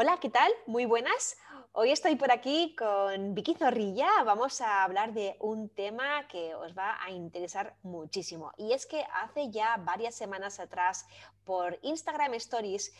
Hola, 0.00 0.18
¿qué 0.20 0.30
tal? 0.30 0.52
Muy 0.68 0.84
buenas. 0.84 1.36
Hoy 1.72 1.90
estoy 1.90 2.14
por 2.14 2.30
aquí 2.30 2.76
con 2.76 3.34
Vicky 3.34 3.54
Zorrilla. 3.54 4.22
Vamos 4.22 4.60
a 4.60 4.84
hablar 4.84 5.12
de 5.12 5.36
un 5.40 5.70
tema 5.70 6.28
que 6.28 6.54
os 6.54 6.72
va 6.78 7.02
a 7.02 7.10
interesar 7.10 7.74
muchísimo. 7.82 8.52
Y 8.56 8.74
es 8.74 8.86
que 8.86 9.04
hace 9.12 9.50
ya 9.50 9.76
varias 9.78 10.14
semanas 10.14 10.60
atrás 10.60 11.04
por 11.44 11.80
Instagram 11.82 12.34
Stories 12.34 12.92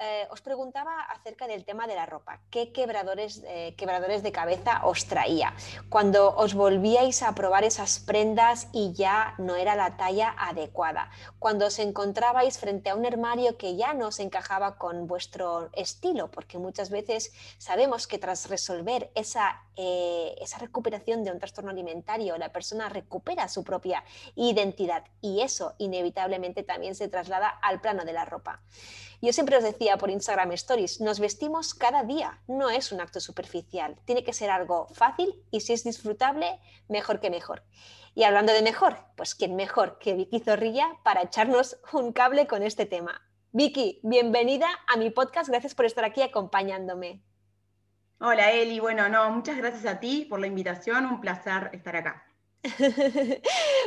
eh, 0.00 0.26
os 0.30 0.40
preguntaba 0.40 1.02
acerca 1.02 1.46
del 1.46 1.64
tema 1.64 1.86
de 1.86 1.94
la 1.94 2.06
ropa. 2.06 2.40
¿Qué 2.50 2.72
quebradores, 2.72 3.42
eh, 3.46 3.74
quebradores 3.76 4.22
de 4.22 4.32
cabeza 4.32 4.84
os 4.84 5.06
traía? 5.06 5.54
Cuando 5.88 6.34
os 6.36 6.54
volvíais 6.54 7.22
a 7.22 7.34
probar 7.34 7.64
esas 7.64 7.98
prendas 7.98 8.68
y 8.72 8.92
ya 8.92 9.34
no 9.38 9.56
era 9.56 9.74
la 9.74 9.96
talla 9.96 10.34
adecuada. 10.38 11.10
Cuando 11.38 11.66
os 11.66 11.78
encontrabais 11.78 12.58
frente 12.58 12.90
a 12.90 12.94
un 12.94 13.06
armario 13.06 13.56
que 13.56 13.76
ya 13.76 13.94
no 13.94 14.12
se 14.12 14.22
encajaba 14.22 14.76
con 14.76 15.06
vuestro 15.06 15.70
estilo, 15.72 16.30
porque 16.30 16.58
muchas 16.58 16.90
veces 16.90 17.32
sabemos 17.58 18.06
que 18.06 18.18
tras 18.18 18.48
resolver 18.48 19.10
esa, 19.14 19.62
eh, 19.76 20.34
esa 20.40 20.58
recuperación 20.58 21.24
de 21.24 21.30
un 21.30 21.38
trastorno 21.38 21.70
alimentario, 21.70 22.36
la 22.36 22.52
persona 22.52 22.88
recupera 22.88 23.48
su 23.48 23.64
propia 23.64 24.04
identidad 24.34 25.04
y 25.20 25.40
eso 25.40 25.74
inevitablemente 25.78 26.62
también 26.62 26.94
se 26.94 27.08
traslada 27.08 27.48
al 27.48 27.80
plano 27.80 28.04
de 28.04 28.12
la 28.12 28.24
ropa. 28.24 28.60
Yo 29.22 29.32
siempre 29.32 29.56
os 29.56 29.64
decía 29.64 29.96
por 29.96 30.10
Instagram 30.10 30.52
Stories, 30.52 31.00
nos 31.00 31.20
vestimos 31.20 31.74
cada 31.74 32.04
día, 32.04 32.42
no 32.46 32.68
es 32.68 32.92
un 32.92 33.00
acto 33.00 33.18
superficial, 33.18 33.96
tiene 34.04 34.24
que 34.24 34.34
ser 34.34 34.50
algo 34.50 34.88
fácil 34.88 35.42
y 35.50 35.60
si 35.60 35.72
es 35.72 35.84
disfrutable, 35.84 36.60
mejor 36.88 37.20
que 37.20 37.30
mejor. 37.30 37.62
Y 38.14 38.24
hablando 38.24 38.52
de 38.52 38.62
mejor, 38.62 38.98
pues 39.16 39.34
quién 39.34 39.56
mejor 39.56 39.98
que 39.98 40.14
Vicky 40.14 40.40
Zorrilla 40.40 40.98
para 41.02 41.22
echarnos 41.22 41.78
un 41.92 42.12
cable 42.12 42.46
con 42.46 42.62
este 42.62 42.84
tema. 42.84 43.22
Vicky, 43.52 44.00
bienvenida 44.02 44.68
a 44.86 44.96
mi 44.98 45.10
podcast, 45.10 45.48
gracias 45.48 45.74
por 45.74 45.86
estar 45.86 46.04
aquí 46.04 46.20
acompañándome. 46.20 47.22
Hola 48.20 48.52
Eli, 48.52 48.80
bueno, 48.80 49.08
no, 49.08 49.30
muchas 49.30 49.56
gracias 49.56 49.86
a 49.86 49.98
ti 49.98 50.26
por 50.28 50.40
la 50.40 50.46
invitación, 50.46 51.06
un 51.06 51.20
placer 51.20 51.70
estar 51.72 51.96
acá. 51.96 52.25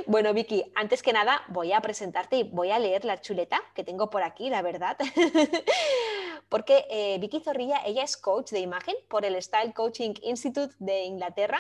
bueno, 0.08 0.34
Vicky, 0.34 0.72
antes 0.76 1.02
que 1.02 1.14
nada 1.14 1.42
voy 1.50 1.72
a 1.72 1.82
presentarte 1.82 2.38
y 2.38 2.44
voy 2.44 2.72
a 2.72 2.80
leer 2.80 3.06
la 3.06 3.22
chuleta 3.22 3.62
que 3.76 3.84
tengo 3.84 4.10
por 4.10 4.24
aquí, 4.24 4.50
la 4.50 4.62
verdad. 4.62 4.98
Porque 6.50 6.86
eh, 6.90 7.18
Vicky 7.20 7.42
Zorrilla, 7.42 7.82
ella 7.86 8.04
es 8.04 8.18
coach 8.18 8.52
de 8.52 8.60
imagen 8.60 8.96
por 9.10 9.26
el 9.26 9.42
Style 9.42 9.74
Coaching 9.74 10.14
Institute 10.24 10.76
de 10.80 11.04
Inglaterra. 11.04 11.60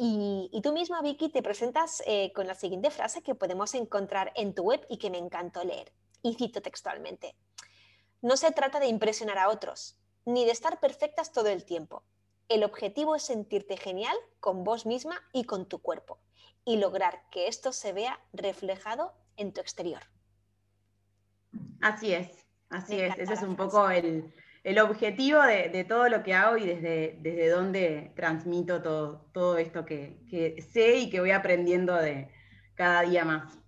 Y, 0.00 0.60
tú 0.62 0.72
misma, 0.72 1.02
Vicky, 1.02 1.28
te 1.28 1.42
presentas 1.42 2.02
eh, 2.06 2.32
con 2.32 2.46
la 2.46 2.54
siguiente 2.54 2.90
frase 2.90 3.22
que 3.22 3.34
podemos 3.34 3.74
encontrar 3.74 4.32
en 4.36 4.54
tu 4.54 4.62
web 4.62 4.86
y 4.88 4.98
que 4.98 5.10
me 5.10 5.18
encantó 5.18 5.64
leer. 5.64 5.92
Y 6.22 6.34
cito 6.34 6.62
textualmente. 6.62 7.34
No 8.22 8.36
se 8.36 8.52
trata 8.52 8.78
de 8.78 8.86
impresionar 8.86 9.38
a 9.38 9.48
otros, 9.48 9.96
ni 10.24 10.44
de 10.44 10.52
estar 10.52 10.78
perfectas 10.78 11.32
todo 11.32 11.48
el 11.48 11.64
tiempo 11.64 12.04
el 12.48 12.64
objetivo 12.64 13.14
es 13.14 13.22
sentirte 13.22 13.76
genial 13.76 14.16
con 14.40 14.64
vos 14.64 14.86
misma 14.86 15.20
y 15.32 15.44
con 15.44 15.68
tu 15.68 15.80
cuerpo 15.80 16.18
y 16.64 16.76
lograr 16.76 17.22
que 17.30 17.46
esto 17.46 17.72
se 17.72 17.92
vea 17.92 18.18
reflejado 18.32 19.14
en 19.36 19.52
tu 19.52 19.60
exterior. 19.60 20.02
Así 21.80 22.12
es, 22.12 22.46
así 22.70 23.00
es. 23.00 23.16
Ese 23.18 23.34
es 23.34 23.42
un 23.42 23.56
poco 23.56 23.88
el, 23.90 24.32
objetivo 24.80 25.40
de, 25.42 25.84
todo 25.88 26.08
lo 26.08 26.22
que 26.22 26.34
hago 26.34 26.56
y 26.56 26.66
desde, 26.66 27.18
desde 27.20 27.48
donde 27.48 28.12
transmito 28.16 28.82
todo, 28.82 29.30
todo 29.32 29.56
esto 29.58 29.84
que, 29.84 30.18
que 30.28 30.60
sé 30.60 30.96
y 30.98 31.10
que 31.10 31.20
voy 31.20 31.30
aprendiendo 31.30 31.94
de 31.94 32.28
cada 32.74 33.02
día 33.02 33.24
más 33.24 33.58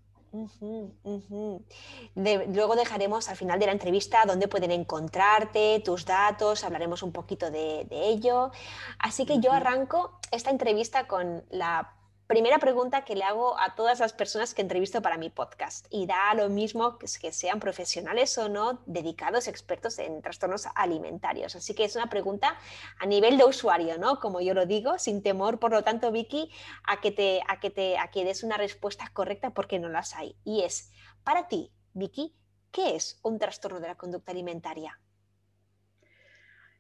luego 2.15 2.77
dejaremos 2.77 3.29
al 3.29 3.37
final 3.37 3.59
de 3.59 3.67
la 3.67 3.73
entrevista 3.73 4.25
dónde 4.27 4.49
pueden 4.49 4.71
encontrarte, 4.71 5.81
tus 5.85 6.05
datos, 6.05 6.65
hablaremos 6.65 7.03
un 7.03 7.13
poquito 7.13 7.51
de, 7.51 7.87
ello. 7.91 8.51
Así 8.99 9.27
que 9.27 9.41
yo 9.41 9.53
arranco 9.53 10.19
esta 10.31 10.51
entrevista 10.51 11.07
con 11.07 11.45
la 11.51 11.95
primera 12.31 12.61
pregunta 12.61 13.05
que 13.05 13.17
le 13.17 13.25
hago 13.25 13.59
a 13.59 13.75
todas 13.75 13.99
las 13.99 14.13
personas 14.13 14.55
que 14.55 14.63
entrevisto 14.63 15.03
para 15.03 15.19
mi 15.19 15.31
podcast 15.31 15.89
y 15.91 16.07
da 16.07 16.33
lo 16.35 16.49
mismo 16.49 16.97
que, 16.97 17.09
sean 17.09 17.59
profesionales 17.59 18.39
o 18.39 18.49
no 18.49 18.85
dedicados 18.87 19.49
expertos 19.49 19.99
en 19.99 20.23
trastornos 20.23 20.69
alimentarios. 20.77 21.57
Así 21.57 21.75
que 21.75 21.83
es 21.83 21.97
una 21.97 22.09
pregunta 22.09 22.57
a 23.01 23.07
nivel 23.07 23.37
de 23.37 23.47
usuario, 23.47 23.99
¿no? 23.99 24.21
Como 24.21 24.41
yo 24.41 24.55
lo 24.55 24.65
digo, 24.65 24.97
sin 24.97 25.25
temor, 25.25 25.59
por 25.59 25.73
lo 25.73 25.83
tanto, 25.83 26.13
Vicky, 26.13 26.53
a 26.85 27.01
que 27.01 27.11
te, 27.11 27.41
a 27.49 27.59
que 27.59 27.71
te, 27.71 27.99
a 27.99 28.13
que 28.13 28.25
des 28.25 28.45
una 28.45 28.57
respuesta 28.57 29.11
correcta 29.13 29.51
porque 29.51 29.81
no 29.81 29.89
las 29.89 30.15
hay. 30.15 30.37
Y 30.45 30.63
es, 30.63 30.93
para 31.25 31.49
ti, 31.49 31.73
Vicky, 31.95 32.37
¿qué 32.71 32.95
es 32.95 33.19
un 33.25 33.41
trastorno 33.41 33.81
de 33.81 33.89
la 33.89 33.97
conducta 33.97 34.31
alimentaria? 34.31 35.01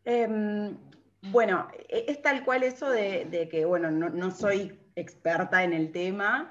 Em, 0.04 0.78
bueno, 1.22 1.66
e, 1.88 2.04
es 2.06 2.22
tal 2.22 2.44
cual 2.44 2.62
eso 2.62 2.88
de, 2.88 3.48
que, 3.50 3.64
bueno, 3.64 3.90
no 3.90 4.30
soy 4.30 4.79
experta 4.96 5.64
en 5.64 5.72
el 5.72 5.92
tema. 5.92 6.50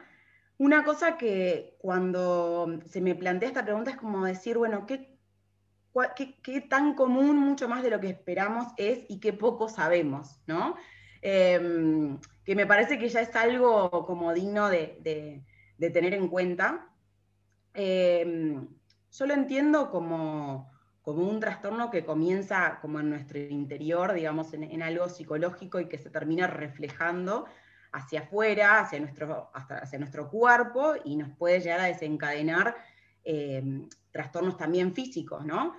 Una 0.58 0.84
cosa 0.84 1.18
que 1.18 1.78
cuando 1.80 2.80
se 2.86 3.00
me 3.00 3.16
plantea 3.16 3.48
esta 3.48 3.64
pregunta 3.64 3.92
es 3.92 3.98
como 3.98 4.26
decir, 4.26 4.58
bueno, 4.58 4.86
¿qué, 4.86 5.18
qué, 6.44 6.62
tan 6.62 6.96
común, 6.96 7.38
mucho 7.38 7.68
más 7.68 7.84
de 7.84 7.90
lo 7.90 8.00
que 8.00 8.10
esperamos 8.10 8.68
es 8.78 9.06
y 9.08 9.20
qué 9.20 9.34
poco 9.34 9.70
sabemos, 9.70 10.42
¿no? 10.48 10.76
Em, 11.22 12.20
que 12.44 12.56
me 12.56 12.66
parece 12.66 12.98
que 12.98 13.10
ya 13.10 13.22
es 13.22 13.36
algo 13.36 13.90
como 14.06 14.34
digno 14.34 14.70
de, 14.70 15.44
tener 15.80 16.14
en 16.14 16.28
cuenta. 16.28 16.90
Em, 17.74 18.68
yo 19.12 19.26
lo 19.26 19.34
entiendo 19.34 19.90
como, 19.92 20.70
como, 21.02 21.28
un 21.28 21.40
trastorno 21.40 21.90
que 21.90 22.06
comienza 22.06 22.80
como 22.82 23.00
en 23.00 23.10
nuestro 23.10 23.40
interior, 23.40 24.14
digamos, 24.14 24.54
en, 24.54 24.64
en 24.64 24.82
algo 24.84 25.10
psicológico 25.10 25.80
y 25.80 25.88
que 25.88 25.98
se 25.98 26.10
termina 26.10 26.48
reflejando 26.48 27.46
hacia 27.92 28.22
afuera, 28.22 28.80
hacia 28.80 29.00
nuestro, 29.00 29.50
hacia 29.54 30.00
nuestro 30.00 30.30
cuerpo 30.30 30.94
y 31.04 31.16
nos 31.16 31.30
puede 31.38 31.60
llegar 31.60 31.80
a 31.80 31.86
desencadenar 31.86 32.76
eh, 33.24 33.88
trastornos 34.12 34.58
también 34.58 34.94
físicos, 34.94 35.46
¿no? 35.46 35.76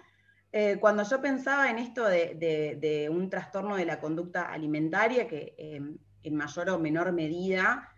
Eh, 0.53 0.79
cuando 0.81 1.05
yo 1.05 1.21
pensaba 1.21 1.71
en 1.71 1.79
esto 1.79 2.05
de, 2.07 3.09
un 3.11 3.31
trastorno 3.31 3.77
de 3.77 3.85
la 3.85 4.01
conducta 4.01 4.53
alimentaria, 4.53 5.27
que 5.27 5.55
em, 5.59 5.99
en 6.23 6.35
mayor 6.35 6.71
o 6.71 6.79
menor 6.79 7.13
medida 7.13 7.89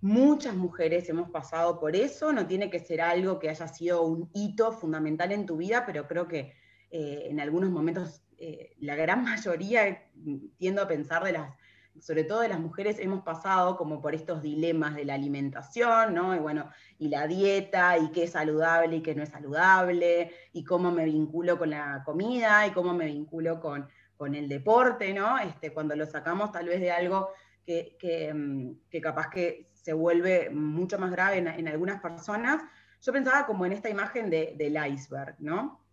muchas 0.00 0.54
mujeres 0.54 1.08
hemos 1.08 1.30
pasado 1.30 1.78
por 1.78 1.94
eso, 1.94 2.32
no 2.32 2.46
tiene 2.46 2.70
que 2.70 2.80
ser 2.80 3.00
algo 3.00 3.38
que 3.38 3.50
haya 3.50 3.68
sido 3.68 4.02
un 4.02 4.30
hito 4.34 4.72
fundamental 4.72 5.30
en 5.30 5.46
tu 5.46 5.56
vida, 5.56 5.84
pero 5.86 6.08
creo 6.08 6.26
que 6.26 6.54
eh, 6.90 7.26
en 7.30 7.40
algunos 7.40 7.70
momentos 7.70 8.22
la 8.80 8.96
gran 8.96 9.22
mayoría, 9.24 10.10
tiendo 10.58 10.82
a 10.82 10.88
pensar 10.88 11.22
de 11.22 11.32
las 11.32 11.56
sobre 12.00 12.24
todo 12.24 12.40
de 12.40 12.48
las 12.48 12.60
mujeres, 12.60 12.98
hemos 12.98 13.22
pasado 13.22 13.76
como 13.76 14.00
por 14.00 14.14
estos 14.14 14.42
dilemas 14.42 14.94
de 14.94 15.04
la 15.04 15.14
alimentación, 15.14 16.14
¿no? 16.14 16.34
Y 16.34 16.38
bueno, 16.38 16.70
y 16.98 17.08
la 17.08 17.26
dieta, 17.26 17.98
y 17.98 18.10
qué 18.10 18.24
es 18.24 18.32
saludable 18.32 18.96
y 18.96 19.02
qué 19.02 19.14
no 19.14 19.22
es 19.22 19.28
saludable, 19.28 20.32
y 20.52 20.64
cómo 20.64 20.90
me 20.90 21.04
vinculo 21.04 21.58
con 21.58 21.70
la 21.70 22.02
comida, 22.04 22.66
y 22.66 22.70
cómo 22.70 22.94
me 22.94 23.06
vinculo 23.06 23.60
con, 23.60 23.88
el 24.34 24.48
deporte, 24.48 25.12
¿no? 25.12 25.36
Este, 25.36 25.72
cuando 25.72 25.96
lo 25.96 26.06
sacamos 26.06 26.52
tal 26.52 26.66
vez 26.66 26.80
de 26.80 26.92
algo 26.92 27.30
que, 27.66 28.32
mm, 28.32 29.00
capaz 29.00 29.28
que 29.30 29.72
se 29.72 29.92
vuelve 29.92 30.48
mucho 30.48 30.96
más 30.96 31.10
grave 31.10 31.38
en, 31.38 31.66
algunas 31.66 32.00
personas, 32.00 32.62
yo 33.00 33.12
pensaba 33.12 33.46
como 33.46 33.66
en 33.66 33.72
esta 33.72 33.90
imagen 33.90 34.30
del 34.30 34.78
iceberg, 34.92 35.34
¿no? 35.40 35.84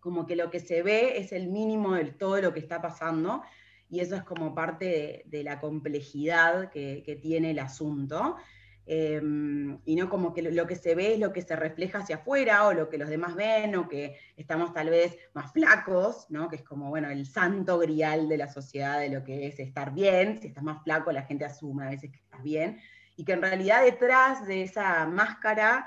Como 0.00 0.26
que 0.26 0.34
lo 0.34 0.50
que 0.50 0.58
se 0.58 0.82
ve 0.82 1.18
es 1.18 1.30
el 1.30 1.46
mínimo 1.46 1.94
de 1.94 2.06
todo 2.06 2.40
lo 2.40 2.52
que 2.52 2.58
está 2.58 2.82
pasando 2.82 3.44
y 3.90 4.00
eso 4.00 4.14
es 4.14 4.22
como 4.22 4.54
parte 4.54 5.24
de, 5.26 5.44
la 5.44 5.60
complejidad 5.60 6.70
que, 6.70 7.18
tiene 7.20 7.50
el 7.50 7.58
asunto. 7.58 8.36
Em, 8.86 9.78
y 9.84 9.94
no 9.94 10.08
como 10.08 10.32
que 10.32 10.42
lo 10.42 10.66
que 10.66 10.74
se 10.74 10.94
ve 10.94 11.14
es 11.14 11.20
lo 11.20 11.32
que 11.32 11.42
se 11.42 11.54
refleja 11.54 11.98
hacia 11.98 12.16
afuera 12.16 12.66
o 12.66 12.72
lo 12.72 12.88
que 12.88 12.98
los 12.98 13.08
demás 13.08 13.34
ven 13.34 13.76
o 13.76 13.88
que 13.88 14.18
estamos 14.36 14.72
tal 14.72 14.90
vez 14.90 15.16
más 15.34 15.52
flacos, 15.52 16.26
¿no? 16.30 16.48
que 16.48 16.56
es 16.56 16.62
como 16.62 16.88
bueno 16.88 17.08
el 17.08 17.26
santo 17.26 17.78
grial 17.78 18.28
de 18.28 18.38
la 18.38 18.48
sociedad 18.48 18.98
de 18.98 19.10
lo 19.10 19.22
que 19.22 19.46
es 19.46 19.60
estar 19.60 19.92
bien, 19.92 20.40
si 20.40 20.48
estás 20.48 20.64
más 20.64 20.82
flaco 20.82 21.12
la 21.12 21.22
gente 21.22 21.44
asume 21.44 21.84
a 21.84 21.90
veces 21.90 22.10
que 22.10 22.18
estás 22.18 22.42
bien, 22.42 22.80
y 23.16 23.24
que 23.24 23.32
en 23.32 23.42
realidad 23.42 23.84
detrás 23.84 24.46
de 24.46 24.62
esa 24.62 25.06
máscara 25.06 25.86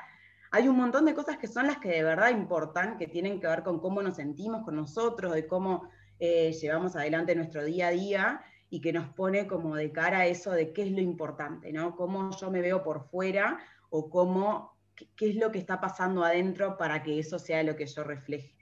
hay 0.52 0.68
un 0.68 0.78
montón 0.78 1.06
de 1.06 1.16
cosas 1.16 1.38
que 1.38 1.48
son 1.48 1.68
las 1.68 1.80
que 1.80 1.90
de 1.90 2.04
verdad 2.04 2.30
importan, 2.30 2.98
que 2.98 3.08
tienen 3.08 3.42
que 3.42 3.48
ver 3.48 3.64
con 3.64 3.80
cómo 3.80 4.02
nos 4.02 4.18
sentimos 4.18 4.64
con 4.64 4.76
nosotros, 4.76 5.34
de 5.34 5.48
cómo 5.48 5.90
eh, 6.20 6.52
llevamos 6.54 6.96
adelante 6.96 7.36
nuestro 7.36 7.64
día 7.64 7.88
a 7.88 7.92
día 7.92 8.42
y 8.70 8.82
que 8.82 8.92
nos 8.92 9.10
pone 9.10 9.46
como 9.46 9.76
de 9.76 9.92
cara 9.92 10.20
a 10.20 10.26
eso 10.26 10.52
de 10.52 10.74
qué 10.74 10.84
es 10.84 10.92
lo 10.92 11.00
importante, 11.00 11.72
¿no? 11.72 11.96
Cómo 11.96 12.36
yo 12.36 12.50
me 12.50 12.60
veo 12.60 12.84
por 12.84 13.08
fuera 13.10 13.60
o 13.92 14.10
cómo, 14.10 14.78
qué, 14.96 15.30
es 15.30 15.36
lo 15.36 15.52
que 15.52 15.60
está 15.60 15.80
pasando 15.80 16.24
adentro 16.24 16.76
para 16.76 17.04
que 17.04 17.20
eso 17.20 17.38
sea 17.38 17.62
lo 17.62 17.76
que 17.76 17.86
yo 17.86 18.04
refleje. 18.04 18.56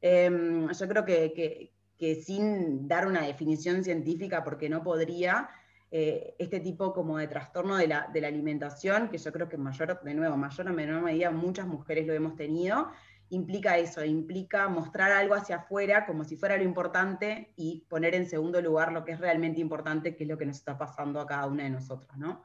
Em, 0.00 0.70
yo 0.70 0.88
creo 0.88 1.04
que, 1.04 1.72
que, 1.98 2.14
sin 2.14 2.88
dar 2.88 3.06
una 3.06 3.26
definición 3.26 3.84
científica, 3.84 4.42
porque 4.42 4.70
no 4.70 4.82
podría, 4.82 5.50
eh, 5.90 6.34
este 6.38 6.60
tipo 6.60 6.94
como 6.94 7.18
de 7.18 7.28
trastorno 7.28 7.76
de 7.76 7.88
la, 7.88 8.08
de 8.10 8.20
la, 8.20 8.28
alimentación, 8.28 9.10
que 9.10 9.18
yo 9.18 9.32
creo 9.32 9.48
que 9.50 9.58
mayor, 9.58 10.00
de 10.02 10.14
nuevo, 10.14 10.36
mayor 10.36 10.68
o 10.68 10.72
menor 10.72 11.02
medida 11.02 11.30
muchas 11.30 11.66
mujeres 11.66 12.06
lo 12.06 12.14
hemos 12.14 12.36
tenido, 12.36 12.90
implica 13.30 13.78
eso, 13.78 14.04
implica 14.04 14.68
mostrar 14.68 15.12
algo 15.12 15.34
hacia 15.34 15.56
afuera 15.56 16.06
como 16.06 16.24
si 16.24 16.36
fuera 16.36 16.56
lo 16.56 16.62
importante 16.62 17.52
y 17.56 17.84
poner 17.88 18.14
en 18.14 18.28
segundo 18.28 18.60
lugar 18.60 18.92
lo 18.92 19.04
que 19.04 19.12
es 19.12 19.20
realmente 19.20 19.60
importante, 19.60 20.16
que 20.16 20.24
es 20.24 20.28
lo 20.28 20.38
que 20.38 20.46
nos 20.46 20.56
está 20.56 20.78
pasando 20.78 21.20
a 21.20 21.26
cada 21.26 21.46
una 21.46 21.64
de 21.64 21.70
nosotras, 21.70 22.16
¿no? 22.16 22.44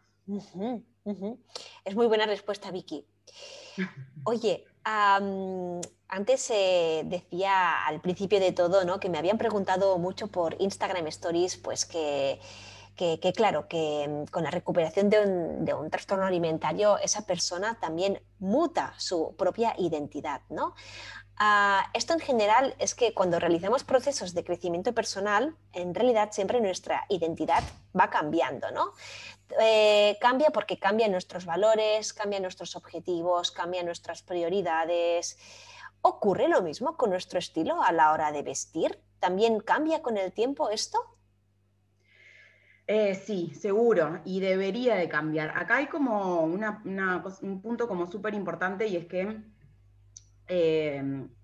Es 1.86 1.96
muy 1.96 2.08
buena 2.08 2.26
respuesta, 2.26 2.72
Vicky. 2.72 3.06
Oye, 4.26 4.66
antes 4.84 6.50
eh, 6.52 7.04
decía 7.06 7.86
al 7.86 8.02
principio 8.02 8.40
de 8.40 8.52
todo, 8.52 8.86
¿no? 8.86 9.00
Que 9.00 9.10
me 9.10 9.18
habían 9.18 9.38
preguntado 9.38 9.98
mucho 9.98 10.28
por 10.28 10.56
Instagram 10.62 11.08
Stories, 11.08 11.58
pues 11.58 11.86
que 11.86 12.40
que, 12.96 13.34
claro, 13.36 13.68
que 13.68 14.08
mm, 14.08 14.26
con 14.32 14.44
la 14.44 14.52
recuperación 14.52 15.10
de 15.10 15.74
un, 15.74 15.90
trastorno 15.90 16.26
alimentario, 16.26 16.98
esa 17.00 17.26
persona 17.26 17.78
también 17.80 18.22
muta 18.40 18.94
su 18.98 19.36
propia 19.36 19.76
identidad, 19.78 20.42
¿no? 20.50 20.76
Ah, 21.38 21.90
esto 21.94 22.14
en 22.14 22.20
general 22.20 22.76
es 22.78 22.94
que 22.94 23.14
cuando 23.14 23.40
realizamos 23.40 23.84
procesos 23.84 24.34
de 24.34 24.44
crecimiento 24.44 24.94
personal, 24.94 25.56
en 25.74 25.96
realidad 25.96 26.30
siempre 26.32 26.62
nuestra 26.62 27.06
identidad 27.10 27.64
va 28.00 28.10
cambiando, 28.10 28.70
¿no? 28.72 28.92
Eh, 29.60 30.18
cambia 30.22 30.52
porque 30.52 30.78
cambian 30.78 31.12
nuestros 31.12 31.46
valores, 31.46 32.14
cambian 32.14 32.44
nuestros 32.44 32.76
objetivos, 32.76 33.52
cambian 33.52 33.86
nuestras 33.86 34.22
prioridades. 34.22 35.38
¿Ocurre 36.02 36.48
lo 36.48 36.62
mismo 36.62 36.98
con 36.98 37.10
nuestro 37.10 37.40
estilo 37.40 37.82
a 37.82 37.92
la 37.92 38.12
hora 38.12 38.32
de 38.32 38.44
vestir? 38.44 39.00
¿También 39.20 39.60
cambia 39.60 40.02
con 40.02 40.18
el 40.18 40.34
tiempo 40.34 40.70
esto? 40.70 41.00
Eh, 42.86 43.16
sí, 43.16 43.54
seguro, 43.56 44.20
y 44.26 44.42
debería 44.42 44.96
de 44.96 45.08
cambiar. 45.08 45.54
Acá 45.58 45.78
hay 45.78 45.88
como 45.88 46.44
un 46.44 47.62
punto 47.62 47.88
como 47.88 48.08
súper 48.08 48.34
importante 48.34 48.88
y 48.88 48.98
es 48.98 49.06
que 49.06 49.38
eh, 50.48 51.02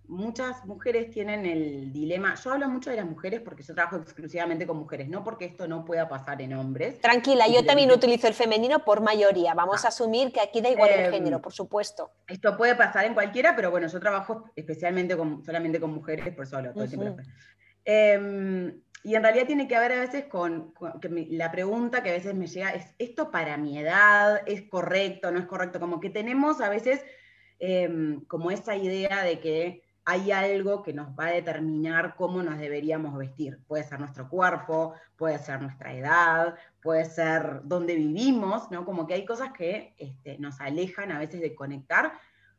muchas 0.10 0.66
mujeres 0.66 1.12
tienen 1.12 1.46
el 1.46 1.94
dilema, 1.94 2.36
yo 2.36 2.52
hablo 2.52 2.68
mucho 2.68 2.90
de 2.90 2.98
las 2.98 3.06
mujeres 3.06 3.40
porque 3.42 3.64
yo 3.64 3.74
trabajo 3.74 3.98
exclusivamente 3.98 4.68
con 4.68 4.78
mujeres, 4.78 5.08
no 5.08 5.24
porque 5.24 5.46
esto 5.46 5.68
no 5.68 5.86
pueda 5.86 6.10
pasar 6.10 6.42
en 6.42 6.54
hombres. 6.54 7.00
Tranquila, 7.00 7.48
yo 7.48 7.64
también 7.64 7.92
utilizo 7.92 8.28
el 8.28 8.34
femenino 8.34 8.80
por 8.84 9.02
mayoría, 9.02 9.54
vamos 9.54 9.86
a 9.86 9.88
ah. 9.88 9.90
asumir 9.90 10.34
que 10.34 10.42
aquí 10.42 10.62
da 10.62 10.70
igual 10.70 10.90
el 10.90 11.06
em, 11.06 11.12
género, 11.12 11.42
por 11.42 11.54
supuesto. 11.54 12.12
Esto 12.28 12.58
puede 12.58 12.76
pasar 12.76 13.06
en 13.06 13.14
cualquiera, 13.14 13.56
pero 13.56 13.72
bueno, 13.72 13.88
yo 13.88 14.00
trabajo 14.00 14.52
especialmente 14.56 15.16
con, 15.16 15.42
solamente 15.44 15.80
con 15.80 15.94
mujeres, 15.94 16.36
por 16.36 16.48
solo, 16.48 16.74
todo 16.74 16.86
y 19.04 19.16
en 19.16 19.24
realidad 19.24 19.48
tiene 19.48 19.68
que 19.68 19.80
ver 19.80 19.94
a 19.94 20.00
veces 20.02 20.26
con, 20.26 20.74
la 21.30 21.52
pregunta 21.52 22.04
que 22.04 22.10
a 22.10 22.14
veces 22.14 22.36
me 22.36 22.48
llega 22.48 22.72
es, 22.72 22.94
¿esto 22.98 23.32
para 23.32 23.58
mi 23.58 23.78
edad 23.78 24.42
es 24.46 24.64
correcto, 24.64 25.32
no 25.32 25.40
es 25.40 25.46
correcto? 25.46 25.80
Como 25.80 26.00
que 26.00 26.10
tenemos 26.10 26.60
a 26.60 26.70
veces 26.70 27.04
em, 27.60 28.22
como 28.26 28.52
esa 28.52 28.76
idea 28.76 29.24
de 29.24 29.40
que 29.40 29.84
hay 30.04 30.32
algo 30.32 30.82
que 30.82 30.92
nos 30.92 31.10
va 31.10 31.28
a 31.28 31.32
determinar 31.32 32.16
cómo 32.16 32.42
nos 32.42 32.58
deberíamos 32.58 33.16
vestir. 33.16 33.60
Puede 33.68 33.84
ser 33.84 34.00
nuestro 34.00 34.28
cuerpo, 34.28 34.96
puede 35.16 35.38
ser 35.38 35.62
nuestra 35.62 35.94
edad, 35.94 36.56
puede 36.82 37.06
ser 37.06 37.62
dónde 37.64 37.96
vivimos, 37.96 38.72
¿no? 38.72 38.86
Como 38.86 39.06
que 39.06 39.14
hay 39.14 39.26
cosas 39.26 39.52
que 39.54 39.94
este, 39.98 40.38
nos 40.40 40.60
alejan 40.60 41.12
a 41.12 41.20
veces 41.20 41.42
de 41.42 41.54
conectar 41.54 42.14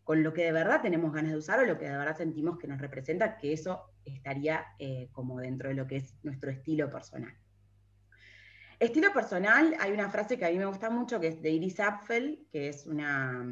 con 0.05 0.23
lo 0.23 0.33
que 0.33 0.45
de 0.45 0.53
verdad 0.53 0.81
tenemos 0.81 1.13
ganas 1.13 1.33
de 1.33 1.39
usar 1.39 1.61
o 1.61 1.67
lo 1.67 1.77
que 1.77 1.89
de 1.89 1.97
verdad 1.97 2.17
sentimos 2.17 2.59
que 2.59 2.69
nos 2.69 2.81
representa, 2.81 3.37
que 3.37 3.53
eso 3.53 3.90
estaría 4.05 4.65
eh, 4.79 5.09
como 5.13 5.39
dentro 5.41 5.69
de 5.69 5.75
lo 5.75 5.87
que 5.87 5.97
es 5.97 6.15
nuestro 6.23 6.51
estilo 6.51 6.91
personal. 6.91 7.35
Estilo 8.81 9.13
personal, 9.13 9.77
hay 9.79 9.93
una 9.93 10.09
frase 10.09 10.39
que 10.39 10.47
a 10.47 10.51
mí 10.51 10.57
me 10.57 10.65
gusta 10.65 10.89
mucho, 10.89 11.21
que 11.21 11.29
es 11.29 11.43
de 11.43 11.51
Iris 11.51 11.79
Apfel, 11.81 12.47
que 12.51 12.71
es, 12.71 12.87
una, 12.87 13.47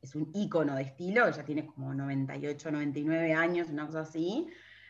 es 0.00 0.14
un 0.14 0.30
ícono 0.32 0.76
de 0.76 0.82
estilo, 0.82 1.26
ella 1.26 1.44
tiene 1.44 1.66
como 1.66 1.92
98, 1.92 2.70
99 2.70 3.34
años, 3.34 3.70
una 3.70 3.86
cosa 3.86 4.02
así, 4.02 4.46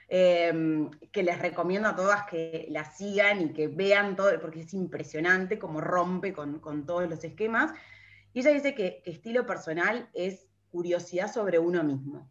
em, 0.09 0.91
que 1.11 1.23
les 1.23 1.39
recomiendo 1.39 1.89
a 1.89 1.97
todas 1.97 2.25
que 2.25 2.67
la 2.69 2.85
sigan 2.85 3.41
y 3.41 3.53
que 3.55 3.69
vean 3.69 4.15
todo, 4.15 4.39
porque 4.43 4.61
es 4.61 4.75
impresionante 4.75 5.59
cómo 5.59 5.81
rompe 5.81 6.35
con, 6.35 6.61
todos 6.85 7.09
los 7.09 7.25
esquemas. 7.25 7.73
Y 8.35 8.41
ella 8.41 8.51
dice 8.51 8.75
que 8.75 9.03
estilo 9.07 9.47
personal 9.47 10.11
es 10.13 10.51
curiosidad 10.71 11.33
sobre 11.33 11.59
uno 11.59 11.83
mismo. 11.83 12.31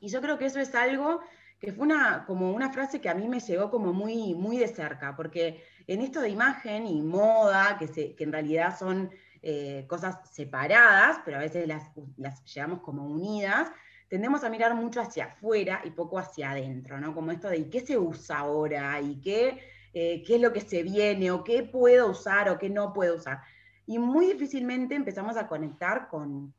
Y 0.00 0.08
yo 0.08 0.20
creo 0.20 0.38
que 0.38 0.46
eso 0.46 0.58
es 0.58 0.74
algo 0.74 1.20
que 1.58 1.72
fue 1.72 1.84
una, 1.84 2.24
como 2.26 2.52
una 2.52 2.72
frase 2.72 3.00
que 3.00 3.08
a 3.08 3.14
mí 3.14 3.28
me 3.28 3.40
llegó 3.40 3.70
como 3.70 3.92
muy, 3.92 4.34
muy 4.34 4.58
de 4.58 4.68
cerca, 4.68 5.16
porque 5.16 5.62
en 5.86 6.00
esto 6.00 6.20
de 6.20 6.28
imagen 6.28 6.86
y 6.86 7.02
moda, 7.02 7.76
que, 7.78 7.88
se, 7.88 8.14
que 8.14 8.24
en 8.24 8.32
realidad 8.32 8.78
son 8.78 9.10
eh, 9.42 9.86
cosas 9.88 10.18
separadas, 10.30 11.20
pero 11.24 11.38
a 11.38 11.40
veces 11.40 11.66
las, 11.66 11.90
las 12.16 12.44
llevamos 12.44 12.80
como 12.80 13.06
unidas, 13.06 13.70
tendemos 14.08 14.44
a 14.44 14.50
mirar 14.50 14.74
mucho 14.74 15.00
hacia 15.00 15.26
afuera 15.26 15.82
y 15.84 15.90
poco 15.90 16.18
hacia 16.18 16.50
adentro, 16.50 17.00
¿no? 17.00 17.14
Como 17.14 17.32
esto 17.32 17.48
de 17.48 17.68
qué 17.68 17.80
se 17.80 17.98
usa 17.98 18.38
ahora? 18.38 19.00
¿Y 19.00 19.20
qué, 19.20 19.60
eh, 19.94 20.22
qué 20.24 20.36
es 20.36 20.40
lo 20.40 20.52
que 20.52 20.60
se 20.60 20.82
viene? 20.82 21.30
¿O 21.30 21.42
qué 21.42 21.62
puedo 21.62 22.10
usar 22.10 22.48
o 22.48 22.58
qué 22.58 22.68
no 22.70 22.92
puedo 22.92 23.16
usar? 23.16 23.40
Y 23.86 23.98
muy 23.98 24.26
difícilmente 24.26 24.94
empezamos 24.94 25.36
a 25.36 25.48
conectar 25.48 26.08
con, 26.08 26.54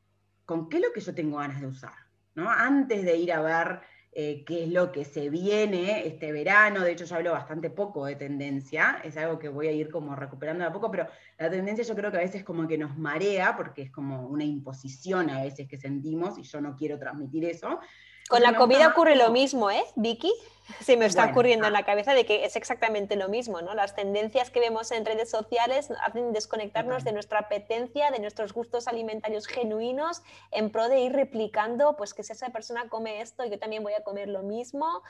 con 0.45 0.69
qué 0.69 0.77
es 0.77 0.83
lo 0.83 0.93
que 0.93 1.01
yo 1.01 1.13
tengo 1.13 1.37
ganas 1.37 1.61
de 1.61 1.67
usar, 1.67 1.93
¿no? 2.35 2.49
Antes 2.49 3.03
de 3.03 3.17
ir 3.17 3.33
a 3.33 3.41
ver 3.41 3.81
eh, 4.11 4.43
qué 4.45 4.63
es 4.63 4.69
lo 4.69 4.91
que 4.91 5.05
se 5.05 5.29
viene 5.29 6.07
este 6.07 6.31
verano, 6.31 6.81
de 6.81 6.91
hecho 6.91 7.05
yo 7.05 7.15
hablo 7.15 7.31
bastante 7.31 7.69
poco 7.69 8.05
de 8.05 8.15
tendencia, 8.15 8.99
es 9.03 9.15
algo 9.17 9.37
que 9.37 9.49
voy 9.49 9.67
a 9.67 9.71
ir 9.71 9.91
como 9.91 10.15
recuperando 10.15 10.63
de 10.63 10.69
a 10.69 10.73
poco, 10.73 10.89
pero 10.89 11.07
la 11.37 11.49
tendencia 11.49 11.83
yo 11.83 11.95
creo 11.95 12.11
que 12.11 12.17
a 12.17 12.21
veces 12.21 12.43
como 12.43 12.67
que 12.67 12.77
nos 12.77 12.97
marea, 12.97 13.55
porque 13.55 13.83
es 13.83 13.91
como 13.91 14.27
una 14.27 14.43
imposición 14.43 15.29
a 15.29 15.43
veces 15.43 15.67
que 15.67 15.77
sentimos 15.77 16.37
y 16.39 16.43
yo 16.43 16.61
no 16.61 16.75
quiero 16.75 16.97
transmitir 16.97 17.45
eso. 17.45 17.79
Con 18.27 18.41
la 18.41 18.55
comida 18.55 18.87
ocurre 18.87 19.15
lo 19.15 19.31
mismo, 19.31 19.71
¿eh, 19.71 19.83
Vicky? 19.95 20.33
Se 20.81 20.97
me 20.97 21.05
está 21.05 21.25
ocurriendo 21.25 21.65
en 21.65 21.71
la 21.71 21.85
cabeza 21.85 22.13
de 22.13 22.25
que 22.25 22.43
es 22.43 22.57
exactamente 22.57 23.15
lo 23.15 23.29
mismo, 23.29 23.61
¿no? 23.61 23.73
Las 23.73 23.95
tendencias 23.95 24.49
que 24.49 24.59
vemos 24.59 24.91
en 24.91 25.05
redes 25.05 25.29
sociales 25.29 25.89
hacen 26.03 26.33
desconectarnos 26.33 27.05
de 27.05 27.13
nuestra 27.13 27.39
apetencia, 27.39 28.11
de 28.11 28.19
nuestros 28.19 28.51
gustos 28.51 28.89
alimentarios 28.89 29.47
genuinos, 29.47 30.23
en 30.51 30.69
pro 30.69 30.89
de 30.89 30.99
ir 30.99 31.13
replicando, 31.13 31.95
pues 31.95 32.13
que 32.13 32.23
si 32.23 32.33
esa 32.33 32.49
persona 32.49 32.89
come 32.89 33.21
esto, 33.21 33.45
yo 33.45 33.57
también 33.59 33.81
voy 33.81 33.93
a 33.93 34.03
comer 34.03 34.27
lo 34.27 34.43
mismo. 34.43 35.03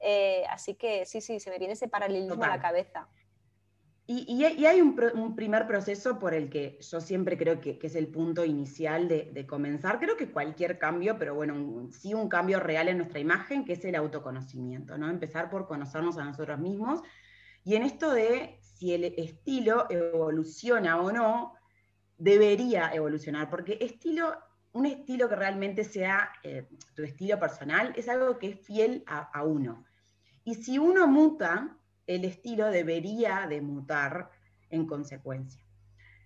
Eh, 0.00 0.44
así 0.50 0.74
que 0.74 1.06
sí, 1.06 1.20
sí, 1.20 1.38
se 1.38 1.50
me 1.50 1.58
viene 1.58 1.74
ese 1.74 1.86
paralelismo 1.86 2.42
a 2.42 2.48
la 2.48 2.60
cabeza. 2.60 3.06
Y, 4.06 4.44
hay 4.44 4.82
un, 4.82 5.34
primer 5.34 5.66
proceso 5.66 6.18
por 6.18 6.34
el 6.34 6.50
que 6.50 6.78
yo 6.78 7.00
siempre 7.00 7.38
creo 7.38 7.58
que, 7.58 7.78
es 7.82 7.94
el 7.94 8.08
punto 8.08 8.44
inicial 8.44 9.08
de, 9.08 9.46
comenzar. 9.46 9.98
Creo 9.98 10.14
que 10.16 10.30
cualquier 10.30 10.78
cambio, 10.78 11.18
pero 11.18 11.34
bueno, 11.34 11.88
sí 11.90 12.12
un 12.12 12.28
cambio 12.28 12.60
real 12.60 12.88
en 12.88 12.98
nuestra 12.98 13.18
imagen, 13.18 13.64
que 13.64 13.72
es 13.72 13.84
el 13.86 13.94
autoconocimiento, 13.94 14.98
¿no? 14.98 15.08
Empezar 15.08 15.48
por 15.48 15.66
conocernos 15.66 16.18
a 16.18 16.24
nosotros 16.24 16.58
mismos. 16.58 17.00
Y 17.64 17.76
en 17.76 17.82
esto 17.82 18.12
de 18.12 18.58
si 18.60 18.92
el 18.92 19.04
estilo 19.04 19.86
evoluciona 19.88 21.00
o 21.00 21.10
no, 21.10 21.54
debería 22.18 22.90
evolucionar, 22.92 23.48
porque 23.48 23.78
estilo, 23.80 24.36
un 24.72 24.84
estilo 24.84 25.30
que 25.30 25.36
realmente 25.36 25.82
sea 25.82 26.30
eh, 26.42 26.68
tu 26.94 27.04
estilo 27.04 27.40
personal 27.40 27.94
es 27.96 28.10
algo 28.10 28.38
que 28.38 28.48
es 28.50 28.60
fiel 28.60 29.02
a 29.06 29.42
uno. 29.44 29.86
Y 30.44 30.56
si 30.56 30.78
uno 30.78 31.06
muta, 31.06 31.78
el 32.06 32.24
estilo 32.24 32.70
debería 32.70 33.46
de 33.48 33.60
mutar 33.60 34.30
en 34.70 34.86
consecuencia. 34.86 35.62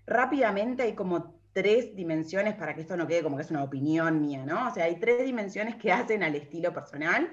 Rápidamente 0.06 0.82
hay 0.82 0.94
como 0.94 1.38
tres 1.52 1.94
dimensiones 1.94 2.54
para 2.54 2.74
que 2.74 2.82
esto 2.82 2.96
no 2.96 3.06
quede 3.06 3.22
como 3.22 3.36
que 3.36 3.42
es 3.42 3.50
una 3.50 3.64
opinión 3.64 4.20
mía, 4.20 4.44
¿no? 4.46 4.68
O 4.68 4.70
sea, 4.74 4.84
hay 4.84 4.96
tres 4.96 5.24
dimensiones 5.24 5.76
que 5.76 5.92
hacen 5.92 6.22
al 6.22 6.34
estilo 6.34 6.72
personal, 6.72 7.30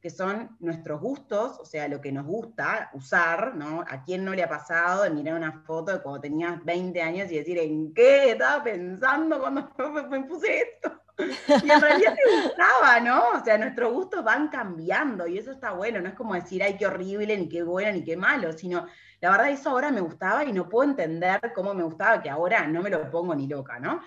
que 0.00 0.10
son 0.10 0.56
nuestros 0.60 1.00
gustos, 1.00 1.58
o 1.58 1.64
sea, 1.64 1.88
lo 1.88 2.00
que 2.00 2.12
nos 2.12 2.26
gusta 2.26 2.90
usar, 2.92 3.56
¿no? 3.56 3.82
¿A 3.88 4.04
quién 4.04 4.24
no 4.24 4.34
le 4.34 4.42
ha 4.42 4.48
pasado 4.48 5.02
de 5.02 5.10
mirar 5.10 5.34
una 5.34 5.62
foto 5.62 5.92
de 5.92 6.02
cuando 6.02 6.20
tenías 6.20 6.64
20 6.64 7.02
años 7.02 7.30
y 7.30 7.36
decir, 7.36 7.58
¿en 7.58 7.92
qué 7.94 8.32
estaba 8.32 8.62
pensando 8.62 9.40
cuando 9.40 9.70
me 10.10 10.22
puse 10.24 10.62
esto? 10.62 10.97
Y 11.64 11.70
en 11.70 11.80
realidad 11.80 12.14
te 12.14 12.42
gustaba, 12.42 13.00
¿no? 13.00 13.30
O 13.30 13.44
sea, 13.44 13.58
nuestros 13.58 13.92
gustos 13.92 14.24
van 14.24 14.48
cambiando 14.48 15.26
y 15.26 15.38
eso 15.38 15.50
está 15.50 15.72
bueno, 15.72 16.00
no 16.00 16.08
es 16.08 16.14
como 16.14 16.34
decir, 16.34 16.62
ay, 16.62 16.76
qué 16.76 16.86
horrible, 16.86 17.36
ni 17.36 17.48
qué 17.48 17.62
bueno, 17.62 17.92
ni 17.92 18.04
qué 18.04 18.16
malo, 18.16 18.52
sino, 18.52 18.86
la 19.20 19.30
verdad, 19.30 19.50
eso 19.50 19.70
ahora 19.70 19.90
me 19.90 20.00
gustaba 20.00 20.44
y 20.44 20.52
no 20.52 20.68
puedo 20.68 20.88
entender 20.88 21.40
cómo 21.54 21.74
me 21.74 21.82
gustaba, 21.82 22.22
que 22.22 22.30
ahora 22.30 22.66
no 22.66 22.82
me 22.82 22.90
lo 22.90 23.10
pongo 23.10 23.34
ni 23.34 23.48
loca, 23.48 23.80
¿no? 23.80 24.00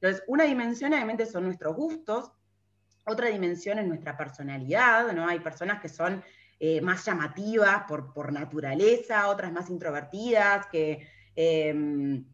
Entonces, 0.00 0.22
una 0.26 0.44
dimensión 0.44 0.92
obviamente 0.92 1.26
son 1.26 1.44
nuestros 1.44 1.74
gustos, 1.74 2.32
otra 3.06 3.28
dimensión 3.28 3.78
es 3.78 3.86
nuestra 3.86 4.16
personalidad, 4.16 5.12
¿no? 5.12 5.26
Hay 5.26 5.40
personas 5.40 5.80
que 5.80 5.88
son 5.88 6.22
eh, 6.58 6.80
más 6.82 7.04
llamativas 7.04 7.84
por, 7.88 8.12
por, 8.12 8.32
naturaleza, 8.32 9.28
otras 9.28 9.50
más 9.52 9.70
introvertidas, 9.70 10.66
que 10.66 11.08
em, 11.34 12.24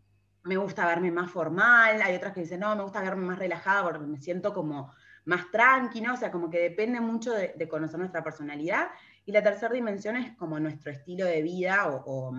me 0.46 0.56
gusta 0.56 0.86
verme 0.86 1.10
más 1.10 1.30
formal, 1.30 2.00
hay 2.00 2.14
otras 2.14 2.32
que 2.32 2.40
dicen, 2.40 2.60
no, 2.60 2.74
me 2.76 2.82
gusta 2.82 3.02
verme 3.02 3.26
más 3.26 3.38
relajada 3.38 3.82
porque 3.82 4.06
me 4.06 4.18
siento 4.18 4.54
como 4.54 4.92
más 5.24 5.50
tranquilo, 5.50 6.14
O 6.14 6.16
sea, 6.16 6.30
como 6.30 6.48
que 6.48 6.60
depende 6.60 7.00
mucho 7.00 7.32
de, 7.32 7.68
conocer 7.68 7.98
nuestra 7.98 8.22
personalidad. 8.22 8.88
Y 9.24 9.32
la 9.32 9.42
tercera 9.42 9.74
dimensión 9.74 10.16
es 10.16 10.36
como 10.36 10.60
nuestro 10.60 10.92
estilo 10.92 11.26
de 11.26 11.42
vida 11.42 11.88
o, 11.88 12.32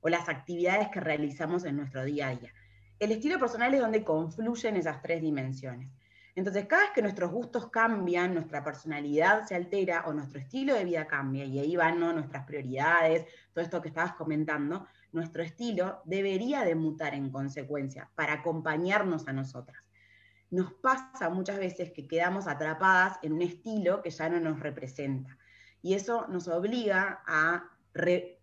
o 0.00 0.08
las 0.08 0.28
actividades 0.28 0.88
que 0.88 1.00
realizamos 1.00 1.64
en 1.64 1.76
nuestro 1.76 2.04
día 2.04 2.28
a 2.28 2.36
día. 2.36 2.52
El 3.00 3.12
estilo 3.12 3.38
personal 3.38 3.74
es 3.74 3.80
donde 3.80 4.04
confluyen 4.04 4.76
esas 4.76 5.02
tres 5.02 5.20
dimensiones. 5.20 5.90
Entonces, 6.36 6.66
cada 6.66 6.82
vez 6.82 6.92
que 6.94 7.02
nuestros 7.02 7.32
gustos 7.32 7.68
cambian, 7.70 8.34
nuestra 8.34 8.62
personalidad 8.62 9.44
se 9.46 9.56
altera 9.56 10.04
o 10.06 10.12
nuestro 10.12 10.38
estilo 10.38 10.74
de 10.74 10.84
vida 10.84 11.06
cambia, 11.06 11.44
y 11.44 11.58
ahí 11.58 11.76
van 11.76 11.98
nuestras 11.98 12.46
prioridades, 12.46 13.26
todo 13.52 13.64
esto 13.64 13.82
que 13.82 13.88
estabas 13.88 14.14
comentando, 14.14 14.86
nuestro 15.12 15.42
estilo 15.42 16.00
debería 16.04 16.64
de 16.64 16.74
mutar 16.74 17.14
en 17.14 17.30
consecuencia 17.30 18.10
para 18.14 18.34
acompañarnos 18.34 19.26
a 19.28 19.32
nosotras. 19.32 19.82
Nos 20.50 20.72
pasa 20.74 21.30
muchas 21.30 21.58
veces 21.58 21.92
que 21.92 22.08
quedamos 22.08 22.48
atrapadas 22.48 23.18
en 23.22 23.32
un 23.32 23.42
estilo 23.42 24.02
que 24.02 24.10
ya 24.10 24.28
no 24.28 24.40
nos 24.40 24.60
representa. 24.60 25.38
Y 25.82 25.94
eso 25.94 26.26
nos 26.28 26.48
obliga 26.48 27.22
a, 27.26 27.70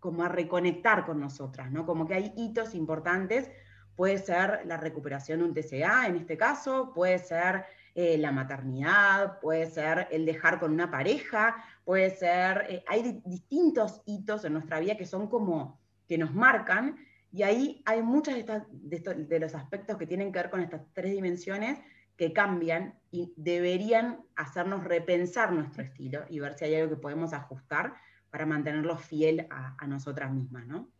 como 0.00 0.24
a 0.24 0.28
reconectar 0.28 1.04
con 1.04 1.20
nosotras, 1.20 1.70
¿no? 1.70 1.84
Como 1.86 2.06
que 2.06 2.14
hay 2.14 2.32
hitos 2.36 2.74
importantes. 2.74 3.50
Puede 3.94 4.18
ser 4.18 4.62
la 4.64 4.76
recuperación 4.76 5.40
de 5.40 5.44
un 5.44 5.54
TCA 5.54 6.06
en 6.06 6.16
este 6.16 6.36
caso, 6.36 6.92
puede 6.94 7.18
ser 7.18 7.64
eh, 7.94 8.16
la 8.16 8.30
maternidad, 8.30 9.40
puede 9.40 9.66
ser 9.66 10.06
el 10.12 10.24
dejar 10.24 10.60
con 10.60 10.72
una 10.72 10.88
pareja, 10.88 11.56
puede 11.84 12.10
ser, 12.10 12.66
eh, 12.68 12.84
hay 12.86 13.20
distintos 13.24 14.02
hitos 14.06 14.44
en 14.44 14.52
nuestra 14.52 14.78
vida 14.78 14.96
que 14.96 15.04
son 15.04 15.26
como 15.26 15.77
que 16.08 16.18
nos 16.18 16.34
marcan, 16.34 16.96
y 17.30 17.42
ahí 17.42 17.82
hay 17.84 18.02
muchos 18.02 18.34
de, 18.34 19.38
los 19.38 19.54
aspectos 19.54 19.98
que 19.98 20.06
tienen 20.06 20.32
que 20.32 20.38
ver 20.38 20.50
con 20.50 20.60
estas 20.62 20.82
tres 20.94 21.12
dimensiones 21.12 21.78
que 22.16 22.32
cambian 22.32 22.98
y 23.10 23.32
deberían 23.36 24.24
hacernos 24.34 24.82
repensar 24.84 25.52
nuestro 25.52 25.82
estilo 25.82 26.24
y 26.28 26.40
ver 26.40 26.54
si 26.54 26.64
hay 26.64 26.74
algo 26.76 26.96
que 26.96 27.00
podemos 27.00 27.32
ajustar 27.32 27.94
para 28.30 28.46
mantenerlo 28.46 28.96
fiel 28.96 29.46
a, 29.50 29.76
a 29.78 29.86
nosotras 29.86 30.32
mismas, 30.32 30.66
¿no? 30.66 30.90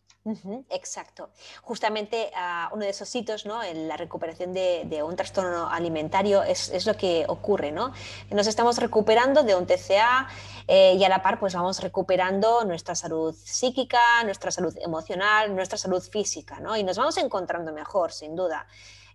Exacto. 0.70 1.30
Justamente 1.62 2.30
uh, 2.35 2.75
uno 2.75 2.85
de 2.85 2.90
esos 2.90 3.14
hitos, 3.14 3.47
¿no? 3.47 3.62
En 3.62 3.88
la 3.88 3.97
recuperación 3.97 4.52
de, 4.52 5.02
un 5.02 5.16
trastorno 5.16 5.70
alimentario 5.70 6.42
es, 6.42 6.87
lo 6.87 6.97
que 6.97 7.25
ocurre, 7.28 7.73
¿no? 7.73 7.92
Nos 8.30 8.47
estamos 8.47 8.78
recuperando 8.78 9.42
de 9.42 9.54
un 9.54 9.66
TCA 9.66 10.28
eh, 10.66 10.94
y 10.94 11.04
a 11.04 11.08
la 11.08 11.23
par 11.23 11.38
pues 11.38 11.54
vamos 11.54 11.80
recuperando 11.80 12.64
nuestra 12.64 12.94
salud 12.94 13.35
psíquica, 13.35 14.00
nuestra 14.25 14.50
salud 14.50 14.76
emocional, 14.80 15.54
nuestra 15.54 15.78
salud 15.78 16.02
física, 16.02 16.61
¿no? 16.61 16.76
Y 16.76 16.85
nos 16.85 16.97
vamos 16.97 17.16
encontrando 17.18 17.73
mejor, 17.73 18.12
sin 18.12 18.35
duda. 18.37 18.66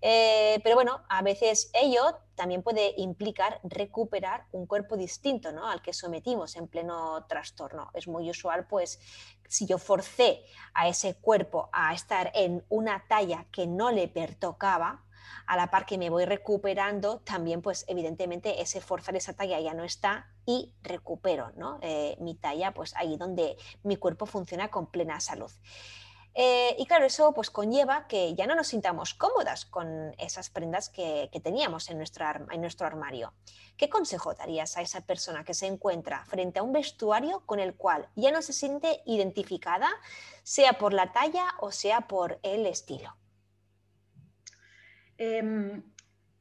Eh, 0.06 0.60
pero 0.64 0.76
bueno, 0.76 1.02
a 1.08 1.22
veces 1.22 1.72
ello 1.74 2.20
también 2.36 2.62
puede 2.62 2.94
implicar 2.98 3.62
recuperar 3.64 4.48
un 4.52 4.66
cuerpo 4.66 4.98
distinto 4.98 5.54
¿no? 5.54 5.70
al 5.70 5.82
que 5.82 5.94
sometimos 5.94 6.58
en 6.58 6.68
pleno 6.68 7.26
trastorno. 7.26 7.90
Es 7.94 8.10
muy 8.10 8.30
usual, 8.30 8.68
pues, 8.68 9.00
si 9.48 9.66
yo 9.66 9.78
forcé 9.78 10.44
a 10.74 10.90
ese 10.90 11.16
cuerpo 11.16 11.70
a 11.72 11.94
estar 11.94 12.32
en 12.34 12.66
una 12.68 13.06
talla 13.08 13.46
que 13.50 13.66
no 13.66 13.92
le 13.92 14.10
pertocaba, 14.10 15.06
a 15.48 15.56
la 15.56 15.68
par 15.68 15.86
que 15.86 15.98
me 15.98 16.10
voy 16.10 16.26
recuperando, 16.26 17.20
también 17.20 17.62
pues 17.62 17.86
evidentemente 17.88 18.62
ese 18.62 18.82
forzar 18.82 19.16
esa 19.16 19.34
talla 19.34 19.60
ya 19.60 19.74
no 19.74 19.84
está 19.84 20.28
y 20.46 20.74
recupero 20.82 21.52
¿no? 21.56 21.80
Eh, 21.82 22.18
mi 22.20 22.36
talla 22.36 22.74
pues 22.74 22.94
ahí 22.96 23.18
donde 23.18 23.58
mi 23.84 23.96
cuerpo 23.96 24.26
funciona 24.26 24.70
con 24.70 24.88
plena 24.88 25.20
salud. 25.20 25.52
Eh, 26.36 26.76
y 26.80 26.86
claro, 26.88 27.06
eso 27.06 27.32
pues 27.34 27.52
conlleva 27.52 28.08
que 28.08 28.34
ya 28.34 28.48
no 28.48 28.56
nos 28.56 28.68
sintamos 28.68 29.14
cómodas 29.14 29.66
con 29.66 30.16
esas 30.18 30.50
prendas 30.50 30.90
que, 30.90 31.30
teníamos 31.44 31.90
en, 31.90 31.98
nuestro 31.98 32.88
armario. 32.88 33.34
¿Qué 33.78 33.90
consejo 33.90 34.34
darías 34.34 34.76
a 34.78 34.82
esa 34.82 35.02
persona 35.02 35.44
que 35.44 35.54
se 35.54 35.68
encuentra 35.68 36.26
frente 36.26 36.60
a 36.60 36.64
un 36.64 36.74
vestuario 36.74 37.42
con 37.46 37.60
el 37.60 37.76
cual 37.76 38.10
ya 38.16 38.32
no 38.32 38.42
se 38.42 38.54
siente 38.54 39.02
identificada, 39.06 39.90
sea 40.42 40.74
por 40.74 40.94
la 40.94 41.12
talla 41.12 41.46
o 41.60 41.72
sea 41.72 42.02
por 42.02 42.40
el 42.42 42.66
estilo? 42.66 43.16
Em, 45.18 45.84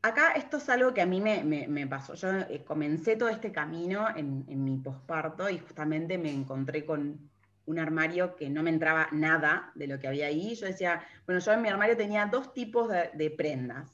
acá 0.00 0.32
esto 0.32 0.56
es 0.56 0.68
algo 0.70 0.94
que 0.94 1.02
a 1.02 1.06
mí 1.06 1.20
me, 1.20 1.86
pasó. 1.86 2.14
Yo 2.14 2.30
eh, 2.30 2.64
comencé 2.64 3.16
todo 3.16 3.28
este 3.28 3.52
camino 3.52 4.06
en 4.16 4.64
mi 4.64 4.78
posparto 4.78 5.50
y 5.50 5.58
justamente 5.58 6.16
me 6.16 6.32
encontré 6.32 6.86
con 6.86 7.31
un 7.66 7.78
armario 7.78 8.36
que 8.36 8.50
no 8.50 8.62
me 8.62 8.70
entraba 8.70 9.08
nada 9.12 9.72
de 9.74 9.86
lo 9.86 9.98
que 9.98 10.08
había 10.08 10.26
ahí. 10.26 10.54
Yo 10.54 10.66
decía, 10.66 11.02
bueno, 11.26 11.40
yo 11.40 11.52
en 11.52 11.62
mi 11.62 11.68
armario 11.68 11.96
tenía 11.96 12.26
dos 12.26 12.52
tipos 12.52 12.88
de, 12.88 13.30
prendas. 13.36 13.90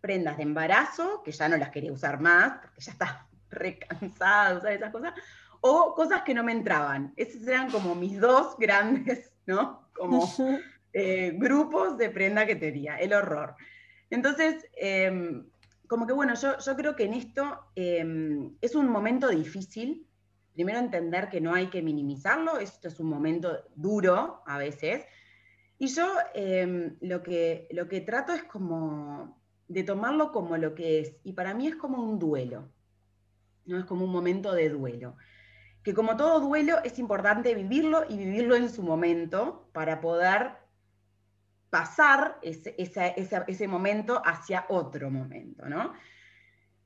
Prendas 0.00 0.36
de 0.38 0.44
embarazo, 0.44 1.22
que 1.22 1.32
ya 1.32 1.48
no 1.48 1.56
las 1.56 1.70
quería 1.70 1.92
usar 1.92 2.20
más, 2.20 2.58
porque 2.60 2.80
ya 2.80 2.92
estaba 2.92 3.28
recansada 3.50 4.50
de 4.50 4.58
usar 4.58 4.72
esas 4.72 4.92
cosas, 4.92 5.14
o 5.60 5.94
cosas 5.94 6.22
que 6.22 6.34
no 6.34 6.42
me 6.42 6.52
entraban. 6.52 7.12
Esos 7.16 7.46
eran 7.46 7.70
como 7.70 7.94
mis 7.94 8.18
dos 8.18 8.56
grandes, 8.58 9.32
¿no? 9.46 9.88
Como 9.92 10.28
eh, 10.92 11.32
grupos 11.36 11.98
de 11.98 12.10
prenda 12.10 12.46
que 12.46 12.56
tenía, 12.56 12.96
el 12.96 13.12
horror. 13.12 13.54
Entonces, 14.08 14.66
em, 14.76 15.46
como 15.86 16.06
que 16.06 16.12
bueno, 16.12 16.34
yo, 16.34 16.56
yo, 16.58 16.76
creo 16.76 16.96
que 16.96 17.04
en 17.04 17.14
esto 17.14 17.66
em, 17.74 18.56
es 18.60 18.74
un 18.74 18.88
momento 18.88 19.28
difícil 19.28 20.06
primero 20.60 20.78
entender 20.78 21.30
que 21.30 21.40
no 21.40 21.54
hay 21.54 21.68
que 21.68 21.80
minimizarlo, 21.80 22.58
esto 22.58 22.88
es 22.88 23.00
un 23.00 23.08
momento 23.08 23.64
duro 23.76 24.42
a 24.44 24.58
veces. 24.58 25.06
Y 25.78 25.86
yo 25.86 26.06
em, 26.34 26.98
lo, 27.00 27.22
que, 27.22 27.66
lo 27.70 27.88
que 27.88 28.02
trato 28.02 28.34
es 28.34 28.44
como 28.44 29.40
de 29.68 29.84
tomarlo 29.84 30.32
como 30.32 30.58
lo 30.58 30.74
que 30.74 31.00
es. 31.00 31.16
Y 31.24 31.32
para 31.32 31.54
mí 31.54 31.66
es 31.66 31.76
como 31.76 32.02
un 32.02 32.18
duelo, 32.18 32.68
¿no? 33.64 33.78
Es 33.78 33.86
como 33.86 34.04
un 34.04 34.12
momento 34.12 34.52
de 34.52 34.68
duelo. 34.68 35.16
Que 35.82 35.94
como 35.94 36.18
todo 36.18 36.40
duelo 36.40 36.76
es 36.84 36.98
importante 36.98 37.54
vivirlo 37.54 38.04
y 38.06 38.18
vivirlo 38.18 38.54
en 38.54 38.68
su 38.68 38.82
momento 38.82 39.70
para 39.72 40.02
poder 40.02 40.58
pasar 41.70 42.38
ese, 42.42 42.74
ese 42.76 43.66
momento 43.66 44.20
hacia 44.26 44.66
otro 44.68 45.10
momento, 45.10 45.70
¿no? 45.70 45.94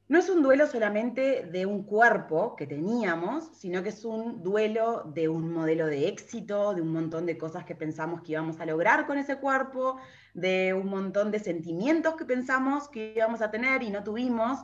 No 0.07 0.19
es 0.19 0.29
un 0.29 0.43
duelo 0.43 0.67
solamente 0.67 1.47
de 1.51 1.65
un 1.65 1.85
cuerpo 1.85 2.57
que 2.57 2.67
teníamos, 2.67 3.49
sino 3.57 3.83
que 3.83 3.89
es 3.89 4.05
un 4.05 4.43
duelo 4.43 5.03
de 5.15 5.29
un 5.29 5.51
modelo 5.51 5.87
de 5.87 6.09
éxito, 6.09 6.75
de 6.75 6.83
un 6.83 6.93
montón 6.93 7.25
de 7.25 7.39
cosas 7.39 7.65
que 7.65 7.75
pensamos 7.75 8.21
que 8.21 8.33
íbamos 8.33 8.61
a 8.61 8.67
lograr 8.67 9.07
con 9.07 9.17
ese 9.17 9.37
cuerpo, 9.37 9.99
de 10.35 10.75
un 10.75 10.89
montón 10.89 11.31
de 11.31 11.39
sentimientos 11.39 12.17
que 12.17 12.27
pensamos 12.27 12.89
que 12.89 13.15
íbamos 13.17 13.41
a 13.41 13.51
tener 13.51 13.83
y 13.83 13.91
no 13.91 14.05
tuvimos. 14.05 14.61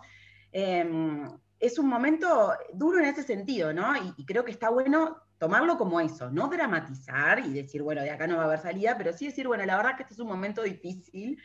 Em, 0.52 1.26
es 1.58 1.78
un 1.78 1.88
momento 1.88 2.52
duro 2.74 2.98
en 2.98 3.06
ese 3.06 3.22
sentido, 3.22 3.72
¿no? 3.72 3.96
Y, 3.96 4.14
y, 4.18 4.26
creo 4.26 4.44
que 4.44 4.50
está 4.50 4.68
bueno 4.70 5.16
tomarlo 5.38 5.78
como 5.78 6.00
eso, 6.00 6.30
no 6.30 6.48
dramatizar 6.48 7.38
y 7.40 7.52
decir, 7.54 7.82
bueno, 7.82 8.02
de 8.02 8.10
acá 8.10 8.26
no 8.26 8.36
va 8.36 8.42
a 8.42 8.46
haber 8.46 8.58
salida, 8.58 8.94
pero 8.98 9.12
sí 9.14 9.26
decir, 9.26 9.46
bueno, 9.46 9.64
la 9.64 9.76
verdad 9.78 9.96
que 9.96 10.02
este 10.02 10.14
es 10.14 10.20
un 10.20 10.28
momento 10.28 10.62
difícil, 10.62 11.40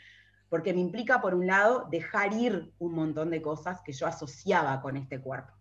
porque 0.56 0.74
me 0.74 0.80
implica, 0.80 1.20
por 1.20 1.36
un 1.36 1.48
lado, 1.48 1.86
dejar 1.92 2.32
ir 2.32 2.72
un 2.80 2.94
montón 2.94 3.30
de 3.30 3.42
cosas 3.42 3.82
que 3.82 3.92
yo 3.92 4.08
asociaba 4.08 4.80
con 4.80 4.96
este 4.96 5.20
cuerpo. 5.20 5.52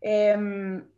Em, 0.00 0.88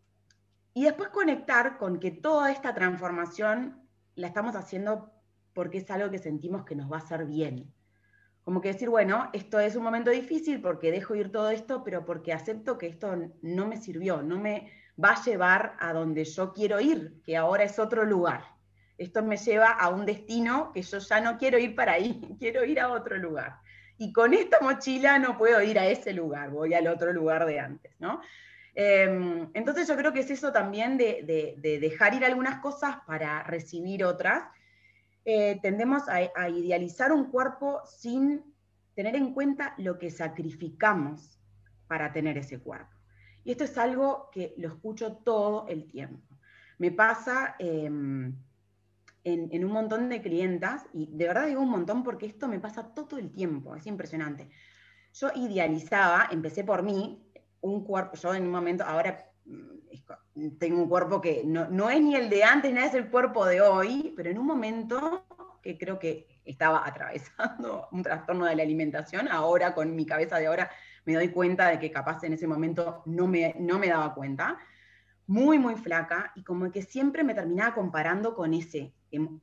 y 0.74 0.84
después 0.84 1.08
conectar 1.08 1.78
con 1.78 2.00
que 2.00 2.10
toda 2.10 2.52
esta 2.52 2.74
transformación 2.74 3.80
la 4.14 4.26
estamos 4.26 4.54
haciendo 4.56 5.10
porque 5.54 5.78
es 5.78 5.90
algo 5.90 6.10
que 6.10 6.18
sentimos 6.18 6.66
que 6.66 6.76
nos 6.76 6.92
va 6.92 6.96
a 6.96 7.00
hacer 7.00 7.24
bien. 7.24 7.72
Como 8.44 8.60
que 8.60 8.74
decir, 8.74 8.90
bueno, 8.90 9.30
esto 9.32 9.58
es 9.58 9.74
un 9.74 9.84
momento 9.84 10.10
difícil 10.10 10.60
porque 10.60 10.92
dejo 10.92 11.14
ir 11.14 11.32
todo 11.32 11.48
esto, 11.48 11.82
pero 11.84 12.04
porque 12.04 12.34
acepto 12.34 12.76
que 12.76 12.88
esto 12.88 13.16
no 13.40 13.66
me 13.66 13.78
sirvió, 13.78 14.22
no 14.22 14.38
me 14.38 14.70
va 15.02 15.12
a 15.12 15.24
llevar 15.24 15.78
a 15.80 15.94
donde 15.94 16.26
yo 16.26 16.52
quiero 16.52 16.78
ir, 16.78 17.22
que 17.24 17.38
ahora 17.38 17.64
es 17.64 17.78
otro 17.78 18.04
lugar 18.04 18.57
esto 18.98 19.22
me 19.22 19.36
lleva 19.36 19.70
a 19.70 19.88
un 19.88 20.04
destino 20.04 20.72
que 20.72 20.82
yo 20.82 20.98
ya 20.98 21.20
no 21.20 21.38
quiero 21.38 21.56
ir 21.56 21.74
para 21.74 21.92
ahí, 21.92 22.20
quiero 22.38 22.64
ir 22.64 22.80
a 22.80 22.90
otro 22.90 23.16
lugar. 23.16 23.60
Y 23.96 24.12
con 24.12 24.34
esta 24.34 24.60
mochila 24.60 25.18
no 25.18 25.38
puedo 25.38 25.62
ir 25.62 25.78
a 25.78 25.86
ese 25.86 26.12
lugar, 26.12 26.50
voy 26.50 26.74
al 26.74 26.86
otro 26.88 27.12
lugar 27.12 27.46
de 27.46 27.60
antes, 27.60 27.92
¿no? 27.98 28.20
Em, 28.74 29.50
entonces 29.54 29.88
yo 29.88 29.96
creo 29.96 30.12
que 30.12 30.20
es 30.20 30.30
eso 30.30 30.52
también 30.52 30.96
de, 30.96 31.56
dejar 31.80 32.14
ir 32.14 32.24
algunas 32.24 32.60
cosas 32.60 32.98
para 33.06 33.42
recibir 33.42 34.04
otras. 34.04 34.44
Eh, 35.24 35.58
tendemos 35.62 36.04
a, 36.08 36.48
idealizar 36.48 37.12
un 37.12 37.30
cuerpo 37.30 37.82
sin 37.86 38.44
tener 38.94 39.16
en 39.16 39.34
cuenta 39.34 39.74
lo 39.78 39.98
que 39.98 40.10
sacrificamos 40.10 41.40
para 41.88 42.12
tener 42.12 42.38
ese 42.38 42.60
cuerpo. 42.60 42.94
Y 43.42 43.50
esto 43.50 43.64
es 43.64 43.76
algo 43.78 44.30
que 44.30 44.54
lo 44.58 44.68
escucho 44.68 45.16
todo 45.24 45.66
el 45.68 45.86
tiempo. 45.86 46.36
Me 46.78 46.92
pasa... 46.92 47.56
Em, 47.58 48.32
en, 49.24 49.64
un 49.64 49.72
montón 49.72 50.08
de 50.08 50.22
clientas, 50.22 50.86
y 50.92 51.06
de 51.06 51.26
verdad 51.26 51.46
digo 51.46 51.60
un 51.60 51.70
montón 51.70 52.02
porque 52.02 52.26
esto 52.26 52.48
me 52.48 52.60
pasa 52.60 52.94
todo 52.94 53.18
el 53.18 53.30
tiempo, 53.30 53.74
es 53.74 53.86
impresionante. 53.86 54.48
yo 55.14 55.28
idealizaba, 55.34 56.28
empecé 56.30 56.64
por 56.64 56.82
mí, 56.82 57.22
un 57.60 57.84
cuerpo, 57.84 58.16
yo 58.16 58.34
en 58.34 58.44
un 58.44 58.50
momento, 58.50 58.84
ahora 58.84 59.30
mm, 59.44 60.58
tengo 60.58 60.82
un 60.82 60.88
cuerpo 60.88 61.20
que 61.20 61.42
no, 61.44 61.68
no 61.68 61.90
es 61.90 62.00
ni 62.00 62.14
el 62.14 62.30
de 62.30 62.44
antes, 62.44 62.72
ni 62.72 62.80
es 62.80 62.94
el 62.94 63.10
cuerpo 63.10 63.44
de 63.44 63.60
hoy, 63.60 64.12
pero 64.16 64.30
en 64.30 64.38
un 64.38 64.46
momento 64.46 65.26
que 65.62 65.76
creo 65.76 65.98
que 65.98 66.40
estaba 66.44 66.86
atravesando 66.86 67.88
un 67.92 68.02
trastorno 68.02 68.46
de 68.46 68.56
la 68.56 68.62
alimentación, 68.62 69.28
ahora 69.28 69.74
con 69.74 69.94
mi 69.94 70.06
cabeza 70.06 70.38
de 70.38 70.46
ahora 70.46 70.70
me 71.04 71.14
doy 71.14 71.28
cuenta 71.28 71.68
de 71.68 71.78
que 71.78 71.90
capaz 71.90 72.22
en 72.24 72.34
ese 72.34 72.46
momento 72.46 73.02
no 73.06 73.26
me, 73.26 73.54
no 73.58 73.78
me 73.78 73.88
daba 73.88 74.14
cuenta, 74.14 74.58
muy, 75.26 75.58
muy 75.58 75.74
flaca, 75.76 76.32
y 76.34 76.42
como 76.42 76.70
que 76.72 76.82
siempre 76.82 77.22
me 77.22 77.34
terminaba 77.34 77.74
comparando 77.74 78.34
con 78.34 78.54
ese, 78.54 78.94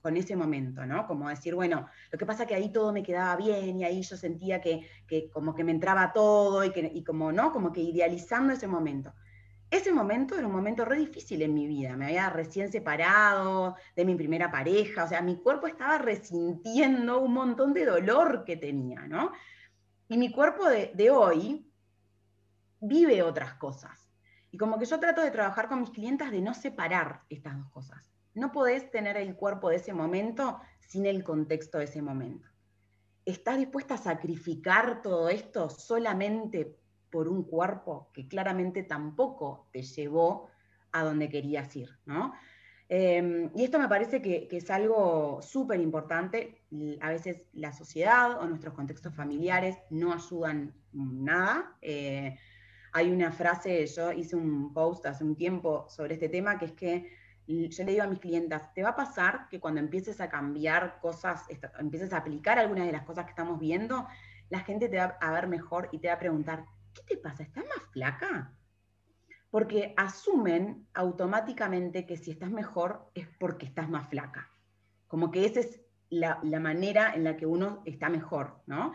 con 0.01 0.17
ese 0.17 0.35
momento, 0.35 0.85
¿no? 0.85 1.07
Como 1.07 1.29
decir, 1.29 1.55
bueno, 1.55 1.87
lo 2.11 2.17
que 2.17 2.25
pasa 2.25 2.43
es 2.43 2.49
que 2.49 2.55
ahí 2.55 2.71
todo 2.71 2.93
me 2.93 3.03
quedaba 3.03 3.35
bien 3.35 3.79
y 3.79 3.83
ahí 3.83 4.01
yo 4.01 4.15
sentía 4.15 4.61
que, 4.61 4.87
que 5.07 5.29
como 5.29 5.55
que 5.55 5.63
me 5.63 5.71
entraba 5.71 6.13
todo 6.13 6.63
y, 6.63 6.71
que, 6.71 6.91
y 6.93 7.03
como, 7.03 7.31
¿no? 7.31 7.51
Como 7.51 7.71
que 7.71 7.81
idealizando 7.81 8.53
ese 8.53 8.67
momento. 8.67 9.13
Ese 9.71 9.91
momento 9.91 10.35
era 10.37 10.45
un 10.45 10.53
momento 10.53 10.85
re 10.85 10.97
difícil 10.97 11.41
en 11.41 11.53
mi 11.53 11.67
vida. 11.67 11.97
Me 11.97 12.05
había 12.05 12.29
recién 12.29 12.71
separado 12.71 13.75
de 13.95 14.05
mi 14.05 14.15
primera 14.15 14.51
pareja, 14.51 15.03
o 15.03 15.07
sea, 15.07 15.21
mi 15.21 15.37
cuerpo 15.37 15.67
estaba 15.67 15.97
resintiendo 15.97 17.19
un 17.19 17.33
montón 17.33 17.73
de 17.73 17.85
dolor 17.85 18.43
que 18.45 18.57
tenía, 18.57 19.07
¿no? 19.07 19.31
Y 20.07 20.17
mi 20.17 20.31
cuerpo 20.31 20.69
de, 20.69 20.91
de 20.93 21.09
hoy 21.09 21.67
vive 22.79 23.23
otras 23.23 23.55
cosas. 23.55 24.07
Y 24.51 24.57
como 24.57 24.77
que 24.77 24.85
yo 24.85 24.99
trato 24.99 25.21
de 25.21 25.31
trabajar 25.31 25.67
con 25.67 25.81
mis 25.81 25.89
clientas 25.89 26.31
de 26.31 26.41
no 26.41 26.53
separar 26.53 27.23
estas 27.29 27.57
dos 27.57 27.69
cosas. 27.71 28.14
No 28.35 28.51
podés 28.51 28.91
tener 28.91 29.17
el 29.17 29.35
cuerpo 29.35 29.69
de 29.69 29.77
ese 29.77 29.93
momento 29.93 30.59
sin 30.79 31.05
el 31.05 31.23
contexto 31.23 31.79
de 31.79 31.85
ese 31.85 32.01
momento. 32.01 32.47
¿Estás 33.25 33.57
dispuesta 33.57 33.95
a 33.95 33.97
sacrificar 33.97 35.01
todo 35.01 35.29
esto 35.29 35.69
solamente 35.69 36.77
por 37.09 37.27
un 37.27 37.43
cuerpo 37.43 38.11
que 38.13 38.27
claramente 38.27 38.83
tampoco 38.83 39.69
te 39.71 39.81
llevó 39.81 40.49
a 40.91 41.03
donde 41.03 41.29
querías 41.29 41.75
ir, 41.75 41.89
¿no? 42.05 42.33
Em, 42.87 43.49
y 43.55 43.63
esto 43.63 43.79
me 43.79 43.87
parece 43.87 44.21
que, 44.21 44.47
es 44.51 44.69
algo 44.69 45.41
súper 45.41 45.79
importante. 45.79 46.61
A 47.01 47.09
veces 47.09 47.43
la 47.53 47.71
sociedad 47.71 48.39
o 48.39 48.45
nuestros 48.45 48.73
contextos 48.73 49.15
familiares 49.15 49.77
no 49.89 50.13
ayudan 50.13 50.75
nada. 50.91 51.75
Eh, 51.81 52.37
hay 52.91 53.11
una 53.11 53.31
frase, 53.31 53.85
yo 53.87 54.11
hice 54.11 54.35
un 54.35 54.73
post 54.73 55.05
hace 55.05 55.23
un 55.23 55.35
tiempo 55.35 55.87
sobre 55.89 56.13
este 56.13 56.29
tema, 56.29 56.57
que 56.59 56.65
es 56.65 56.73
que 56.73 57.24
yo 57.47 57.83
le 57.83 57.91
digo 57.91 58.03
a 58.03 58.07
mis 58.07 58.19
clientas, 58.19 58.73
te 58.73 58.83
va 58.83 58.89
a 58.89 58.95
pasar 58.95 59.47
que 59.49 59.59
cuando 59.59 59.79
empieces 59.79 60.19
a 60.21 60.29
cambiar 60.29 60.99
cosas, 60.99 61.45
empieces 61.79 62.13
a 62.13 62.17
aplicar 62.17 62.57
algunas 62.57 62.85
de 62.85 62.91
las 62.91 63.03
cosas 63.03 63.25
que 63.25 63.31
estamos 63.31 63.59
viendo, 63.59 64.07
la 64.49 64.59
gente 64.59 64.89
te 64.89 64.97
va 64.97 65.17
a 65.19 65.31
ver 65.31 65.47
mejor 65.47 65.89
y 65.91 65.99
te 65.99 66.07
va 66.07 66.15
a 66.15 66.19
preguntar, 66.19 66.65
¿qué 66.93 67.01
te 67.03 67.17
pasa? 67.17 67.43
¿Estás 67.43 67.65
más 67.65 67.85
flaca? 67.91 68.53
Porque 69.51 69.93
asumen 69.97 70.87
automáticamente 70.93 72.05
que 72.05 72.17
si 72.17 72.31
estás 72.31 72.51
mejor 72.51 73.09
es 73.13 73.27
porque 73.39 73.65
estás 73.65 73.89
más 73.89 74.09
flaca. 74.09 74.49
Como 75.07 75.31
que 75.31 75.45
esa 75.45 75.61
es 75.61 75.81
la, 76.09 76.39
manera 76.59 77.13
en 77.13 77.23
la 77.23 77.37
que 77.37 77.45
uno 77.45 77.81
está 77.85 78.09
mejor, 78.09 78.61
¿no? 78.65 78.93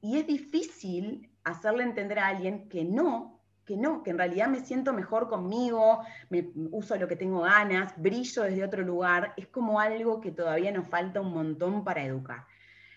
Y 0.00 0.18
es 0.18 0.26
difícil 0.26 1.30
hacerle 1.44 1.82
entender 1.82 2.18
a 2.18 2.28
alguien 2.28 2.68
que 2.68 2.84
no, 2.84 3.35
que 3.66 3.76
no, 3.76 4.04
que 4.04 4.10
en 4.10 4.18
realidad 4.18 4.46
me 4.46 4.60
siento 4.60 4.92
mejor 4.92 5.28
conmigo, 5.28 6.00
me 6.30 6.52
uso 6.70 6.96
lo 6.96 7.08
que 7.08 7.16
tengo 7.16 7.40
ganas, 7.40 7.92
brillo 7.96 8.44
desde 8.44 8.64
otro 8.64 8.82
lugar, 8.84 9.34
es 9.36 9.48
como 9.48 9.80
algo 9.80 10.20
que 10.20 10.30
todavía 10.30 10.70
nos 10.70 10.86
falta 10.86 11.20
un 11.20 11.32
montón 11.32 11.82
para 11.82 12.04
educar. 12.04 12.46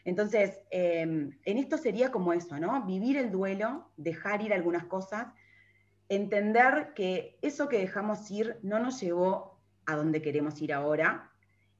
Entonces, 0.05 0.61
em, 0.69 1.31
en 1.43 1.57
esto 1.57 1.77
sería 1.77 2.11
como 2.11 2.33
eso, 2.33 2.57
¿no? 2.59 2.85
Vivir 2.85 3.17
el 3.17 3.31
duelo, 3.31 3.89
dejar 3.97 4.43
ir 4.43 4.53
algunas 4.53 4.85
cosas, 4.85 5.27
entender 6.07 6.93
que 6.95 7.37
eso 7.41 7.67
que 7.67 7.79
dejamos 7.79 8.29
ir 8.29 8.57
no 8.61 8.79
nos 8.79 9.01
llevó 9.01 9.59
a 9.87 9.95
donde 9.95 10.21
queremos 10.21 10.61
ir 10.61 10.71
ahora 10.71 11.31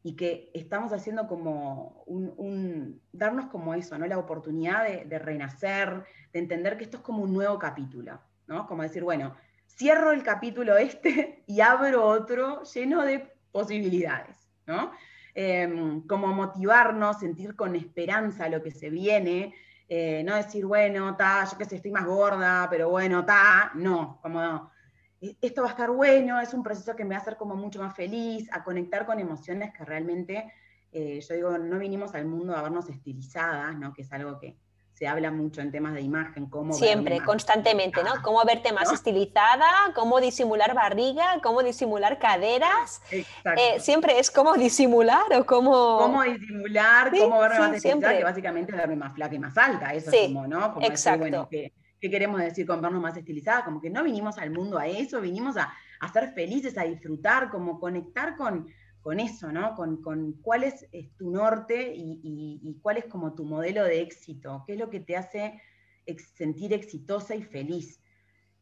y 0.02 0.16
que 0.16 0.50
estamos 0.56 0.94
haciendo 0.94 1.28
como 1.28 2.04
un, 2.08 3.02
darnos 3.12 3.48
como 3.48 3.76
eso, 3.76 3.98
¿no? 4.00 4.08
La 4.08 4.18
oportunidad 4.18 4.84
de, 4.84 5.06
de, 5.06 5.20
renacer, 5.20 6.06
de 6.34 6.40
entender 6.40 6.78
que 6.78 6.86
esto 6.86 6.98
es 6.98 7.04
como 7.04 7.24
un 7.24 7.34
nuevo 7.34 7.60
capítulo, 7.60 8.20
¿no? 8.50 8.68
Como 8.68 8.84
decir, 8.84 9.04
bueno, 9.04 9.36
cierro 9.68 10.12
el 10.12 10.24
capítulo 10.24 10.76
este 10.76 11.44
y 11.48 11.62
abro 11.62 12.06
otro 12.06 12.64
lleno 12.64 13.04
de 13.04 13.32
posibilidades, 13.52 14.38
¿no? 14.66 14.92
Em, 15.34 16.06
como 16.06 16.28
motivarnos, 16.28 17.20
sentir 17.20 17.56
con 17.56 17.76
esperanza 17.76 18.50
lo 18.50 18.62
que 18.62 18.72
se 18.72 18.90
viene, 18.90 19.54
eh, 19.88 20.24
no 20.26 20.36
decir, 20.36 20.66
bueno, 20.66 21.16
ta, 21.16 21.46
yo 21.50 21.58
que 21.58 21.66
sé, 21.66 21.78
estoy 21.78 21.92
más 21.92 22.06
gorda, 22.06 22.68
pero 22.70 22.90
bueno, 22.90 23.24
ta, 23.26 23.72
no, 23.76 24.20
como 24.22 24.72
e, 25.22 25.38
esto 25.42 25.62
va 25.62 25.70
a 25.70 25.72
estar 25.72 25.92
bueno, 25.92 26.40
es 26.40 26.54
un 26.54 26.64
proceso 26.64 26.96
que 26.96 27.06
me 27.06 27.12
va 27.12 27.18
a 27.18 27.22
hacer 27.22 27.38
como 27.38 27.56
mucho 27.56 27.80
más 27.82 27.96
feliz, 27.96 28.50
a 28.52 28.64
conectar 28.64 29.06
con 29.06 29.20
emociones 29.20 29.72
que 29.74 29.86
realmente, 29.86 30.52
eh, 30.92 31.22
yo 31.22 31.36
digo, 31.36 31.58
no 31.58 31.78
vinimos 31.78 32.16
al 32.16 32.26
mundo 32.26 32.56
a 32.56 32.64
vernos 32.64 32.90
estilizadas, 32.90 33.78
¿no? 33.78 33.94
que 33.94 34.02
es 34.02 34.12
algo 34.12 34.40
que, 34.40 34.58
se 35.00 35.08
habla 35.08 35.32
mucho 35.32 35.62
en 35.62 35.72
temas 35.72 35.94
de 35.94 36.02
imagen, 36.02 36.48
cómo... 36.48 36.74
Siempre, 36.74 37.22
constantemente, 37.22 38.04
¿no? 38.04 38.22
Cómo 38.22 38.44
verte 38.44 38.74
más 38.74 38.92
estilizada, 38.92 39.66
cómo 39.96 40.20
disimular 40.20 40.74
barriga, 40.74 41.40
cómo 41.42 41.64
disimular 41.64 42.20
caderas. 42.20 43.02
Eh, 43.10 43.80
siempre 43.80 44.20
es 44.20 44.30
cómo 44.30 44.56
disimular 44.56 45.24
o 45.38 45.46
cómo... 45.46 46.00
Cómo 46.00 46.24
disimular, 46.24 47.12
cómo 47.18 47.40
verme 47.40 47.60
más 47.60 47.76
estilizada, 47.76 48.18
que 48.18 48.24
básicamente 48.26 48.74
verme 48.74 48.98
más 48.98 49.14
flaca 49.14 49.34
y 49.34 49.40
más 49.40 49.58
alta. 49.58 49.94
Eso 49.94 50.12
es 50.12 50.28
como, 50.28 50.48
¿no? 50.48 50.74
Como 50.74 50.86
exacto. 50.86 51.20
bueno, 51.20 51.48
¿qué, 51.50 51.72
queremos 52.02 52.42
decir 52.42 52.68
con 52.68 52.82
vernos 52.82 53.02
más 53.02 53.16
estilizada? 53.16 53.64
Como 53.64 53.80
que 53.80 53.90
no 53.90 54.04
vinimos 54.04 54.38
al 54.38 54.52
mundo 54.52 54.78
a 54.78 54.86
eso, 54.86 55.22
vinimos 55.22 55.56
a, 55.56 55.74
a 56.02 56.12
ser 56.12 56.34
felices, 56.34 56.78
a 56.78 56.84
disfrutar, 56.84 57.50
como 57.50 57.80
conectar 57.80 58.36
con 58.36 58.68
con 59.10 59.20
eso, 59.20 59.52
¿no? 59.52 59.74
Con, 59.74 60.34
cuál 60.34 60.64
es, 60.64 60.86
tu 61.18 61.32
norte 61.32 61.94
y, 61.96 62.78
cuál 62.84 62.98
es 62.98 63.06
como 63.06 63.34
tu 63.34 63.44
modelo 63.44 63.84
de 63.84 64.02
éxito, 64.02 64.64
qué 64.68 64.74
es 64.74 64.80
lo 64.80 64.92
que 64.92 65.00
te 65.00 65.18
hace 65.18 65.60
sentir 66.36 66.74
exitosa 66.74 67.34
y 67.34 67.42
feliz. 67.42 68.00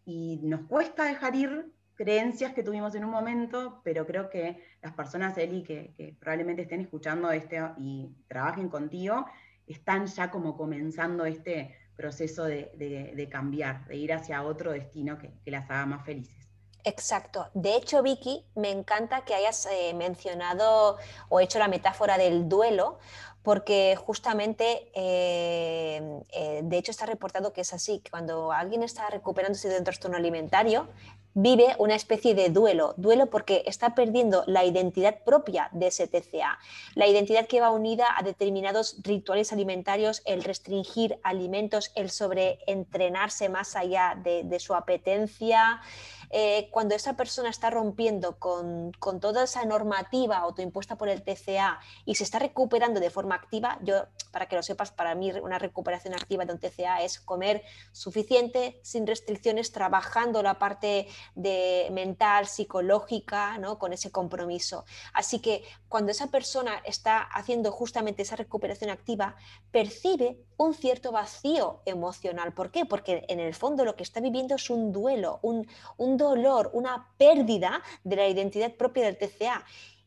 Y 0.06 0.40
nos 0.44 0.62
cuesta 0.62 1.04
dejar 1.04 1.36
ir 1.36 1.74
creencias 1.96 2.54
que 2.54 2.64
tuvimos 2.64 2.96
en 2.96 3.04
un 3.04 3.12
momento, 3.12 3.82
pero 3.84 4.08
creo 4.08 4.30
que 4.30 4.64
las 4.82 4.94
personas, 4.94 5.38
Eli, 5.38 5.64
que, 5.64 6.16
probablemente 6.18 6.62
estén 6.62 6.80
escuchando 6.80 7.30
este 7.30 7.60
y 7.78 8.16
trabajen 8.30 8.70
contigo, 8.70 9.26
están 9.66 10.06
ya 10.06 10.32
como 10.32 10.56
comenzando 10.56 11.26
este 11.26 11.76
proceso 11.98 12.46
de, 12.46 13.28
cambiar, 13.30 13.86
de 13.90 13.98
ir 13.98 14.14
hacia 14.14 14.44
otro 14.44 14.72
destino 14.72 15.18
que 15.18 15.52
las 15.52 15.70
haga 15.70 15.86
más 15.88 16.06
felices. 16.06 16.37
Exacto. 16.84 17.48
De 17.54 17.76
hecho, 17.76 18.02
Vicky, 18.02 18.46
me 18.56 18.72
encanta 18.72 19.26
que 19.26 19.34
hayas 19.34 19.66
eh, 19.66 19.94
mencionado 19.94 20.98
o 21.30 21.40
hecho 21.40 21.60
la 21.60 21.68
metáfora 21.68 22.18
del 22.18 22.48
duelo, 22.48 23.00
porque 23.44 23.96
justamente, 23.96 24.92
eh, 24.94 26.02
eh, 26.32 26.62
de 26.64 26.78
hecho, 26.78 26.92
está 26.92 27.06
reportado 27.06 27.54
que 27.54 27.62
es 27.62 27.74
así, 27.74 28.00
que 28.00 28.12
cuando 28.12 28.52
alguien 28.52 28.84
está 28.84 29.10
recuperándose 29.10 29.70
de 29.70 29.78
un 29.78 29.86
trastorno 29.86 30.18
alimentario, 30.18 30.90
vive 31.34 31.76
una 31.78 31.96
especie 31.96 32.36
de 32.36 32.50
duelo, 32.50 32.94
duelo 32.98 33.30
porque 33.30 33.64
está 33.66 33.96
perdiendo 33.96 34.44
la 34.48 34.66
identidad 34.66 35.24
propia 35.24 35.70
de 35.72 35.88
ese 35.88 36.08
TCA, 36.08 36.60
la 36.96 37.08
identidad 37.08 37.48
que 37.48 37.62
va 37.62 37.70
unida 37.70 38.08
a 38.18 38.24
determinados 38.24 38.98
rituales 39.04 39.54
alimentarios, 39.54 40.24
el 40.26 40.44
restringir 40.44 41.20
alimentos, 41.24 41.92
el 41.96 42.10
sobreentrenarse 42.10 43.48
más 43.48 43.76
allá 43.78 44.20
de 44.22 44.60
su 44.60 44.74
apetencia. 44.74 45.80
Eh, 46.30 46.70
cuando 46.72 46.96
esa 46.96 47.16
persona 47.16 47.50
está 47.50 47.70
rompiendo 47.70 48.38
con, 48.38 48.92
toda 49.22 49.44
esa 49.44 49.66
normativa 49.66 50.38
autoimpuesta 50.38 50.98
por 50.98 51.10
el 51.10 51.24
TCA 51.24 51.80
y 52.06 52.16
se 52.16 52.24
está 52.24 52.40
recuperando 52.40 53.00
de 53.00 53.10
forma 53.10 53.36
activa, 53.36 53.80
yo, 53.82 54.06
para 54.32 54.48
que 54.48 54.56
lo 54.56 54.64
sepas, 54.64 54.92
para 54.92 55.16
mí 55.16 55.32
una 55.32 55.60
recuperación 55.60 56.14
activa 56.14 56.46
de 56.46 56.54
un 56.54 56.60
TCA 56.60 57.02
es 57.02 57.20
comer 57.20 57.64
suficiente, 57.92 58.80
sin 58.84 59.08
restricciones, 59.08 59.72
trabajando 59.72 60.44
la 60.44 60.60
parte 60.60 61.08
de 61.36 61.88
mental, 61.92 62.48
psicológica, 62.48 63.58
¿no? 63.58 63.80
con 63.80 63.94
ese 63.94 64.12
compromiso. 64.12 64.86
Así 65.14 65.40
que 65.40 65.64
cuando 65.88 66.12
esa 66.12 66.28
persona 66.28 66.82
está 66.84 67.22
haciendo 67.22 67.72
justamente 67.72 68.24
esa 68.24 68.36
recuperación 68.36 68.90
activa, 68.90 69.36
percibe 69.72 70.38
un 70.58 70.74
cierto 70.74 71.12
vacío 71.12 71.82
emocional. 71.86 72.54
¿Por 72.54 72.72
qué? 72.72 72.86
Porque 72.86 73.26
en 73.30 73.40
el 73.40 73.54
fondo 73.54 73.86
lo 73.86 73.96
que 73.96 74.04
está 74.04 74.20
viviendo 74.20 74.56
es 74.56 74.70
un 74.70 74.92
duelo, 74.92 75.40
un, 75.44 75.68
un 75.98 76.17
dolor, 76.18 76.70
una 76.74 77.10
pérdida 77.18 77.82
de 78.04 78.16
la 78.16 78.28
identidad 78.28 78.74
propia 78.74 79.06
del 79.06 79.18
TCA. 79.18 79.64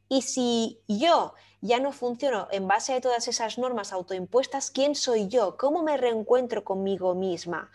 Y 0.08 0.22
si 0.22 0.80
yo 0.88 1.34
ya 1.60 1.78
no 1.78 1.92
funciono 1.92 2.48
en 2.50 2.66
base 2.66 2.94
a 2.94 3.00
todas 3.00 3.28
esas 3.28 3.58
normas 3.58 3.92
autoimpuestas, 3.92 4.70
¿quién 4.70 4.94
soy 4.94 5.28
yo? 5.28 5.56
¿Cómo 5.56 5.82
me 5.82 5.96
reencuentro 5.96 6.64
conmigo 6.64 7.14
misma? 7.14 7.70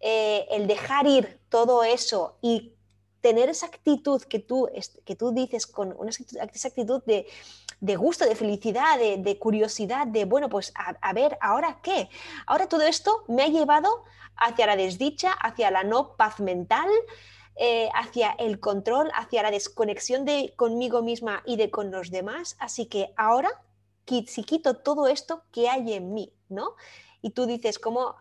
Eh, 0.00 0.46
el 0.50 0.66
dejar 0.66 1.06
ir 1.06 1.40
todo 1.48 1.82
eso 1.82 2.36
y 2.40 2.72
tener 3.20 3.48
esa 3.48 3.66
actitud 3.66 4.22
que 4.22 4.38
tú, 4.38 4.68
que 5.04 5.16
tú 5.16 5.32
dices 5.32 5.66
con 5.66 5.94
una 5.98 6.10
actitud 6.40 7.02
de 7.80 7.96
gusto, 7.96 8.24
de 8.24 8.36
felicidad, 8.36 8.98
de, 8.98 9.38
curiosidad, 9.38 10.06
de, 10.06 10.24
bueno, 10.24 10.48
pues 10.48 10.72
a, 10.74 11.12
ver, 11.12 11.36
¿ahora 11.40 11.80
qué? 11.82 12.08
Ahora 12.46 12.68
todo 12.68 12.82
esto 12.82 13.24
me 13.28 13.42
ha 13.42 13.48
llevado 13.48 14.04
hacia 14.36 14.66
la 14.66 14.76
desdicha, 14.76 15.32
hacia 15.32 15.70
la 15.70 15.82
no 15.82 16.16
paz 16.16 16.38
mental, 16.40 16.88
eh, 17.60 17.88
hacia 17.94 18.30
el 18.38 18.60
control, 18.60 19.10
hacia 19.14 19.42
la 19.42 19.50
desconexión 19.50 20.24
de 20.24 20.52
conmigo 20.56 21.02
misma 21.02 21.42
y 21.44 21.56
de 21.56 21.70
con 21.70 21.90
los 21.90 22.10
demás. 22.10 22.56
Así 22.60 22.86
que 22.86 23.12
ahora, 23.16 23.50
si 24.26 24.44
quito 24.44 24.74
todo 24.74 25.08
esto 25.08 25.42
que 25.52 25.68
hay 25.68 25.92
en 25.92 26.14
mí, 26.14 26.32
¿no? 26.48 26.76
Y 27.20 27.30
tú 27.30 27.46
dices, 27.46 27.78
¿cómo, 27.78 28.14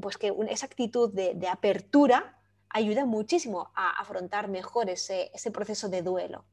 pues 0.00 0.16
que 0.16 0.34
esa 0.48 0.66
actitud 0.66 1.12
de, 1.12 1.48
apertura 1.48 2.38
ayuda 2.70 3.04
muchísimo 3.04 3.70
a 3.74 4.00
afrontar 4.00 4.48
mejor 4.48 4.88
ese, 4.90 5.30
proceso 5.52 5.88
de 5.88 6.02
duelo. 6.02 6.44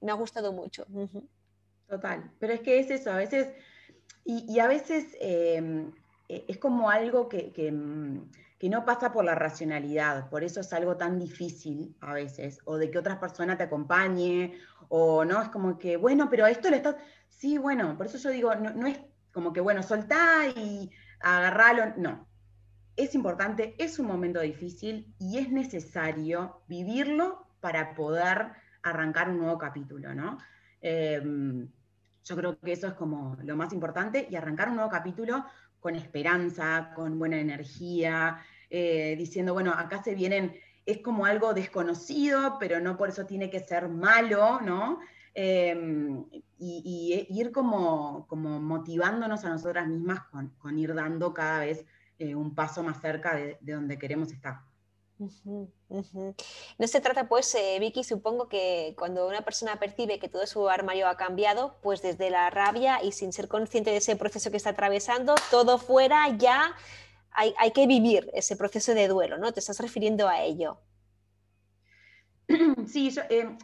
Me 0.00 0.12
ha 0.12 0.14
gustado 0.14 0.52
mucho. 0.52 0.86
Total, 1.88 2.30
pero 2.38 2.54
es 2.54 2.60
que 2.60 2.78
es 2.78 2.90
eso, 2.90 3.10
a 3.10 3.16
veces, 3.16 3.52
y, 4.24 4.58
a 4.60 4.66
veces 4.66 5.16
em, 5.20 5.92
e, 6.28 6.44
es 6.48 6.58
como 6.58 6.88
algo 6.88 7.28
que, 7.28 7.70
mm, 7.70 8.30
que, 8.60 8.68
no 8.68 8.84
pasa 8.84 9.10
por 9.10 9.24
la 9.24 9.34
racionalidad, 9.34 10.28
por 10.28 10.44
eso 10.44 10.60
es 10.60 10.72
algo 10.72 10.96
tan 10.96 11.18
difícil 11.18 11.96
a 12.00 12.12
veces, 12.12 12.60
o 12.66 12.76
de 12.76 12.90
que 12.90 12.98
otra 12.98 13.18
persona 13.18 13.56
te 13.56 13.64
acompañe, 13.64 14.54
o 14.88 15.24
no, 15.24 15.42
es 15.42 15.48
como 15.48 15.78
que, 15.78 15.96
bueno, 15.96 16.28
pero 16.30 16.46
esto 16.46 16.68
le 16.68 16.76
estás, 16.76 16.96
sí, 17.28 17.58
bueno, 17.58 17.96
por 17.96 18.06
eso 18.06 18.18
yo 18.18 18.30
digo, 18.30 18.54
no, 18.54 18.70
no 18.74 18.86
es 18.86 19.00
como 19.32 19.52
que, 19.52 19.60
bueno, 19.60 19.82
soltá 19.82 20.46
y 20.54 20.90
agarralo, 21.20 21.94
no, 21.96 22.28
es 22.96 23.14
importante, 23.14 23.74
es 23.78 23.98
un 23.98 24.06
momento 24.06 24.40
difícil 24.40 25.14
y 25.18 25.38
es 25.38 25.50
necesario 25.50 26.62
vivirlo 26.68 27.46
para 27.60 27.94
poder 27.94 28.52
arrancar 28.82 29.30
un 29.30 29.38
nuevo 29.38 29.58
capítulo, 29.58 30.14
¿no? 30.14 30.38
Em, 30.80 31.68
yo 32.24 32.36
creo 32.36 32.58
que 32.60 32.72
eso 32.72 32.86
es 32.86 32.94
como 32.94 33.36
lo 33.42 33.56
más 33.56 33.72
importante 33.72 34.26
y 34.30 34.36
arrancar 34.36 34.68
un 34.68 34.76
nuevo 34.76 34.90
capítulo 34.90 35.44
con 35.80 35.96
esperanza, 35.96 36.92
con 36.94 37.18
buena 37.18 37.40
energía, 37.40 38.40
eh, 38.68 39.16
diciendo, 39.18 39.52
bueno, 39.52 39.72
acá 39.72 40.02
se 40.02 40.14
vienen, 40.14 40.54
es 40.86 40.98
como 40.98 41.26
algo 41.26 41.54
desconocido, 41.54 42.56
pero 42.60 42.80
no 42.80 42.96
por 42.96 43.08
eso 43.08 43.26
tiene 43.26 43.50
que 43.50 43.60
ser 43.60 43.88
malo, 43.88 44.60
¿no? 44.60 45.00
Em, 45.34 46.24
y, 46.58 47.26
ir 47.30 47.52
como, 47.52 48.26
como 48.28 48.60
motivándonos 48.60 49.44
a 49.44 49.50
nosotras 49.50 49.86
mismas 49.88 50.20
con, 50.30 50.48
con 50.58 50.78
ir 50.78 50.94
dando 50.94 51.32
cada 51.32 51.60
vez 51.60 51.86
eh, 52.18 52.34
un 52.34 52.54
paso 52.54 52.82
más 52.82 53.00
cerca 53.00 53.34
de, 53.34 53.58
donde 53.62 53.98
queremos 53.98 54.30
estar. 54.30 54.60
No 55.20 56.86
se 56.86 57.00
trata, 57.00 57.28
pues, 57.28 57.54
eh, 57.54 57.76
Vicky, 57.78 58.04
supongo 58.04 58.48
que 58.48 58.94
cuando 58.98 59.28
una 59.28 59.42
persona 59.42 59.78
percibe 59.78 60.18
que 60.18 60.28
todo 60.28 60.46
su 60.46 60.68
armario 60.68 61.08
ha 61.08 61.16
cambiado, 61.16 61.76
pues 61.82 62.00
desde 62.00 62.30
la 62.30 62.48
rabia 62.48 63.02
y 63.02 63.12
sin 63.12 63.32
ser 63.32 63.46
consciente 63.46 63.90
de 63.90 63.98
ese 63.98 64.16
proceso 64.16 64.50
que 64.50 64.56
está 64.56 64.70
atravesando, 64.70 65.34
todo 65.50 65.78
fuera 65.78 66.28
ya 66.38 66.74
hay, 67.32 67.70
que 67.72 67.86
vivir 67.86 68.30
ese 68.34 68.56
proceso 68.56 68.94
de 68.94 69.08
duelo, 69.08 69.38
¿no? 69.38 69.52
Te 69.52 69.60
estás 69.60 69.78
refiriendo 69.78 70.28
a 70.28 70.42
ello. 70.42 70.80
Sí, 72.86 73.14
eh, 73.28 73.56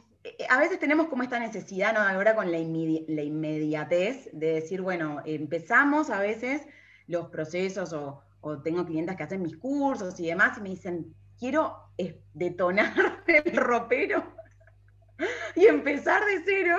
a 0.49 0.59
veces 0.59 0.79
tenemos 0.79 1.09
como 1.09 1.23
esta 1.23 1.39
necesidad, 1.39 1.95
¿no? 1.95 2.01
Ahora 2.01 2.35
con 2.35 2.53
la, 2.53 2.59
la 2.59 3.23
inmediatez 3.23 4.29
de 4.33 4.53
decir, 4.55 4.83
bueno, 4.83 5.23
empezamos 5.25 6.11
a 6.11 6.21
veces 6.21 6.63
los 7.07 7.29
procesos 7.29 7.93
o, 7.93 8.23
o 8.41 8.63
tengo 8.63 8.85
clientes 8.85 9.17
que 9.17 9.23
hacen 9.23 9.43
mis 9.43 9.57
cursos 9.57 10.19
y 10.21 10.27
demás 10.27 10.59
y 10.59 10.61
me 10.61 10.71
dicen, 10.71 11.15
quiero 11.39 11.91
detonar 12.33 13.23
el 13.27 13.57
ropero 13.57 14.35
y 15.55 15.67
empezar 15.67 16.25
de 16.25 16.43
cero, 16.45 16.77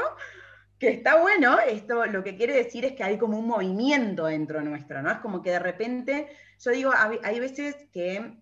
que 0.78 0.90
está 0.90 1.20
bueno, 1.20 1.58
esto 1.60 2.06
lo 2.06 2.24
que 2.24 2.36
quiere 2.36 2.54
decir 2.54 2.86
es 2.86 2.94
que 2.94 3.04
hay 3.04 3.18
como 3.18 3.40
un 3.40 3.48
movimiento 3.48 4.26
dentro 4.26 4.62
nuestro, 4.62 5.02
¿no? 5.02 5.12
Es 5.12 5.18
como 5.20 5.42
que 5.42 5.52
de 5.52 5.60
repente, 5.60 6.28
yo 6.60 6.72
digo, 6.72 6.92
hay 7.24 7.40
veces 7.40 7.76
que 7.92 8.38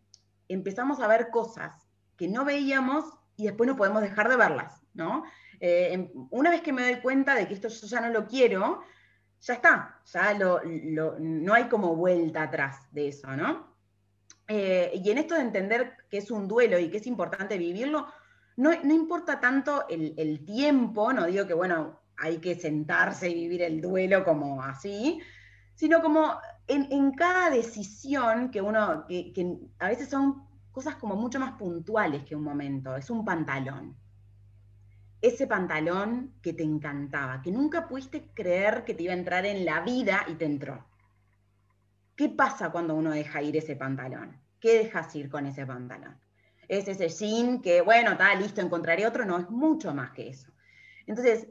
empezamos 0.50 1.00
a 1.00 1.08
ver 1.08 1.30
cosas 1.30 1.88
que 2.18 2.28
no 2.28 2.44
veíamos 2.44 3.06
y 3.38 3.46
después 3.46 3.68
no 3.68 3.76
podemos 3.76 4.02
dejar 4.02 4.30
de 4.30 4.38
verlas, 4.38 4.82
¿no? 4.94 5.24
Eh, 5.60 5.90
em, 5.94 6.12
una 6.32 6.50
vez 6.50 6.62
que 6.62 6.74
me 6.74 6.84
doy 6.84 7.02
cuenta 7.02 7.36
de 7.36 7.48
que 7.48 7.54
esto 7.54 7.70
yo 7.70 7.88
ya 7.88 8.02
no 8.02 8.10
lo 8.10 8.28
quiero, 8.28 8.82
ya 9.42 9.54
está, 9.54 10.02
ya 10.06 10.34
no 10.34 11.54
hay 11.54 11.66
como 11.66 11.96
vuelta 11.96 12.44
atrás 12.44 12.88
de 12.92 13.10
eso, 13.10 13.36
¿no? 13.36 13.75
Eh, 14.48 15.02
y 15.04 15.10
en 15.10 15.18
esto 15.18 15.36
de 15.36 15.42
entender 15.42 15.94
que 16.10 16.18
es 16.18 16.30
un 16.32 16.48
duelo 16.48 16.78
y 16.80 16.90
que 16.90 16.98
es 16.98 17.08
importante 17.08 17.58
vivirlo, 17.58 18.08
no, 18.58 18.74
importa 18.74 19.40
tanto 19.40 19.86
el, 19.90 20.46
tiempo, 20.46 21.12
no 21.12 21.26
digo 21.26 21.46
que, 21.46 21.54
bueno, 21.54 22.00
hay 22.18 22.38
que 22.38 22.56
sentarse 22.56 23.30
y 23.30 23.34
vivir 23.34 23.62
el 23.64 23.82
duelo 23.82 24.24
como 24.24 24.62
así, 24.64 25.20
sino 25.74 26.02
como 26.02 26.38
en, 26.68 27.12
cada 27.12 27.50
decisión 27.50 28.52
que 28.52 28.62
uno, 28.62 29.06
que 29.08 29.58
a 29.80 29.90
veces 29.90 30.10
son 30.10 30.48
cosas 30.72 30.96
como 30.96 31.16
mucho 31.16 31.40
más 31.40 31.54
puntuales 31.54 32.24
que 32.24 32.36
un 32.36 32.44
momento, 32.44 32.96
es 32.96 33.10
un 33.10 33.26
pantalón 33.26 33.98
ese 35.28 35.48
pantalón 35.48 36.34
que 36.42 36.54
te 36.54 36.64
encantaba, 36.64 37.42
que 37.42 37.52
nunca 37.52 37.88
pudiste 37.88 38.30
creer 38.34 38.84
que 38.84 38.94
te 38.94 39.04
iba 39.04 39.14
a 39.14 39.18
entrar 39.18 39.46
en 39.46 39.66
la 39.66 39.82
vida 39.82 40.24
y 40.28 40.36
te 40.36 40.46
entró. 40.46 40.86
¿Qué 42.16 42.30
pasa 42.30 42.72
cuando 42.72 42.96
uno 42.96 43.12
deja 43.12 43.42
ir 43.42 43.58
ese 43.58 43.76
pantalón? 43.76 44.40
¿Qué 44.60 44.84
dejas 44.84 45.14
ir 45.16 45.30
con 45.30 45.46
ese 45.46 45.66
pantalón? 45.66 46.18
Es 46.68 46.88
ese 46.88 47.10
jean 47.10 47.62
que, 47.62 47.82
bueno, 47.82 48.12
está 48.12 48.34
listo, 48.36 48.62
encontraré 48.62 49.06
otro, 49.06 49.26
no, 49.26 49.38
es 49.38 49.50
mucho 49.50 49.94
más 49.94 50.12
que 50.12 50.30
eso. 50.30 50.52
Entonces, 51.06 51.48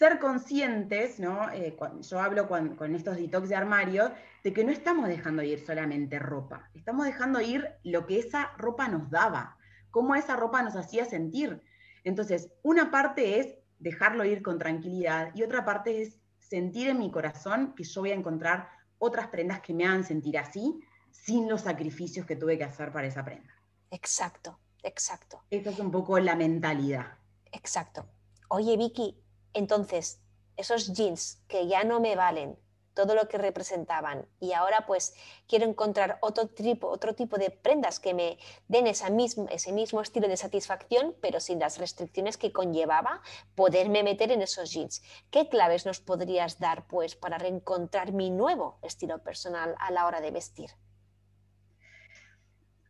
ser 0.00 0.18
conscientes, 0.18 1.20
¿no? 1.20 1.50
Eh, 1.50 1.76
yo 2.08 2.20
hablo 2.20 2.48
con, 2.48 2.94
estos 2.94 3.16
detox 3.16 3.50
de 3.50 3.56
armario, 3.56 4.12
de 4.42 4.52
que 4.54 4.64
no 4.64 4.72
estamos 4.72 5.08
dejando 5.08 5.42
ir 5.42 5.60
solamente 5.60 6.18
ropa, 6.18 6.70
estamos 6.72 7.04
dejando 7.04 7.40
ir 7.42 7.68
lo 7.84 8.06
que 8.06 8.18
esa 8.18 8.52
ropa 8.56 8.88
nos 8.88 9.10
daba, 9.10 9.58
cómo 9.90 10.14
esa 10.14 10.36
ropa 10.36 10.62
nos 10.62 10.74
hacía 10.76 11.04
sentir. 11.04 11.60
Entonces, 12.02 12.50
una 12.62 12.90
parte 12.90 13.40
es 13.40 13.58
dejarlo 13.78 14.24
ir 14.24 14.40
con 14.40 14.58
tranquilidad 14.58 15.34
y 15.34 15.42
otra 15.42 15.66
parte 15.66 16.00
es 16.00 16.18
sentir 16.38 16.88
en 16.88 16.98
mi 16.98 17.10
corazón 17.10 17.74
que 17.74 17.84
yo 17.84 18.00
voy 18.00 18.12
a 18.12 18.14
encontrar 18.14 18.70
otras 19.00 19.28
prendas 19.28 19.60
que 19.60 19.74
me 19.74 19.84
hagan 19.84 20.04
sentir 20.04 20.38
así, 20.38 20.80
sin 21.10 21.48
los 21.48 21.62
sacrificios 21.62 22.26
que 22.26 22.36
tuve 22.36 22.56
que 22.56 22.64
hacer 22.64 22.92
para 22.92 23.08
esa 23.08 23.24
prenda. 23.24 23.52
Exacto, 23.90 24.60
exacto. 24.84 25.42
Esa 25.50 25.70
es 25.70 25.78
un 25.80 25.90
poco 25.90 26.18
la 26.20 26.36
mentalidad. 26.36 27.18
Exacto. 27.50 28.06
Oye, 28.48 28.76
Vicky, 28.76 29.18
entonces, 29.54 30.20
esos 30.56 30.92
jeans 30.92 31.42
que 31.48 31.66
ya 31.66 31.82
no 31.82 31.98
me 31.98 32.14
valen, 32.14 32.56
todo 32.94 33.14
lo 33.14 33.28
que 33.28 33.38
representaban. 33.38 34.26
Y 34.40 34.52
ahora 34.52 34.84
pues 34.86 35.14
quiero 35.48 35.66
encontrar 35.66 36.18
otro 36.20 36.48
tipo, 36.48 36.88
otro 36.88 37.14
tipo 37.14 37.38
de 37.38 37.50
prendas 37.50 38.00
que 38.00 38.14
me 38.14 38.38
den 38.68 38.86
ese 38.86 39.10
mismo 39.10 40.00
estilo 40.00 40.28
de 40.28 40.36
satisfacción, 40.36 41.14
pero 41.20 41.40
sin 41.40 41.58
las 41.58 41.78
restricciones 41.78 42.36
que 42.36 42.52
conllevaba 42.52 43.22
poderme 43.54 44.02
meter 44.02 44.32
en 44.32 44.42
esos 44.42 44.70
jeans. 44.72 45.02
¿Qué 45.30 45.48
claves 45.48 45.86
nos 45.86 46.00
podrías 46.00 46.58
dar 46.58 46.86
pues 46.86 47.14
para 47.14 47.38
reencontrar 47.38 48.12
mi 48.12 48.30
nuevo 48.30 48.78
estilo 48.82 49.18
personal 49.22 49.74
a 49.78 49.90
la 49.90 50.06
hora 50.06 50.20
de 50.20 50.30
vestir? 50.30 50.70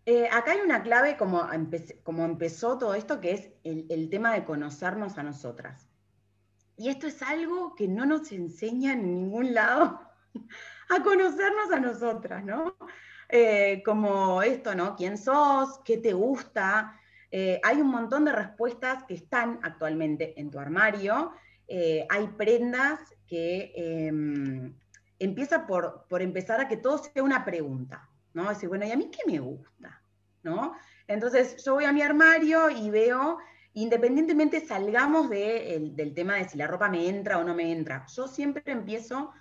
Eh, 0.07 0.29
acá 0.33 0.53
hay 0.53 0.61
una 0.61 0.83
clave 0.83 1.17
como, 1.17 1.47
como 2.03 2.25
empezó 2.25 2.79
todo 2.79 2.95
esto, 2.95 3.21
que 3.21 3.33
es 3.33 3.51
el 3.63 4.09
tema 4.09 4.33
de 4.33 4.45
conocernos 4.45 5.19
a 5.19 5.23
nosotras. 5.23 5.90
Y 6.81 6.89
esto 6.89 7.09
es 7.09 7.21
algo 7.21 7.75
que 7.75 7.87
no 7.87 8.07
nos 8.07 8.33
enseña 8.33 8.95
en 8.95 9.05
ningún 9.05 9.53
lado 9.53 10.01
a 10.89 11.03
conocernos 11.03 11.71
a 11.71 11.79
nosotras, 11.79 12.43
¿no? 12.43 12.75
Eh, 13.29 13.83
como 13.85 14.41
esto, 14.41 14.75
¿no? 14.75 14.97
¿Quién 14.97 15.19
sos? 15.19 15.79
¿Qué 15.85 15.99
te 15.99 16.15
gusta? 16.15 16.99
Eh, 17.31 17.61
hay 17.63 17.83
un 17.83 17.89
montón 17.89 18.25
de 18.25 18.33
respuestas 18.33 19.05
que 19.05 19.13
están 19.13 19.61
actualmente 19.63 20.41
en 20.41 20.51
tu 20.51 20.59
armario. 20.59 21.33
Eh, 21.69 22.07
hay 22.09 22.29
prendas 22.29 22.99
que 23.27 23.73
em, 23.77 24.75
empieza 25.19 25.67
por, 25.67 26.07
por, 26.09 26.23
empezar 26.23 26.63
a 26.63 26.67
que 26.67 26.79
todo 26.79 26.97
sea 26.97 27.23
una 27.23 27.45
pregunta, 27.45 28.09
¿no? 28.33 28.49
Decir, 28.49 28.71
bueno, 28.71 28.87
¿y 28.87 28.91
a 28.91 28.97
mí 28.97 29.11
qué 29.11 29.31
me 29.31 29.39
gusta? 29.39 30.03
¿No? 30.43 30.75
Entonces 31.07 31.63
yo 31.63 31.75
voy 31.75 31.85
a 31.85 31.93
mi 31.93 32.01
armario 32.01 32.71
y 32.71 32.89
veo 32.89 33.37
independientemente 33.75 34.61
salgamos 34.61 35.31
del 35.31 36.13
tema 36.15 36.37
de 36.37 36.49
si 36.49 36.59
la 36.59 36.67
ropa 36.67 36.89
me 36.89 37.09
entra 37.09 37.39
o 37.39 37.45
no 37.45 37.55
me 37.55 37.73
entra, 37.73 38.07
yo 38.15 38.27
siempre 38.27 38.63
empiezo 38.67 39.33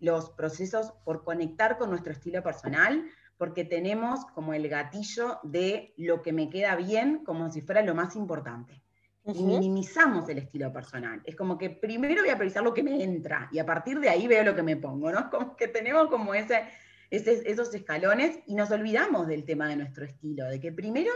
los 0.00 0.30
procesos 0.30 0.92
por 1.04 1.24
conectar 1.24 1.78
con 1.78 1.90
nuestro 1.90 2.12
estilo 2.12 2.42
personal, 2.42 3.04
porque 3.36 3.64
tenemos 3.64 4.24
como 4.26 4.54
el 4.54 4.68
gatillo 4.68 5.38
de 5.42 5.92
lo 5.96 6.22
que 6.22 6.32
me 6.32 6.48
queda 6.48 6.76
bien 6.76 7.24
como 7.24 7.50
si 7.50 7.60
fuera 7.60 7.82
lo 7.82 7.94
más 7.94 8.14
importante. 8.16 8.80
Y 9.26 9.42
minimizamos 9.42 10.28
el 10.28 10.38
estilo 10.38 10.70
personal. 10.70 11.22
Es 11.24 11.34
como 11.34 11.56
que 11.56 11.70
primero 11.70 12.20
voy 12.20 12.30
a 12.30 12.36
priorizar 12.36 12.62
lo 12.62 12.74
que 12.74 12.82
me 12.82 13.02
entra 13.02 13.48
y 13.50 13.58
a 13.58 13.64
partir 13.64 13.98
de 13.98 14.10
ahí 14.10 14.26
veo 14.28 14.44
lo 14.44 14.54
que 14.54 14.62
me 14.62 14.76
pongo, 14.76 15.10
¿no? 15.10 15.30
Como 15.30 15.56
que 15.56 15.66
tenemos 15.68 16.08
como 16.08 16.34
ese, 16.34 16.68
esos 17.10 17.74
escalones 17.74 18.38
y 18.46 18.54
nos 18.54 18.70
olvidamos 18.70 19.26
del 19.26 19.44
tema 19.46 19.66
de 19.68 19.76
nuestro 19.76 20.04
estilo, 20.04 20.44
de 20.44 20.60
que 20.60 20.72
primero 20.72 21.10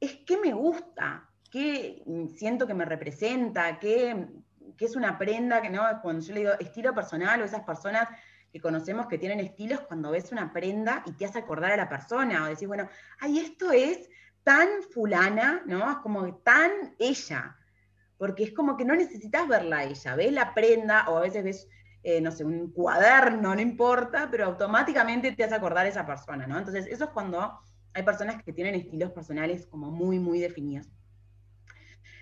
es 0.00 0.16
qué 0.26 0.38
me 0.38 0.54
gusta, 0.54 1.29
qué 1.50 2.02
siento 2.34 2.66
que 2.66 2.74
me 2.74 2.84
representa, 2.84 3.78
qué, 3.78 4.28
es 4.78 4.96
una 4.96 5.18
prenda, 5.18 5.60
que 5.60 5.68
no, 5.68 5.82
cuando 6.00 6.24
yo 6.24 6.32
le 6.32 6.40
digo 6.40 6.52
estilo 6.58 6.94
personal 6.94 7.42
o 7.42 7.44
esas 7.44 7.64
personas 7.64 8.08
que 8.52 8.60
conocemos 8.60 9.06
que 9.06 9.18
tienen 9.18 9.40
estilos, 9.40 9.80
cuando 9.80 10.10
ves 10.10 10.32
una 10.32 10.52
prenda 10.52 11.02
y 11.06 11.12
te 11.12 11.26
hace 11.26 11.38
acordar 11.38 11.72
a 11.72 11.76
la 11.76 11.88
persona, 11.88 12.44
o 12.44 12.48
decís, 12.48 12.66
bueno, 12.66 12.88
ay, 13.20 13.38
esto 13.38 13.72
es 13.72 14.08
tan 14.42 14.68
fulana, 14.92 15.62
¿no? 15.66 15.90
Es 15.90 15.98
como 15.98 16.34
tan 16.36 16.70
ella, 16.98 17.56
porque 18.16 18.44
es 18.44 18.52
como 18.52 18.76
que 18.76 18.84
no 18.84 18.94
necesitas 18.94 19.46
verla 19.46 19.78
a 19.78 19.84
ella, 19.84 20.14
ves 20.14 20.32
la 20.32 20.54
prenda 20.54 21.08
o 21.08 21.18
a 21.18 21.20
veces 21.20 21.44
ves, 21.44 21.68
eh, 22.02 22.20
no 22.20 22.32
sé, 22.32 22.44
un 22.44 22.72
cuaderno, 22.72 23.54
no 23.54 23.60
importa, 23.60 24.28
pero 24.30 24.46
automáticamente 24.46 25.32
te 25.32 25.44
hace 25.44 25.54
acordar 25.54 25.86
a 25.86 25.90
esa 25.90 26.06
persona, 26.06 26.46
¿no? 26.46 26.58
Entonces, 26.58 26.86
eso 26.86 27.04
es 27.04 27.10
cuando 27.10 27.60
hay 27.92 28.02
personas 28.02 28.42
que 28.42 28.52
tienen 28.52 28.74
estilos 28.74 29.12
personales 29.12 29.66
como 29.66 29.90
muy, 29.90 30.18
muy 30.18 30.40
definidos. 30.40 30.88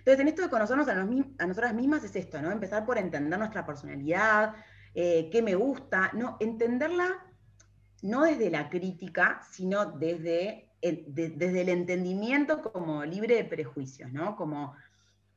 Entonces, 0.08 0.22
en 0.22 0.28
esto 0.28 0.42
de 0.42 0.48
conocernos 0.48 0.88
a, 0.88 1.46
nosotras 1.46 1.74
mismas 1.74 2.02
es 2.02 2.16
esto, 2.16 2.40
¿no? 2.40 2.50
Empezar 2.50 2.86
por 2.86 2.96
entender 2.96 3.38
nuestra 3.38 3.66
personalidad, 3.66 4.54
eh, 4.94 5.28
qué 5.30 5.42
me 5.42 5.54
gusta, 5.54 6.10
no, 6.14 6.38
entenderla 6.40 7.26
no 8.00 8.22
desde 8.22 8.48
la 8.48 8.70
crítica, 8.70 9.42
sino 9.50 9.84
desde 9.84 10.64
desde 10.80 11.60
el 11.60 11.68
entendimiento 11.68 12.62
como 12.62 13.04
libre 13.04 13.34
de 13.34 13.44
prejuicios, 13.44 14.10
¿no? 14.10 14.34
Como, 14.34 14.74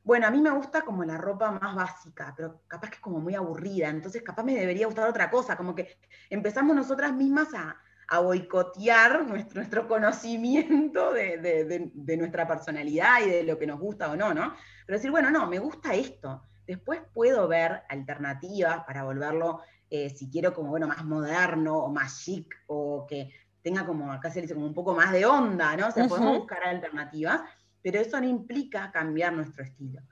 bueno, 0.04 0.26
a 0.26 0.30
mí 0.30 0.40
me 0.40 0.50
gusta 0.50 0.80
como 0.82 1.04
la 1.04 1.18
ropa 1.18 1.50
más 1.50 1.74
básica, 1.74 2.32
pero 2.34 2.62
capaz 2.66 2.88
que 2.88 2.94
es 2.94 3.02
como 3.02 3.20
muy 3.20 3.34
aburrida, 3.34 3.90
entonces 3.90 4.22
capaz 4.22 4.44
me 4.44 4.54
debería 4.54 4.86
gustar 4.86 5.06
otra 5.06 5.30
cosa, 5.30 5.56
como 5.56 5.74
que 5.74 5.98
empezamos 6.30 6.74
nosotras 6.74 7.12
mismas 7.12 7.52
a, 7.54 7.76
a 8.08 8.20
boicotear 8.20 9.26
nuestro, 9.26 9.60
nuestro 9.60 9.88
conocimiento 9.88 11.12
de, 11.12 11.90
nuestra 12.18 12.46
personalidad 12.46 13.22
y 13.24 13.30
de 13.30 13.42
lo 13.44 13.58
que 13.58 13.66
nos 13.66 13.80
gusta 13.80 14.10
o 14.10 14.16
no, 14.16 14.34
¿no? 14.34 14.54
Pero 14.86 14.98
decir, 14.98 15.10
bueno, 15.10 15.30
no, 15.30 15.46
me 15.46 15.58
gusta 15.58 15.94
esto. 15.94 16.42
Después 16.66 17.00
puedo 17.12 17.48
ver 17.48 17.82
alternativas 17.88 18.84
para 18.84 19.04
volverlo, 19.04 19.60
eh, 19.90 20.10
si 20.10 20.30
quiero, 20.30 20.52
como, 20.52 20.70
bueno, 20.70 20.86
más 20.86 21.04
moderno 21.04 21.78
o 21.78 21.90
más 21.90 22.22
chic 22.22 22.54
o 22.66 23.06
que 23.08 23.30
tenga 23.62 23.86
como, 23.86 24.12
acá 24.12 24.30
se 24.30 24.40
dice, 24.40 24.54
como 24.54 24.66
un 24.66 24.74
poco 24.74 24.94
más 24.94 25.12
de 25.12 25.24
onda, 25.24 25.76
¿no? 25.76 25.88
O 25.88 25.90
sea, 25.90 26.08
podemos 26.08 26.38
buscar 26.38 26.64
alternativas, 26.64 27.40
pero 27.80 28.00
eso 28.00 28.20
no 28.20 28.26
implica 28.26 28.90
cambiar 28.92 29.32
nuestro 29.32 29.64
estilo. 29.64 30.02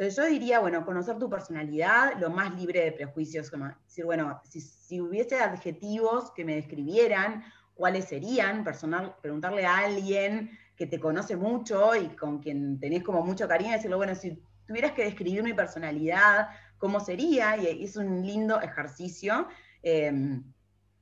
Entonces 0.00 0.16
yo 0.24 0.30
diría, 0.30 0.60
bueno, 0.60 0.82
conocer 0.86 1.18
tu 1.18 1.28
personalidad, 1.28 2.18
lo 2.18 2.30
más 2.30 2.54
libre 2.54 2.82
de 2.84 2.92
prejuicios, 2.92 3.50
como 3.50 3.70
decir, 3.84 4.06
bueno, 4.06 4.40
si, 4.48 4.98
hubiese 4.98 5.38
adjetivos 5.38 6.30
que 6.30 6.42
me 6.42 6.54
describieran, 6.54 7.44
¿cuáles 7.74 8.06
serían? 8.06 8.64
Personal, 8.64 9.14
preguntarle 9.20 9.66
a 9.66 9.76
alguien 9.76 10.58
que 10.74 10.86
te 10.86 10.98
conoce 10.98 11.36
mucho 11.36 11.94
y 11.94 12.08
con 12.16 12.38
quien 12.38 12.80
tenés 12.80 13.02
como 13.02 13.22
mucho 13.22 13.46
cariño, 13.46 13.72
decirle, 13.72 13.96
bueno, 13.96 14.14
si 14.14 14.42
tuvieras 14.66 14.92
que 14.92 15.04
describir 15.04 15.42
mi 15.42 15.52
personalidad, 15.52 16.48
¿cómo 16.78 17.00
sería? 17.00 17.58
Y 17.58 17.84
es 17.84 17.94
un 17.96 18.26
lindo 18.26 18.58
ejercicio. 18.58 19.48
Em, 19.82 20.42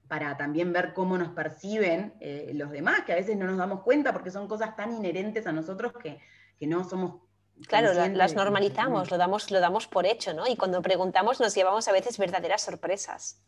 para 0.09 0.37
también 0.37 0.73
ver 0.73 0.93
cómo 0.93 1.17
nos 1.17 1.29
perciben 1.29 2.15
eh, 2.19 2.51
los 2.53 2.73
demás, 2.73 3.03
que 3.05 3.13
a 3.13 3.17
veces 3.17 3.37
no 3.37 3.47
nos 3.47 3.59
damos 3.59 3.83
cuenta 3.83 4.13
porque 4.13 4.33
son 4.33 4.49
cosas 4.49 4.75
tan 4.75 4.91
inherentes 4.91 5.47
a 5.47 5.53
nosotros 5.53 5.93
que, 6.03 6.19
que 6.57 6.67
no 6.67 6.83
somos 6.83 7.28
Claro, 7.67 7.93
las 7.93 8.35
normalizamos, 8.35 9.11
lo 9.11 9.19
damos, 9.19 9.51
lo 9.51 9.61
damos 9.61 9.87
por 9.87 10.07
hecho, 10.07 10.33
¿no? 10.33 10.47
Y 10.47 10.57
cuando 10.57 10.81
preguntamos 10.83 11.41
nos 11.41 11.55
llevamos 11.55 11.89
a 11.89 11.93
veces 11.93 12.19
verdaderas 12.19 12.63
sorpresas. 12.63 13.43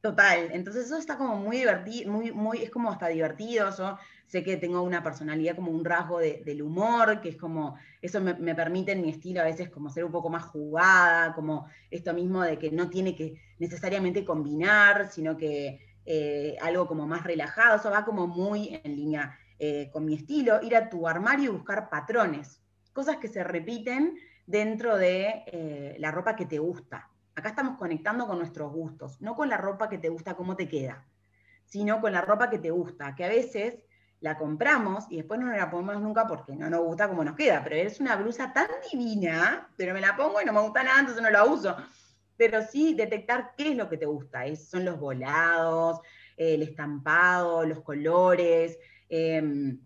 Total, 0.00 0.50
entonces 0.52 0.86
eso 0.86 0.98
está 0.98 1.16
como 1.16 1.36
muy 1.36 1.58
divertido, 1.58 2.12
muy, 2.12 2.30
muy, 2.30 2.62
es 2.62 2.70
como 2.70 2.90
hasta 2.90 3.08
divertido. 3.08 3.70
Yo 3.76 3.98
sé 4.26 4.44
que 4.44 4.56
tengo 4.56 4.82
una 4.82 5.02
personalidad 5.02 5.56
como 5.56 5.72
un 5.72 5.84
rasgo 5.84 6.18
del 6.18 6.62
humor, 6.62 7.20
que 7.20 7.30
es 7.30 7.36
como, 7.36 7.76
eso 8.00 8.20
me, 8.20 8.54
permite 8.54 8.92
en 8.92 9.02
mi 9.02 9.10
estilo 9.10 9.40
a 9.40 9.44
veces 9.44 9.68
como 9.68 9.90
ser 9.90 10.04
un 10.04 10.12
poco 10.12 10.30
más 10.30 10.44
jugada, 10.44 11.34
como 11.34 11.66
esto 11.90 12.14
mismo 12.14 12.42
de 12.42 12.58
que 12.58 12.70
no 12.70 12.88
tiene 12.88 13.16
que 13.16 13.40
necesariamente 13.58 14.24
combinar, 14.24 15.10
sino 15.10 15.36
que 15.36 15.80
eh, 16.04 16.56
algo 16.60 16.86
como 16.86 17.06
más 17.06 17.24
relajado, 17.24 17.78
eso 17.78 17.90
va 17.90 18.04
como 18.04 18.28
muy 18.28 18.80
en 18.84 18.94
línea 18.94 19.36
eh, 19.58 19.90
con 19.92 20.04
mi 20.04 20.14
estilo, 20.14 20.62
ir 20.62 20.76
a 20.76 20.88
tu 20.88 21.08
armario 21.08 21.50
y 21.50 21.56
buscar 21.56 21.90
patrones 21.90 22.60
cosas 22.96 23.18
que 23.18 23.28
se 23.28 23.44
repiten 23.44 24.16
dentro 24.46 24.96
de 24.96 25.44
eh, 25.48 25.96
la 25.98 26.10
ropa 26.10 26.34
que 26.34 26.46
te 26.46 26.58
gusta. 26.58 27.10
Acá 27.34 27.50
estamos 27.50 27.76
conectando 27.76 28.26
con 28.26 28.38
nuestros 28.38 28.72
gustos, 28.72 29.20
no 29.20 29.36
con 29.36 29.50
la 29.50 29.58
ropa 29.58 29.90
que 29.90 29.98
te 29.98 30.08
gusta, 30.08 30.34
cómo 30.34 30.56
te 30.56 30.66
queda, 30.66 31.06
sino 31.66 32.00
con 32.00 32.12
la 32.12 32.22
ropa 32.22 32.48
que 32.48 32.58
te 32.58 32.70
gusta, 32.70 33.14
que 33.14 33.26
a 33.26 33.28
veces 33.28 33.84
la 34.20 34.38
compramos 34.38 35.04
y 35.10 35.16
después 35.18 35.38
no 35.38 35.54
la 35.54 35.70
ponemos 35.70 36.00
nunca 36.00 36.26
porque 36.26 36.56
no 36.56 36.70
nos 36.70 36.84
gusta 36.84 37.06
cómo 37.06 37.22
nos 37.22 37.36
queda, 37.36 37.62
pero 37.62 37.76
es 37.76 38.00
una 38.00 38.16
blusa 38.16 38.54
tan 38.54 38.68
divina, 38.90 39.68
pero 39.76 39.92
me 39.92 40.00
la 40.00 40.16
pongo 40.16 40.40
y 40.40 40.46
no 40.46 40.54
me 40.54 40.62
gusta 40.62 40.82
nada, 40.82 41.00
entonces 41.00 41.22
no 41.22 41.28
la 41.28 41.44
uso. 41.44 41.76
Pero 42.38 42.62
sí 42.62 42.94
detectar 42.94 43.52
qué 43.58 43.72
es 43.72 43.76
lo 43.76 43.90
que 43.90 43.98
te 43.98 44.06
gusta, 44.06 44.44
son 44.56 44.86
los 44.86 44.98
volados, 44.98 46.00
el 46.34 46.62
estampado, 46.62 47.66
los 47.66 47.82
colores, 47.82 48.78
em, 49.10 49.78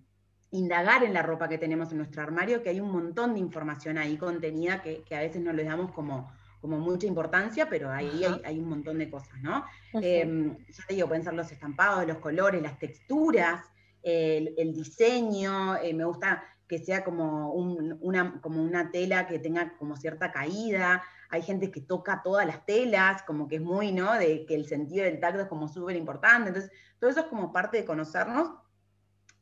indagar 0.52 1.04
en 1.04 1.14
la 1.14 1.22
ropa 1.22 1.48
que 1.48 1.58
tenemos 1.58 1.92
en 1.92 1.98
nuestro 1.98 2.22
armario, 2.22 2.62
que 2.62 2.70
hay 2.70 2.80
un 2.80 2.90
montón 2.90 3.34
de 3.34 3.40
información 3.40 3.98
ahí 3.98 4.16
contenida 4.16 4.82
que, 4.82 5.04
a 5.14 5.20
veces 5.20 5.42
no 5.42 5.52
le 5.52 5.64
damos 5.64 5.92
como, 5.92 6.30
como 6.60 6.78
mucha 6.78 7.06
importancia, 7.06 7.68
pero 7.68 7.90
ahí 7.90 8.24
hay, 8.44 8.58
un 8.58 8.68
montón 8.68 8.98
de 8.98 9.08
cosas, 9.08 9.40
¿no? 9.40 9.64
Em, 9.94 10.56
ya 10.68 10.86
te 10.86 10.94
digo, 10.94 11.08
pueden 11.08 11.24
ser 11.24 11.34
los 11.34 11.50
estampados, 11.52 12.06
los 12.06 12.18
colores, 12.18 12.60
las 12.62 12.78
texturas, 12.78 13.64
el, 14.02 14.72
diseño, 14.72 15.76
eh, 15.76 15.94
me 15.94 16.04
gusta 16.04 16.42
que 16.66 16.78
sea 16.78 17.04
como, 17.04 17.52
una, 17.52 18.40
como 18.40 18.62
una 18.62 18.90
tela 18.90 19.26
que 19.26 19.38
tenga 19.38 19.76
como 19.76 19.96
cierta 19.96 20.30
caída, 20.32 21.02
hay 21.28 21.42
gente 21.42 21.70
que 21.70 21.80
toca 21.80 22.22
todas 22.22 22.46
las 22.46 22.64
telas, 22.64 23.22
como 23.22 23.46
que 23.46 23.56
es 23.56 23.62
muy, 23.62 23.92
¿no? 23.92 24.14
De 24.14 24.46
que 24.46 24.54
el 24.54 24.66
sentido 24.66 25.04
del 25.04 25.20
tacto 25.20 25.42
es 25.42 25.48
como 25.48 25.68
súper 25.68 25.96
importante, 25.96 26.48
entonces 26.48 26.72
todo 26.98 27.10
eso 27.10 27.20
es 27.20 27.26
como 27.26 27.52
parte 27.52 27.76
de 27.76 27.84
conocernos 27.84 28.50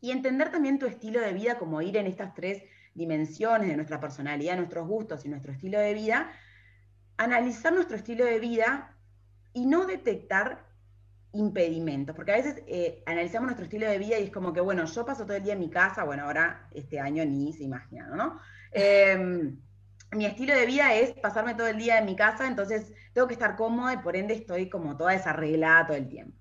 y 0.01 0.11
entender 0.11 0.51
también 0.51 0.79
tu 0.79 0.87
estilo 0.87 1.21
de 1.21 1.33
vida, 1.33 1.59
como 1.59 1.83
ir 1.83 1.97
en 1.97 2.07
estas 2.07 2.35
tres 2.35 2.63
dimensiones 2.95 3.69
de 3.69 3.77
nuestra 3.77 4.01
personalidad, 4.01 4.57
nuestros 4.57 4.87
gustos 4.87 5.25
y 5.25 5.29
nuestro 5.29 5.53
estilo 5.53 5.79
de 5.79 5.95
vida, 5.95 6.31
analizar 7.17 7.73
nuestro 7.73 7.97
estilo 7.97 8.25
de 8.25 8.39
vida 8.39 8.97
y 9.53 9.67
no 9.67 9.87
detectar 9.87 10.67
impedimentos, 11.33 12.17
porque 12.17 12.33
a 12.33 12.37
veces 12.37 12.63
eh, 12.67 13.03
analizamos 13.07 13.47
nuestro 13.47 13.65
estilo 13.65 13.89
de 13.89 13.99
vida 13.99 14.19
y 14.19 14.25
es 14.25 14.31
como 14.31 14.53
que, 14.53 14.61
bueno, 14.61 14.85
yo 14.85 15.05
paso 15.05 15.25
todo 15.25 15.37
el 15.37 15.43
día 15.43 15.53
en 15.53 15.61
mi 15.61 15.71
casa, 15.71 16.05
bueno, 16.05 16.25
ahora 16.25 16.69
este 16.73 16.99
año 17.01 17.25
ni 17.25 17.53
se 17.53 17.65
imagina, 17.65 18.09
¿no? 18.09 18.41
Em, 18.73 19.61
mi 20.13 20.25
estilo 20.25 20.55
de 20.55 20.67
vida 20.67 20.95
es 20.95 21.13
pasarme 21.13 21.55
todo 21.55 21.67
el 21.67 21.77
día 21.77 21.99
en 21.99 22.07
mi 22.07 22.17
casa, 22.17 22.47
entonces 22.47 22.93
tengo 23.13 23.29
que 23.29 23.35
estar 23.35 23.57
cómoda 23.57 23.95
y 23.95 23.99
por 23.99 24.17
ende 24.17 24.35
estoy 24.35 24.71
como 24.71 24.97
toda 24.97 25.13
desarreglada 25.13 25.87
todo 25.89 25.97
el 25.97 26.09
tiempo 26.09 26.38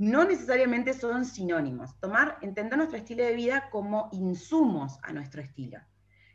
no 0.00 0.24
necesariamente 0.24 0.94
son 0.94 1.26
sinónimos. 1.26 1.94
Tomar, 2.00 2.38
entender 2.40 2.78
nuestro 2.78 2.96
estilo 2.96 3.22
de 3.22 3.34
vida 3.34 3.68
como 3.70 4.08
insumos 4.12 4.98
a 5.02 5.12
nuestro 5.12 5.42
estilo, 5.42 5.78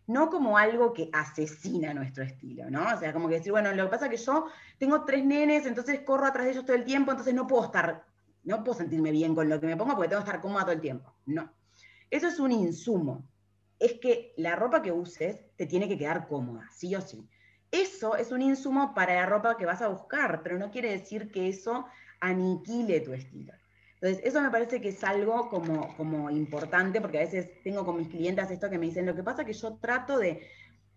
no 0.05 0.29
como 0.29 0.59
algo 0.59 0.93
que 0.93 1.09
asesina 1.11 1.91
nuestro 1.91 2.23
estilo, 2.23 2.69
¿no? 2.69 2.85
O 2.93 2.99
sea, 2.99 3.11
como 3.11 3.27
que 3.27 3.37
decir, 3.37 3.51
bueno, 3.51 3.73
lo 3.73 3.85
que 3.85 3.89
pasa 3.89 4.05
es 4.05 4.11
que 4.11 4.23
yo 4.23 4.45
tengo 4.77 5.03
tres 5.03 5.25
nenes, 5.25 5.65
entonces 5.65 6.01
corro 6.01 6.27
atrás 6.27 6.45
de 6.45 6.51
ellos 6.51 6.65
todo 6.65 6.75
el 6.75 6.83
tiempo, 6.83 7.09
entonces 7.09 7.33
no 7.33 7.47
puedo 7.47 7.65
estar, 7.65 8.05
no 8.43 8.63
puedo 8.63 8.77
sentirme 8.77 9.09
bien 9.09 9.33
con 9.33 9.49
lo 9.49 9.59
que 9.59 9.65
me 9.65 9.75
pongo 9.75 9.95
porque 9.95 10.09
tengo 10.09 10.21
que 10.21 10.29
estar 10.29 10.41
cómoda 10.41 10.65
todo 10.65 10.73
el 10.73 10.81
tiempo. 10.81 11.15
No. 11.25 11.51
Eso 12.11 12.27
es 12.27 12.39
un 12.39 12.51
insumo. 12.51 13.27
Es 13.79 13.93
que 13.93 14.35
la 14.37 14.55
ropa 14.55 14.83
que 14.83 14.91
uses 14.91 15.43
te 15.55 15.65
tiene 15.65 15.87
que 15.87 15.97
quedar 15.97 16.27
cómoda, 16.27 16.69
sí 16.71 16.95
o 16.95 17.01
sí. 17.01 17.27
Eso 17.71 18.15
es 18.15 18.31
un 18.31 18.43
insumo 18.43 18.93
para 18.93 19.15
la 19.15 19.25
ropa 19.25 19.57
que 19.57 19.65
vas 19.65 19.81
a 19.81 19.87
buscar, 19.87 20.43
pero 20.43 20.59
no 20.59 20.69
quiere 20.69 20.91
decir 20.91 21.31
que 21.31 21.49
eso 21.49 21.87
aniquile 22.25 23.01
tu 23.01 23.13
estilo. 23.13 23.53
Entonces, 24.01 24.23
eso 24.25 24.41
me 24.41 24.51
parece 24.51 24.81
que 24.81 24.89
es 24.89 25.03
algo 25.03 25.49
como, 25.49 25.95
como 25.95 26.29
importante, 26.29 27.01
porque 27.01 27.17
a 27.17 27.21
veces 27.21 27.49
tengo 27.63 27.85
con 27.85 27.97
mis 27.97 28.09
clientes 28.09 28.51
esto 28.51 28.69
que 28.69 28.77
me 28.77 28.85
dicen, 28.85 29.05
lo 29.05 29.15
que 29.15 29.23
pasa 29.23 29.41
es 29.41 29.47
que 29.47 29.53
yo 29.53 29.77
trato 29.77 30.17
de, 30.19 30.47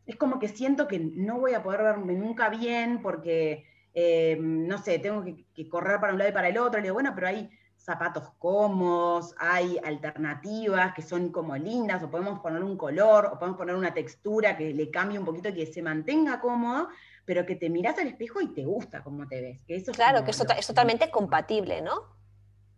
es 0.07 0.17
como 0.17 0.39
que 0.39 0.49
siento 0.49 0.89
que 0.89 0.99
no 0.99 1.39
voy 1.39 1.55
a 1.55 1.63
poder 1.63 1.83
verme 1.83 2.15
nunca 2.15 2.49
bien 2.49 3.01
porque, 3.01 3.67
eh, 3.95 4.37
no 4.41 4.79
sé, 4.79 4.99
tengo 4.99 5.25
que, 5.25 5.69
correr 5.69 6.01
para 6.01 6.13
un 6.13 6.19
lado 6.19 6.31
y 6.31 6.35
para 6.35 6.49
el 6.49 6.59
otro. 6.59 6.81
Le 6.81 6.85
digo, 6.85 6.95
bueno, 6.95 7.13
pero 7.15 7.29
hay 7.29 7.51
zapatos 7.77 8.31
cómodos, 8.39 9.35
hay 9.39 9.79
alternativas 9.85 10.93
que 10.95 11.03
son 11.03 11.31
como 11.31 11.57
lindas, 11.57 12.03
o 12.03 12.11
podemos 12.11 12.41
poner 12.41 12.63
un 12.63 12.77
color, 12.77 13.31
o 13.33 13.39
podemos 13.39 13.59
poner 13.59 13.77
una 13.77 13.95
textura 13.95 14.57
que 14.57 14.75
le 14.75 14.91
cambie 14.91 15.19
un 15.19 15.25
poquito, 15.25 15.53
que 15.55 15.67
se 15.67 15.83
mantenga 15.83 16.41
cómodo, 16.41 16.89
pero 17.29 17.45
que 17.45 17.57
te 17.57 17.69
miras 17.69 17.99
al 17.99 18.07
espejo 18.07 18.41
y 18.41 18.55
te 18.55 18.65
gusta 18.65 19.03
cómo 19.03 19.29
te 19.29 19.43
ves. 19.43 19.59
Que 19.67 19.77
eso 19.77 19.93
claro, 19.93 20.25
que 20.25 20.31
es, 20.31 20.39
tota-, 20.39 20.59
totalmente 20.67 21.11
compatible, 21.11 21.83
¿no? 21.83 22.17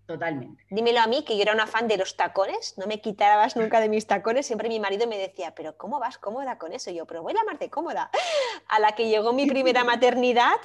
Totalmente. 0.06 0.64
Dímelo 0.70 0.98
a 0.98 1.06
mí, 1.06 1.24
que 1.24 1.36
yo 1.36 1.42
era 1.42 1.52
una 1.52 1.68
fan 1.68 1.86
de 1.86 1.96
los 1.96 2.16
tacones, 2.16 2.74
no 2.76 2.88
me 2.88 3.00
quitabas 3.00 3.54
nunca 3.54 3.78
de 3.78 3.88
mis 3.88 4.08
tacones, 4.08 4.46
siempre 4.46 4.68
mi 4.68 4.80
marido 4.80 5.06
me 5.06 5.18
decía, 5.18 5.54
pero 5.54 5.76
¿cómo 5.76 6.00
vas 6.00 6.18
cómoda 6.18 6.58
con 6.58 6.72
eso? 6.72 6.90
Y 6.90 6.96
yo, 6.96 7.06
pero 7.06 7.22
voy 7.22 7.32
a 7.38 7.42
amarte 7.42 7.70
cómoda. 7.70 8.10
A 8.66 8.80
la 8.80 8.90
que 8.96 9.08
llegó 9.08 9.32
mi 9.32 9.46
primera 9.46 9.84
maternidad, 9.84 10.58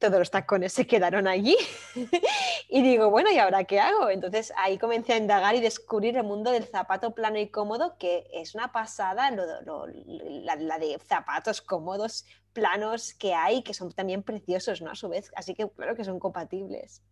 todos 0.00 0.18
los 0.18 0.30
tacones 0.32 0.72
se 0.72 0.84
quedaron 0.84 1.28
allí 1.28 1.56
Y 2.68 2.82
digo, 2.82 3.10
bueno, 3.10 3.30
¿y 3.30 3.38
ahora 3.38 3.64
qué 3.64 3.78
hago? 3.80 4.08
Entonces 4.08 4.52
ahí 4.56 4.78
comencé 4.78 5.12
a 5.12 5.18
indagar 5.18 5.54
y 5.54 5.60
descubrir 5.60 6.16
el 6.16 6.24
mundo 6.24 6.50
del 6.50 6.64
zapato 6.64 7.14
plano 7.14 7.38
y 7.38 7.50
cómodo, 7.50 7.98
que 7.98 8.26
es 8.32 8.54
una 8.54 8.72
pasada, 8.72 9.30
la, 9.30 10.78
de 10.78 10.98
zapatos 11.06 11.60
cómodos, 11.60 12.24
planos 12.52 13.14
que 13.14 13.34
hay, 13.34 13.62
que 13.62 13.74
son 13.74 13.92
también 13.92 14.22
preciosos, 14.22 14.82
¿no? 14.82 14.90
A 14.90 14.94
su 14.94 15.08
vez, 15.08 15.30
así 15.36 15.54
que 15.54 15.68
claro 15.70 15.96
que 15.96 16.04
son 16.04 16.18
compatibles. 16.18 17.02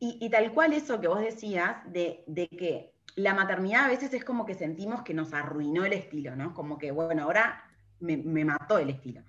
Y, 0.00 0.30
tal 0.30 0.54
cual 0.54 0.72
eso 0.74 1.00
que 1.00 1.08
vos 1.08 1.20
decías, 1.20 1.78
de, 1.92 2.24
que 2.56 2.94
la 3.16 3.34
maternidad 3.34 3.86
a 3.86 3.88
veces 3.88 4.14
es 4.14 4.24
como 4.24 4.46
que 4.46 4.54
sentimos 4.54 5.02
que 5.02 5.12
nos 5.12 5.34
arruinó 5.34 5.84
el 5.84 5.92
estilo, 5.92 6.36
¿no? 6.36 6.54
Como 6.54 6.78
que, 6.78 6.92
bueno, 6.92 7.24
ahora 7.24 7.64
me, 7.98 8.16
me 8.16 8.44
mató 8.44 8.78
el 8.78 8.90
estilo. 8.90 9.24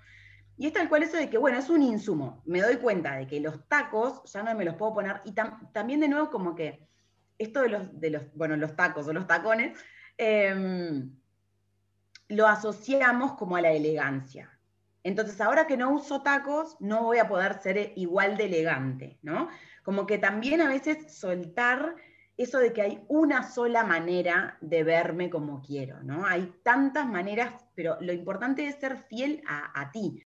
Y 0.58 0.68
es 0.68 0.74
tal 0.74 0.88
cual 0.88 1.02
eso 1.04 1.18
de 1.18 1.30
que, 1.30 1.40
bueno, 1.40 1.58
es 1.58 1.70
un 1.70 1.82
insumo. 1.82 2.44
Me 2.46 2.62
doy 2.62 2.76
cuenta 2.78 3.16
de 3.16 3.26
que 3.26 3.40
los 3.40 3.68
tacos 3.68 4.22
ya 4.32 4.44
no 4.44 4.54
me 4.54 4.66
los 4.66 4.76
puedo 4.76 4.94
poner. 4.94 5.22
Y 5.24 5.32
también 5.32 6.02
de 6.02 6.10
nuevo 6.10 6.30
como 6.30 6.54
que 6.54 6.88
esto 7.40 7.62
de 7.62 7.70
los, 7.70 8.00
de 8.00 8.10
los, 8.12 8.24
bueno, 8.36 8.58
los 8.58 8.76
tacos 8.76 9.08
o 9.08 9.14
los 9.14 9.26
tacones, 9.26 9.80
em, 10.18 11.16
lo 12.28 12.48
asociamos 12.48 13.34
como 13.34 13.56
a 13.56 13.62
la 13.62 13.72
elegancia. 13.72 14.59
Entonces, 15.04 15.40
ahora 15.40 15.66
que 15.66 15.78
no 15.78 15.92
uso 15.92 16.22
tacos, 16.22 16.76
no 16.80 17.04
voy 17.04 17.20
a 17.20 17.28
poder 17.28 17.62
ser 17.62 17.94
igual 17.96 18.38
de 18.38 18.46
elegante, 18.46 19.18
¿no? 19.22 19.50
Como 19.84 20.06
que 20.06 20.18
también 20.18 20.62
a 20.62 20.68
veces 20.68 21.14
soltar 21.14 21.96
eso 22.38 22.60
de 22.60 22.74
que 22.74 22.82
hay 22.82 23.04
una 23.08 23.44
sola 23.44 23.84
manera 23.84 24.58
de 24.62 24.84
verme 24.84 25.30
como 25.30 25.62
quiero, 25.62 26.02
¿no? 26.04 26.26
Hay 26.26 26.54
tantas 26.64 27.08
maneras, 27.08 27.54
pero 27.76 27.98
lo 28.02 28.14
importante 28.14 28.68
es 28.68 28.76
ser 28.76 28.98
fiel 28.98 29.42
a, 29.48 29.92
ti 29.92 30.26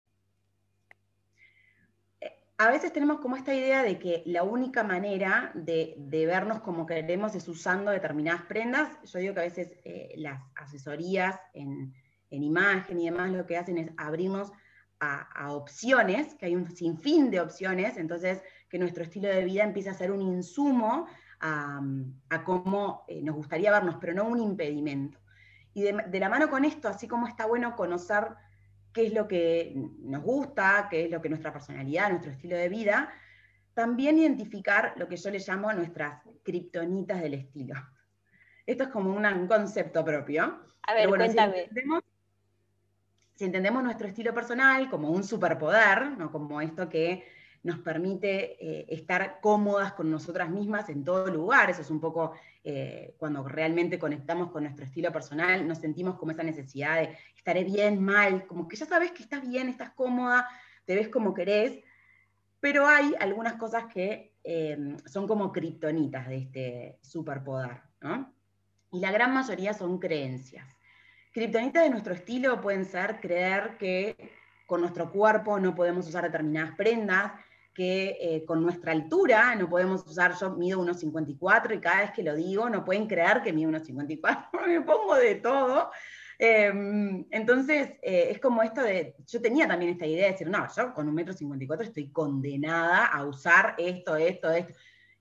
a 2.59 2.69
veces 2.69 2.91
tenemos 2.91 3.21
como 3.21 3.37
esta 3.37 3.53
idea 3.53 3.83
de 3.83 3.97
que 3.97 4.21
la 4.25 4.43
única 4.43 4.83
manera 4.83 5.51
de, 5.55 5.95
vernos 6.27 6.59
como 6.59 6.85
queremos 6.85 7.33
es 7.33 7.47
usando 7.47 7.89
determinadas 7.89 8.41
prendas. 8.41 8.89
Yo 9.09 9.19
digo 9.19 9.33
que 9.33 9.39
a 9.39 9.43
veces 9.43 9.77
eh, 9.85 10.13
las 10.17 10.41
asesorías 10.55 11.39
en, 11.53 11.93
imagen 12.31 12.99
y 12.99 13.05
demás 13.05 13.31
lo 13.31 13.45
que 13.45 13.57
hacen 13.57 13.77
es 13.77 13.91
abrirnos 13.97 14.51
a, 14.99 15.53
opciones, 15.53 16.35
que 16.35 16.47
hay 16.47 16.55
un 16.55 16.69
sinfín 16.69 17.31
de 17.31 17.39
opciones, 17.39 17.97
entonces 17.97 18.41
que 18.69 18.77
nuestro 18.77 19.03
estilo 19.03 19.29
de 19.29 19.45
vida 19.45 19.63
empieza 19.63 19.91
a 19.91 19.93
ser 19.93 20.11
un 20.11 20.21
insumo 20.21 21.07
a, 21.39 21.81
cómo 22.43 23.05
eh, 23.07 23.21
nos 23.21 23.35
gustaría 23.35 23.71
vernos, 23.71 23.95
pero 24.01 24.13
no 24.13 24.27
un 24.27 24.39
impedimento. 24.41 25.17
Y 25.73 25.83
de 25.83 26.19
la 26.19 26.27
mano 26.27 26.49
con 26.49 26.65
esto, 26.65 26.89
así 26.89 27.07
como 27.07 27.27
está 27.27 27.45
bueno 27.45 27.75
conocer 27.75 28.35
qué 28.91 29.07
es 29.07 29.13
lo 29.13 29.27
que 29.27 29.73
nos 29.99 30.23
gusta, 30.23 30.87
qué 30.89 31.05
es 31.05 31.11
lo 31.11 31.21
que 31.21 31.29
nuestra 31.29 31.53
personalidad, 31.53 32.09
nuestro 32.09 32.31
estilo 32.31 32.57
de 32.57 32.69
vida, 32.69 33.13
también 33.73 34.17
identificar 34.17 34.93
lo 34.97 35.07
que 35.07 35.15
yo 35.15 35.29
le 35.29 35.39
llamo 35.39 35.71
nuestras 35.71 36.21
kriptonitas 36.43 37.21
del 37.21 37.35
estilo. 37.35 37.75
Esto 38.65 38.83
es 38.83 38.89
como 38.89 39.15
un 39.15 39.47
concepto 39.47 40.03
propio. 40.03 40.59
A 40.83 40.93
ver, 40.93 41.07
cuéntame. 41.07 41.53
Si 41.53 41.59
entendemos, 41.61 42.03
nuestro 43.81 44.07
estilo 44.07 44.33
personal 44.33 44.89
como 44.89 45.09
un 45.09 45.23
superpoder, 45.23 46.11
¿no? 46.17 46.31
como 46.31 46.61
esto 46.61 46.89
que 46.89 47.23
nos 47.63 47.79
permite 47.79 48.55
eh, 48.63 48.85
estar 48.89 49.39
cómodas 49.41 49.93
con 49.93 50.09
nosotras 50.09 50.49
mismas 50.49 50.89
en 50.89 51.03
todo 51.03 51.27
lugar. 51.27 51.69
Eso 51.69 51.81
es 51.81 51.89
un 51.89 51.99
poco 51.99 52.33
eh, 52.63 53.15
cuando 53.17 53.47
realmente 53.47 53.99
conectamos 53.99 54.51
con 54.51 54.63
nuestro 54.63 54.85
estilo 54.85 55.11
personal, 55.11 55.67
nos 55.67 55.79
sentimos 55.79 56.17
como 56.17 56.31
esa 56.31 56.43
necesidad 56.43 57.01
de 57.01 57.17
estaré 57.35 57.63
bien, 57.63 58.01
mal, 58.01 58.45
como 58.47 58.67
que 58.67 58.77
ya 58.77 58.85
sabes 58.85 59.11
que 59.11 59.23
estás 59.23 59.47
bien, 59.47 59.67
estás 59.67 59.91
cómoda, 59.91 60.47
te 60.85 60.95
ves 60.95 61.09
como 61.09 61.33
querés, 61.33 61.79
pero 62.59 62.87
hay 62.87 63.13
algunas 63.19 63.55
cosas 63.55 63.85
que 63.93 64.33
em, 64.43 64.97
son 65.05 65.27
como 65.27 65.51
kriptonitas 65.51 66.27
de 66.27 66.37
este 66.37 66.99
superpoder, 67.01 67.81
¿no? 68.01 68.33
Y 68.91 68.99
la 68.99 69.11
gran 69.11 69.33
mayoría 69.33 69.73
son 69.73 69.99
creencias. 69.99 70.78
Kriptonitas 71.39 71.83
de 71.83 71.89
nuestro 71.89 72.13
estilo 72.13 72.59
pueden 72.59 72.83
ser 72.83 73.21
creer 73.21 73.77
que 73.77 74.13
con 74.65 74.81
nuestro 74.81 75.09
cuerpo 75.09 75.57
no 75.57 75.73
podemos 75.73 76.05
usar 76.05 76.25
determinadas 76.25 76.75
prendas, 76.75 77.31
que 77.73 78.17
eh, 78.19 78.43
con 78.43 78.61
nuestra 78.61 78.91
altura 78.91 79.55
no 79.55 79.69
podemos 79.69 80.05
usar, 80.05 80.33
yo 80.37 80.49
mido 80.57 80.83
1,54 80.83 81.77
y 81.77 81.79
cada 81.79 82.01
vez 82.01 82.11
que 82.11 82.23
lo 82.23 82.35
digo 82.35 82.69
no 82.69 82.83
pueden 82.83 83.07
creer 83.07 83.41
que 83.41 83.53
mido 83.53 83.71
1,54, 83.71 84.49
me 84.67 84.81
pongo 84.81 85.15
de 85.15 85.35
todo. 85.35 85.89
Em, 86.37 87.25
entonces, 87.31 87.91
eh, 88.01 88.31
es 88.31 88.39
como 88.39 88.61
esto 88.61 88.81
de, 88.81 89.15
yo 89.25 89.41
tenía 89.41 89.65
también 89.65 89.93
esta 89.93 90.05
idea 90.05 90.25
de 90.25 90.31
decir, 90.33 90.49
no, 90.49 90.67
yo 90.75 90.93
con 90.93 91.15
1,54 91.15 91.83
estoy 91.83 92.11
condenada 92.11 93.05
a 93.05 93.23
usar 93.23 93.75
esto, 93.77 94.17
esto, 94.17 94.51
esto. 94.51 94.73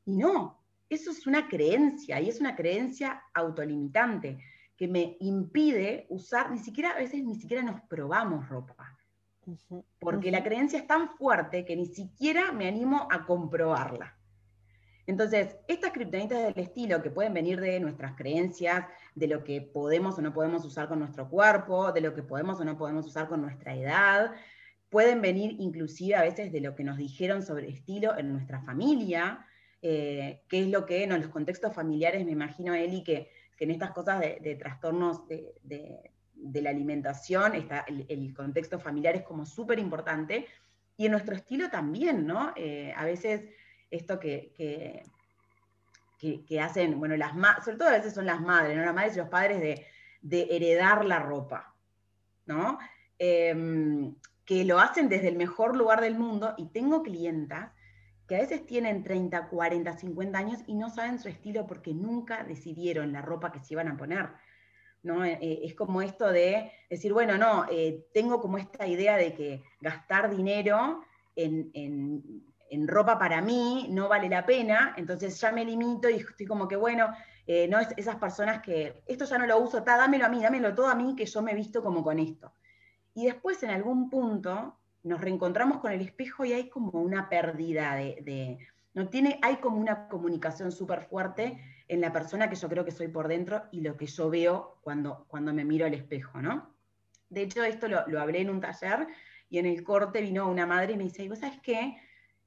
Y 0.05 0.17
no, 0.17 0.65
eso 0.91 1.13
es 1.13 1.29
una 1.29 1.47
creencia 1.47 2.21
y 2.21 2.29
es 2.29 2.41
una 2.41 2.57
creencia 2.57 3.23
autolimitante 3.35 4.39
que 4.79 4.89
me 4.89 5.19
impide 5.21 6.07
usar, 6.09 6.51
ni 6.51 6.59
siquiera, 6.59 6.93
a 6.93 6.99
veces 6.99 7.23
ni 7.23 7.35
siquiera 7.35 7.63
nos 7.63 7.83
probamos 7.83 8.49
ropa 8.49 8.99
porque 9.99 10.31
la 10.31 10.43
creencia 10.43 10.79
es 10.79 10.87
tan 10.87 11.11
fuerte 11.17 11.65
que 11.65 11.77
ni 11.77 11.87
siquiera 11.87 12.53
me 12.53 12.69
animo 12.69 13.09
a 13.11 13.25
comprobarla. 13.25 14.15
Entonces, 15.07 15.57
estas 15.69 15.93
criptonitas 15.93 16.55
del 16.55 16.65
estilo 16.65 17.03
que 17.03 17.11
pueden 17.11 17.33
venir 17.33 17.59
de 17.61 17.81
nuestras 17.81 18.15
creencias, 18.15 18.85
de 19.15 19.27
lo 19.27 19.43
que 19.43 19.63
podemos 19.63 20.19
o 20.19 20.23
no 20.23 20.35
podemos 20.35 20.65
usar 20.67 20.87
con 20.89 20.99
nuestro 20.99 21.31
cuerpo, 21.31 21.93
de 21.93 22.03
lo 22.03 22.15
que 22.15 22.23
podemos 22.23 22.61
o 22.61 22.65
no 22.65 22.77
podemos 22.77 23.07
usar 23.07 23.27
con 23.27 23.41
nuestra 23.41 23.75
edad, 23.75 24.33
pueden 24.91 25.23
venir 25.23 25.57
inclusive 25.59 26.15
a 26.15 26.23
veces 26.23 26.53
de 26.53 26.61
lo 26.61 26.75
que 26.75 26.85
nos 26.85 26.99
dijeron 26.99 27.43
sobre 27.43 27.71
estilo 27.71 28.19
en 28.19 28.33
nuestra 28.33 28.61
familia, 28.61 29.47
eh, 29.81 30.43
que 30.49 30.61
es 30.61 30.69
lo 30.69 30.85
que 30.85 31.05
en 31.05 31.11
los 31.11 31.29
contextos 31.29 31.75
familiares, 31.75 32.25
me 32.27 32.33
imagino, 32.33 32.75
Eli, 32.75 33.03
que, 33.03 33.31
que 33.59 33.65
en 33.65 33.73
estas 33.73 33.91
cosas 33.91 34.21
de, 34.21 34.57
trastornos 34.59 35.27
de, 35.27 35.53
de 36.41 36.63
la 36.63 36.71
alimentación, 36.71 37.55
está, 37.55 37.85
el, 37.89 38.33
contexto 38.35 38.79
familiar 38.79 39.17
es 39.17 39.23
como 39.23 39.45
súper 39.45 39.79
importante, 39.79 40.47
y 40.97 41.07
en 41.07 41.13
nuestro 41.13 41.35
estilo 41.35 41.69
también, 41.69 42.27
¿no? 42.27 42.53
Eh, 42.57 42.93
a 42.97 43.05
veces 43.05 43.43
esto 43.91 44.19
que, 44.19 44.53
que, 46.19 46.61
hacen, 46.61 46.99
bueno, 46.99 47.17
las 47.17 47.33
sobre 47.65 47.77
todo 47.77 47.89
a 47.89 47.93
veces 47.93 48.15
son 48.15 48.27
las 48.27 48.41
madres, 48.41 48.77
¿no? 48.77 48.85
Las 48.85 48.95
madres 48.95 49.17
y 49.17 49.19
los 49.19 49.29
padres 49.29 49.61
de, 49.61 50.43
heredar 50.51 51.05
la 51.05 51.19
ropa, 51.19 51.75
¿no? 52.47 52.79
Em, 53.19 54.15
que 54.45 54.65
lo 54.65 54.79
hacen 54.79 55.09
desde 55.09 55.29
el 55.29 55.37
mejor 55.37 55.77
lugar 55.77 56.01
del 56.01 56.17
mundo, 56.17 56.55
y 56.57 56.67
tengo 56.67 57.03
clientas 57.03 57.73
que 58.29 58.37
a 58.37 58.41
veces 58.41 58.67
tienen 58.67 59.03
30, 59.03 59.49
40, 59.49 59.97
50 59.97 60.39
años 60.39 60.61
y 60.67 60.75
no 60.75 60.91
saben 60.91 61.19
su 61.19 61.29
estilo 61.29 61.67
porque 61.67 61.95
nunca 61.95 62.45
decidieron 62.45 63.11
la 63.11 63.23
ropa 63.23 63.51
que 63.51 63.61
se 63.61 63.73
iban 63.73 63.89
a 63.89 63.97
poner. 63.97 64.29
¿no? 65.03 65.25
Eh, 65.25 65.39
eh, 65.41 65.61
es 65.65 65.75
como 65.75 66.03
esto 66.03 66.31
de 66.31 66.71
decir, 66.91 67.15
bueno, 67.15 67.39
no, 67.39 67.65
eh, 67.71 68.07
tengo 68.13 68.39
como 68.41 68.59
esta 68.59 68.87
idea 68.87 69.17
de 69.17 69.35
que 69.35 69.63
gastar 69.81 70.31
dinero 70.31 71.03
en, 71.35 72.45
ropa 72.87 73.19
para 73.19 73.41
mí 73.41 73.87
no 73.91 74.09
vale 74.09 74.29
la 74.29 74.45
pena, 74.45 74.95
entonces 74.99 75.41
ya 75.41 75.51
me 75.51 75.65
limito 75.65 76.11
y 76.11 76.17
estoy 76.17 76.47
como 76.47 76.69
que, 76.69 76.77
bueno, 76.77 77.09
no 77.71 77.79
es 77.79 77.89
esas 77.97 78.17
personas 78.17 78.61
que 78.61 79.03
esto 79.07 79.25
ya 79.25 79.39
no 79.39 79.47
lo 79.47 79.59
uso, 79.59 79.81
dámelo 79.81 80.27
a 80.27 80.29
mí, 80.29 80.43
dámelo 80.43 80.75
todo 80.75 80.89
a 80.89 80.95
mí, 80.95 81.15
que 81.17 81.25
yo 81.25 81.41
me 81.41 81.55
visto 81.55 81.83
como 81.83 82.03
con 82.03 82.19
esto. 82.19 82.53
Y 83.15 83.25
después 83.25 83.63
en 83.63 83.71
algún 83.71 84.11
punto 84.11 84.79
nos 85.09 85.21
reencontramos 85.21 85.79
con 85.79 85.91
el 85.91 86.03
espejo 86.03 86.45
y 86.45 86.53
hay 86.53 86.69
como 86.69 86.91
una 87.01 87.29
pérdida 87.29 87.97
de, 87.97 88.59
no 88.95 89.09
tiene, 89.09 89.39
hay 89.43 89.57
como 89.57 89.79
una 89.79 90.09
comunicación 90.09 90.71
súper 90.71 91.03
fuerte 91.03 91.59
en 91.89 92.01
la 92.01 92.13
persona 92.13 92.49
que 92.51 92.57
yo 92.57 92.69
creo 92.69 92.85
que 92.85 92.91
soy 92.91 93.09
por 93.09 93.27
dentro 93.27 93.65
y 93.73 93.81
lo 93.81 93.97
que 93.97 94.07
yo 94.07 94.29
veo 94.29 94.79
cuando, 94.83 95.25
cuando 95.29 95.53
me 95.53 95.65
miro 95.65 95.87
al 95.87 95.95
espejo, 95.95 96.41
¿no? 96.41 96.75
De 97.31 97.43
hecho, 97.43 97.65
esto 97.65 97.89
lo, 97.89 98.21
hablé 98.21 98.41
en 98.41 98.51
un 98.51 98.61
taller 98.61 99.07
y 99.51 99.59
en 99.59 99.67
el 99.67 99.83
corte 99.83 100.21
vino 100.21 100.49
una 100.49 100.67
madre 100.67 100.93
y 100.93 100.97
me 100.97 101.05
dice, 101.05 101.25
¿y 101.25 101.29
vos 101.29 101.39
sabés 101.39 101.59
qué? 101.63 101.97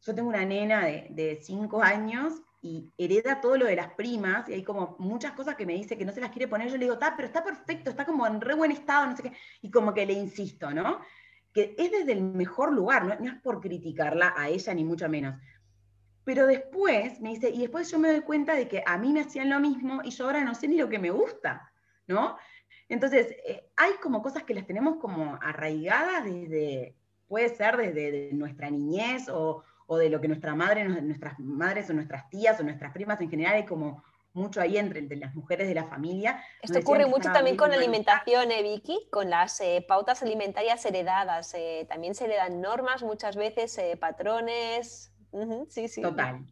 Yo 0.02 0.16
tengo 0.16 0.30
una 0.30 0.46
nena 0.46 0.86
de, 0.86 1.40
cinco 1.42 1.82
años 1.82 2.42
y 2.62 2.92
hereda 2.98 3.42
todo 3.42 3.58
lo 3.58 3.66
de 3.66 3.76
las 3.76 3.94
primas, 3.94 4.48
y 4.48 4.54
hay 4.54 4.64
como 4.64 4.96
muchas 5.00 5.32
cosas 5.32 5.56
que 5.56 5.66
me 5.66 5.74
dice 5.74 5.98
que 5.98 6.06
no 6.06 6.12
se 6.12 6.22
las 6.22 6.30
quiere 6.30 6.48
poner, 6.48 6.68
yo 6.68 6.78
le 6.78 6.86
digo, 6.86 6.94
está, 6.94 7.16
pero 7.16 7.28
está 7.28 7.44
perfecto, 7.44 7.90
está 7.90 8.06
como 8.06 8.28
en 8.28 8.40
re 8.40 8.54
buen 8.54 8.70
estado, 8.70 9.08
no 9.08 9.18
sé 9.18 9.24
qué, 9.24 9.34
y 9.64 9.72
como 9.72 9.96
que 9.96 10.06
le 10.06 10.14
insisto, 10.14 10.72
¿no? 10.72 11.00
Que 11.54 11.76
es 11.78 11.92
desde 11.92 12.14
el 12.14 12.22
mejor 12.22 12.72
lugar, 12.72 13.20
no 13.20 13.30
es 13.30 13.42
por 13.42 13.60
criticarla 13.60 14.34
a 14.38 14.50
ella 14.50 14.74
ni 14.74 14.86
mucho 14.86 15.10
menos, 15.10 15.36
pero 16.24 16.46
después 16.46 17.20
me 17.20 17.30
dice, 17.30 17.50
y 17.50 17.60
después 17.62 17.90
yo 17.90 17.98
me 18.00 18.10
doy 18.10 18.22
cuenta 18.22 18.54
de 18.54 18.68
que 18.68 18.84
a 18.86 18.98
mí 18.98 19.12
me 19.12 19.22
hacían 19.22 19.50
lo 19.50 19.60
mismo 19.60 20.02
y 20.04 20.12
yo 20.12 20.26
ahora 20.26 20.44
no 20.44 20.54
sé 20.54 20.68
ni 20.68 20.78
lo 20.78 20.88
que 20.88 21.00
me 21.00 21.10
gusta, 21.10 21.72
¿no? 22.08 22.38
Entonces, 22.90 23.36
eh, 23.46 23.70
hay 23.76 23.94
como 24.02 24.22
cosas 24.22 24.44
que 24.44 24.54
las 24.54 24.68
tenemos 24.68 24.98
como 24.98 25.40
arraigadas 25.42 26.26
desde, 26.26 26.96
puede 27.28 27.50
ser 27.50 27.78
desde 27.78 28.32
nuestra 28.34 28.70
niñez 28.70 29.30
o, 29.30 29.64
de 29.90 30.10
lo 30.10 30.22
que 30.22 30.30
nuestra 30.30 30.56
madre, 30.56 30.88
nuestras 30.88 31.38
madres 31.40 31.90
o 31.90 31.94
nuestras 31.94 32.30
tías 32.30 32.58
o 32.60 32.64
nuestras 32.64 32.94
primas 32.94 33.20
en 33.20 33.30
general, 33.30 33.56
hay 33.56 33.66
como 33.66 34.02
mucho 34.34 34.62
ahí 34.62 34.78
entre, 34.78 35.02
las 35.18 35.36
mujeres 35.36 35.68
de 35.68 35.76
la 35.76 35.86
familia. 35.86 36.44
Esto 36.62 36.80
ocurre 36.80 37.06
mucho 37.06 37.32
también 37.32 37.58
con 37.58 37.70
la 37.70 37.76
alimentación, 37.76 38.52
¿eh, 38.52 38.64
Vicky? 38.64 39.08
Con 39.12 39.30
las 39.30 39.60
eh, 39.62 39.86
pautas 39.88 40.22
alimentarias 40.24 40.86
heredadas. 40.86 41.54
Eh, 41.54 41.86
también 41.90 42.16
se 42.16 42.26
heredan 42.26 42.62
normas 42.62 43.04
muchas 43.04 43.36
veces, 43.36 43.80
patrones, 44.00 45.12
sí, 45.70 45.88
sí. 45.88 46.02
Total. 46.02 46.46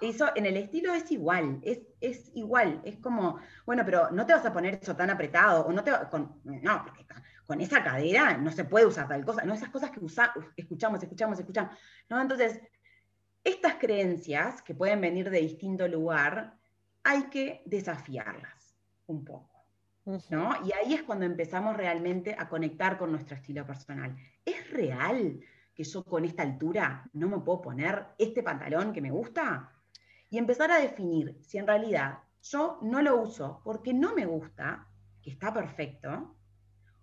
Eso 0.00 0.30
en 0.34 0.46
el 0.46 0.56
estilo 0.56 0.92
es 0.94 1.08
igual, 1.12 1.60
es, 1.62 1.80
es, 2.00 2.32
igual, 2.34 2.80
es 2.84 2.96
como, 2.96 3.38
bueno, 3.64 3.84
pero 3.84 4.10
no 4.10 4.26
te 4.26 4.32
vas 4.32 4.44
a 4.44 4.52
poner 4.52 4.80
eso 4.82 4.96
tan 4.96 5.10
apretado, 5.10 5.64
o 5.64 5.72
no 5.72 5.84
te 5.84 5.92
con, 6.10 6.40
no, 6.42 6.82
porque 6.84 7.06
con 7.46 7.60
esa 7.60 7.84
cadera 7.84 8.36
no 8.36 8.50
se 8.50 8.64
puede 8.64 8.84
usar 8.84 9.06
tal 9.06 9.24
cosa, 9.24 9.44
no 9.44 9.54
esas 9.54 9.68
cosas 9.68 9.92
que 9.92 10.00
usa, 10.00 10.34
escuchamos, 10.56 11.00
escuchamos, 11.04 11.38
escuchamos, 11.38 11.76
¿no? 12.08 12.20
Entonces, 12.20 12.60
estas 13.44 13.74
creencias 13.74 14.60
que 14.62 14.74
pueden 14.74 15.00
venir 15.00 15.30
de 15.30 15.40
distinto 15.40 15.86
lugar, 15.86 16.56
hay 17.04 17.24
que 17.24 17.62
desafiarlas 17.66 18.76
un 19.06 19.24
poco. 19.24 19.52
¿no? 20.30 20.50
Y 20.64 20.72
ahí 20.72 20.94
es 20.94 21.02
cuando 21.02 21.24
empezamos 21.24 21.76
realmente 21.76 22.34
a 22.36 22.48
conectar 22.48 22.98
con 22.98 23.12
nuestro 23.12 23.36
estilo 23.36 23.66
personal. 23.66 24.16
¿Es 24.44 24.70
real 24.70 25.40
que 25.74 25.84
yo 25.84 26.04
con 26.04 26.24
esta 26.24 26.42
altura 26.42 27.08
no 27.12 27.28
me 27.28 27.38
puedo 27.38 27.62
poner 27.62 28.06
este 28.18 28.42
pantalón 28.42 28.92
que 28.92 29.00
me 29.00 29.10
gusta? 29.10 29.70
Y 30.28 30.38
empezar 30.38 30.70
a 30.70 30.80
definir 30.80 31.38
si 31.42 31.58
en 31.58 31.66
realidad 31.66 32.18
yo 32.42 32.78
no 32.82 33.00
lo 33.00 33.20
uso 33.20 33.60
porque 33.64 33.94
no 33.94 34.14
me 34.14 34.26
gusta, 34.26 34.88
que 35.22 35.30
está 35.30 35.52
perfecto, 35.52 36.34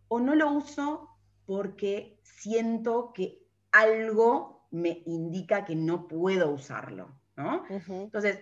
o 0.10 0.20
no 0.20 0.36
lo 0.36 0.52
uso 0.52 1.10
porque 1.46 2.20
siento 2.24 3.14
que 3.14 3.44
algo 3.72 4.68
me 4.72 5.04
indica 5.06 5.64
que 5.64 5.76
no 5.76 6.08
puedo 6.08 6.52
usarlo, 6.52 7.16
¿no? 7.36 7.64
Entonces, 7.70 8.40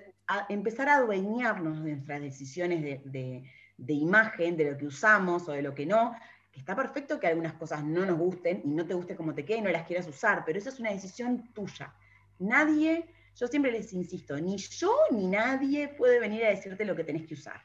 empezar 0.50 0.90
a 0.90 0.98
adueñarnos 0.98 1.84
de 1.84 1.92
nuestras 1.92 2.22
decisiones 2.22 2.82
de, 2.84 3.44
de, 3.78 3.94
imagen, 3.94 4.58
de 4.58 4.72
lo 4.72 4.78
que 4.78 4.88
usamos 4.88 5.48
o 5.48 5.52
de 5.52 5.62
lo 5.62 5.74
que 5.74 5.86
no, 5.86 6.16
que 6.52 6.60
está 6.60 6.76
perfecto 6.76 7.20
que 7.20 7.28
algunas 7.28 7.54
cosas 7.54 7.84
no 7.84 8.06
nos 8.06 8.18
gusten 8.18 8.62
y 8.64 8.70
no 8.70 8.86
te 8.86 8.94
guste 8.94 9.16
como 9.16 9.34
te 9.34 9.46
quede 9.46 9.60
y 9.60 9.62
no 9.62 9.70
las 9.70 9.86
quieras 9.86 10.08
usar, 10.08 10.44
pero 10.46 10.60
eso 10.60 10.70
es 10.70 10.80
una 10.80 10.92
decisión 10.92 11.54
tuya. 11.54 11.94
Nadie, 12.40 13.06
yo 13.36 13.48
siempre 13.48 13.72
les 13.72 13.94
insisto, 13.94 14.38
ni 14.38 14.58
yo 14.58 14.94
ni 15.12 15.28
nadie 15.28 15.90
puede 15.90 16.20
venir 16.20 16.46
a 16.46 16.50
decirte 16.50 16.86
lo 16.86 16.96
que 16.96 17.04
tenés 17.04 17.26
que 17.26 17.34
usar. 17.34 17.62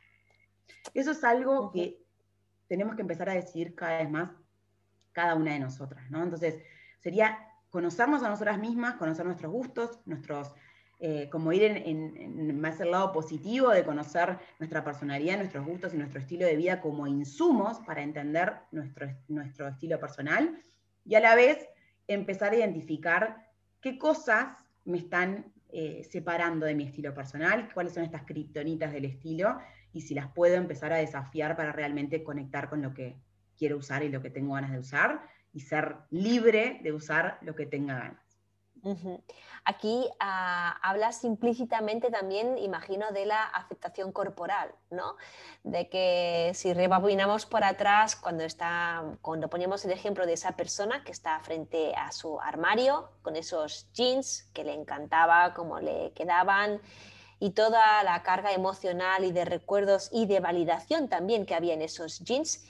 Eso 0.94 1.12
es 1.12 1.24
algo 1.24 1.70
que 1.72 2.02
tenemos 2.68 2.94
que 2.94 3.02
empezar 3.02 3.28
a 3.28 3.34
decidir 3.34 3.74
cada 3.74 3.98
vez 3.98 4.10
más 4.10 4.30
cada 5.12 5.34
una 5.34 5.52
de 5.52 5.60
nosotras, 5.60 6.10
¿no? 6.10 6.22
Entonces, 6.22 6.62
sería 7.00 7.38
conocernos 7.70 8.22
a 8.22 8.28
nosotras 8.28 8.58
mismas, 8.58 8.94
conocer 8.94 9.24
nuestros 9.24 9.52
gustos, 9.52 10.00
nuestros, 10.04 10.54
eh, 11.04 11.28
como 11.30 11.52
ir 11.52 11.64
en, 11.64 12.60
más 12.60 12.78
el 12.78 12.92
lado 12.92 13.10
positivo 13.10 13.70
de 13.70 13.82
conocer 13.82 14.38
nuestra 14.60 14.84
personalidad, 14.84 15.36
nuestros 15.36 15.66
gustos 15.66 15.92
y 15.92 15.96
nuestro 15.96 16.20
estilo 16.20 16.46
de 16.46 16.54
vida 16.54 16.80
como 16.80 17.08
insumos 17.08 17.80
para 17.80 18.02
entender 18.02 18.52
nuestro, 18.70 19.66
estilo 19.66 19.98
personal 19.98 20.62
y 21.04 21.16
a 21.16 21.20
la 21.20 21.34
vez 21.34 21.58
empezar 22.06 22.52
a 22.52 22.58
identificar 22.58 23.50
qué 23.80 23.98
cosas 23.98 24.64
me 24.84 24.98
están 24.98 25.52
eh, 25.70 26.06
separando 26.08 26.66
de 26.66 26.76
mi 26.76 26.84
estilo 26.84 27.12
personal, 27.12 27.68
cuáles 27.74 27.94
son 27.94 28.04
estas 28.04 28.22
criptonitas 28.22 28.92
del 28.92 29.06
estilo 29.06 29.58
y 29.92 30.02
si 30.02 30.14
las 30.14 30.28
puedo 30.32 30.54
empezar 30.54 30.92
a 30.92 30.98
desafiar 30.98 31.56
para 31.56 31.72
realmente 31.72 32.22
conectar 32.22 32.70
con 32.70 32.80
lo 32.80 32.94
que 32.94 33.16
quiero 33.58 33.76
usar 33.76 34.04
y 34.04 34.08
lo 34.08 34.22
que 34.22 34.30
tengo 34.30 34.54
ganas 34.54 34.70
de 34.70 34.78
usar 34.78 35.26
y 35.52 35.62
ser 35.62 35.96
libre 36.10 36.78
de 36.84 36.92
usar 36.92 37.38
lo 37.42 37.56
que 37.56 37.66
tenga 37.66 37.98
ganas. 37.98 38.21
Aquí 39.64 40.08
ah, 40.18 40.76
hablas 40.82 41.22
implícitamente 41.22 42.10
también, 42.10 42.58
imagino, 42.58 43.12
de 43.12 43.26
la 43.26 43.44
aceptación 43.44 44.10
corporal, 44.10 44.74
¿no? 44.90 45.16
De 45.62 45.88
que 45.88 46.50
si 46.54 46.72
rebobinamos 46.72 47.46
por 47.46 47.62
atrás, 47.62 48.16
cuando, 48.16 48.42
está, 48.42 49.04
cuando 49.20 49.48
ponemos 49.48 49.84
el 49.84 49.92
ejemplo 49.92 50.26
de 50.26 50.32
esa 50.32 50.56
persona 50.56 51.04
que 51.04 51.12
está 51.12 51.38
frente 51.40 51.94
a 51.94 52.10
su 52.10 52.40
armario, 52.40 53.10
con 53.22 53.36
esos 53.36 53.90
jeans 53.92 54.50
que 54.52 54.64
le 54.64 54.74
encantaba, 54.74 55.54
cómo 55.54 55.78
le 55.78 56.12
quedaban, 56.14 56.80
y 57.38 57.50
toda 57.50 58.02
la 58.02 58.22
carga 58.22 58.52
emocional 58.52 59.24
y 59.24 59.32
de 59.32 59.44
recuerdos 59.44 60.08
y 60.12 60.26
de 60.26 60.40
validación 60.40 61.08
también 61.08 61.46
que 61.46 61.54
había 61.54 61.74
en 61.74 61.82
esos 61.82 62.20
jeans, 62.20 62.64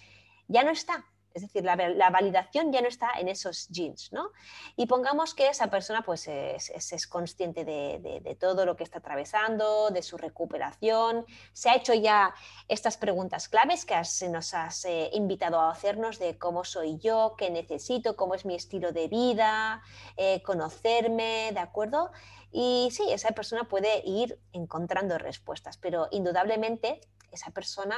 ya 0.49 0.63
no 0.63 0.71
está. 0.71 1.07
Es 1.35 1.43
decir, 1.43 1.65
la, 1.65 1.77
validación 2.11 2.73
ya 2.73 2.81
no 2.81 2.89
está 2.89 3.13
en 3.19 3.29
esos 3.29 3.69
jeans, 3.69 4.13
¿no? 4.13 4.31
Y 4.77 4.87
pongamos 4.87 5.35
que 5.35 5.49
esa 5.49 5.69
persona 5.69 6.03
pues 6.03 6.29
es, 6.29 7.07
consciente 7.07 7.65
de, 7.65 8.37
todo 8.39 8.65
lo 8.67 8.77
que 8.77 8.85
está 8.85 8.99
atravesando, 8.99 9.91
de 9.91 10.03
su 10.03 10.17
recuperación, 10.17 11.27
se 11.53 11.71
ha 11.71 11.77
hecho 11.77 11.95
ya 11.95 12.35
estas 12.69 12.97
preguntas 12.97 13.49
claves 13.49 13.85
que 13.85 13.95
nos 14.29 14.55
has 14.55 14.85
eh, 14.85 15.11
invitado 15.13 15.61
a 15.61 15.71
hacernos 15.71 16.19
de 16.19 16.39
cómo 16.39 16.65
soy 16.65 16.99
yo, 16.99 17.35
qué 17.37 17.51
necesito, 17.51 18.17
cómo 18.17 18.35
es 18.35 18.45
mi 18.45 18.55
estilo 18.55 18.93
de 18.93 19.09
vida, 19.09 19.83
eh, 20.17 20.43
conocerme, 20.43 21.51
¿de 21.53 21.61
acuerdo? 21.61 22.11
Y 22.51 22.91
sí, 22.93 23.05
esa 23.11 23.31
persona 23.31 23.65
puede 23.65 24.03
ir 24.05 24.39
encontrando 24.53 25.17
respuestas, 25.19 25.79
pero 25.79 26.09
indudablemente 26.11 27.01
esa 27.33 27.51
persona, 27.51 27.97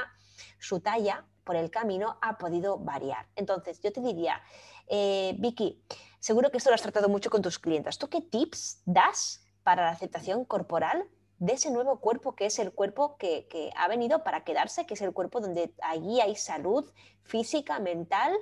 su 0.59 0.79
talla 0.79 1.25
por 1.43 1.55
el 1.55 1.69
camino 1.69 2.17
ha 2.21 2.37
podido 2.37 2.77
variar. 2.77 3.27
Entonces, 3.35 3.79
yo 3.81 3.91
te 3.93 4.01
diría, 4.01 4.41
eh, 4.87 5.35
Vicky, 5.37 5.81
seguro 6.19 6.51
que 6.51 6.57
esto 6.57 6.69
lo 6.69 6.75
has 6.75 6.81
tratado 6.81 7.07
mucho 7.07 7.29
con 7.29 7.41
tus 7.41 7.59
clientes. 7.59 7.97
¿Tú 7.97 8.09
qué 8.09 8.21
tips 8.21 8.81
das 8.85 9.45
para 9.63 9.83
la 9.83 9.91
aceptación 9.91 10.45
corporal 10.45 11.07
de 11.37 11.53
ese 11.53 11.69
nuevo 11.69 11.99
cuerpo 11.99 12.35
que 12.35 12.47
es 12.47 12.59
el 12.59 12.71
cuerpo 12.71 13.17
que, 13.17 13.71
ha 13.75 13.87
venido 13.87 14.23
para 14.23 14.43
quedarse, 14.43 14.85
que 14.85 14.93
es 14.93 15.01
el 15.01 15.13
cuerpo 15.13 15.39
donde 15.39 15.73
allí 15.81 16.21
hay 16.21 16.35
salud 16.35 16.91
física, 17.23 17.79
mental? 17.79 18.33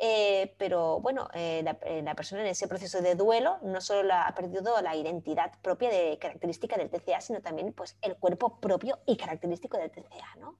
Eh, 0.00 0.54
pero 0.58 1.00
bueno, 1.00 1.28
eh, 1.34 1.60
la, 1.64 2.14
persona 2.14 2.42
en 2.42 2.48
ese 2.48 2.68
proceso 2.68 3.02
de 3.02 3.16
duelo 3.16 3.58
no 3.62 3.80
solo 3.80 4.14
ha 4.14 4.32
perdido 4.32 4.80
la 4.80 4.94
identidad 4.94 5.52
propia 5.60 5.90
de 5.90 6.18
característica 6.20 6.76
del 6.76 6.88
TCA, 6.88 7.20
sino 7.20 7.40
también 7.40 7.72
pues, 7.72 7.98
el 8.02 8.16
cuerpo 8.16 8.60
propio 8.60 9.00
y 9.06 9.16
característico 9.16 9.76
del 9.76 9.90
TCA, 9.90 10.36
¿no? 10.38 10.56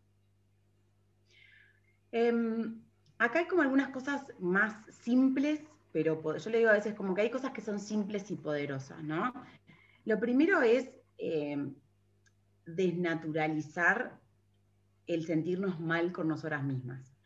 Em, 2.10 2.82
acá 3.18 3.38
hay 3.38 3.46
como 3.46 3.62
algunas 3.62 3.90
cosas 3.90 4.26
más 4.40 4.74
simples, 4.92 5.60
pero 5.92 6.20
yo 6.36 6.50
le 6.50 6.58
digo 6.58 6.70
a 6.70 6.74
veces 6.74 6.94
como 6.94 7.14
que 7.14 7.20
hay 7.20 7.30
cosas 7.30 7.52
que 7.52 7.60
son 7.60 7.78
simples 7.78 8.28
y 8.32 8.36
poderosas, 8.36 9.00
¿no? 9.04 9.32
Lo 10.04 10.18
primero 10.18 10.62
es 10.62 10.90
em, 11.16 11.76
desnaturalizar 12.66 14.18
el 15.06 15.24
sentirnos 15.26 15.78
mal 15.78 16.10
con 16.10 16.26
nosotras 16.26 16.64
mismas. 16.64 17.17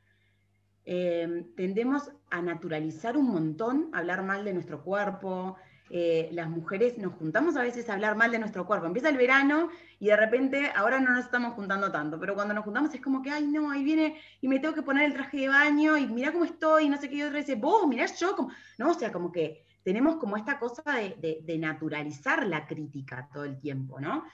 Em, 0.84 1.54
tendemos 1.54 2.10
a 2.30 2.42
naturalizar 2.42 3.16
un 3.16 3.28
montón, 3.28 3.90
hablar 3.92 4.22
mal 4.22 4.44
de 4.44 4.52
nuestro 4.52 4.82
cuerpo, 4.82 5.56
eh, 5.94 6.30
las 6.32 6.48
mujeres 6.48 6.96
nos 6.96 7.12
juntamos 7.14 7.54
a 7.56 7.62
veces 7.62 7.90
a 7.90 7.92
hablar 7.92 8.16
mal 8.16 8.32
de 8.32 8.38
nuestro 8.38 8.66
cuerpo. 8.66 8.86
Empieza 8.86 9.10
el 9.10 9.18
verano 9.18 9.68
y 10.00 10.06
de 10.06 10.16
repente 10.16 10.72
ahora 10.74 10.98
no 10.98 11.12
nos 11.12 11.26
estamos 11.26 11.52
juntando 11.52 11.92
tanto, 11.92 12.18
pero 12.18 12.34
cuando 12.34 12.54
nos 12.54 12.64
juntamos 12.64 12.94
es 12.94 13.00
como 13.02 13.20
que, 13.20 13.30
ay, 13.30 13.46
no, 13.46 13.70
ahí 13.70 13.84
viene 13.84 14.16
y 14.40 14.48
me 14.48 14.58
tengo 14.58 14.74
que 14.74 14.82
poner 14.82 15.04
el 15.04 15.12
traje 15.12 15.36
de 15.40 15.48
baño 15.48 15.98
y 15.98 16.06
mira 16.06 16.32
cómo 16.32 16.46
estoy 16.46 16.84
y 16.84 16.88
no 16.88 16.96
sé 16.96 17.10
qué, 17.10 17.16
y 17.16 17.22
otra 17.22 17.38
dice, 17.38 17.56
vos, 17.56 17.86
mirá 17.86 18.06
yo, 18.06 18.34
como... 18.34 18.50
no, 18.78 18.90
o 18.90 18.94
sea, 18.94 19.12
como 19.12 19.30
que 19.30 19.66
tenemos 19.82 20.16
como 20.16 20.38
esta 20.38 20.58
cosa 20.58 20.82
de, 20.82 21.58
naturalizar 21.58 22.46
la 22.46 22.66
crítica 22.66 23.28
todo 23.32 23.44
el 23.44 23.58
tiempo, 23.58 24.00
¿no? 24.00 24.24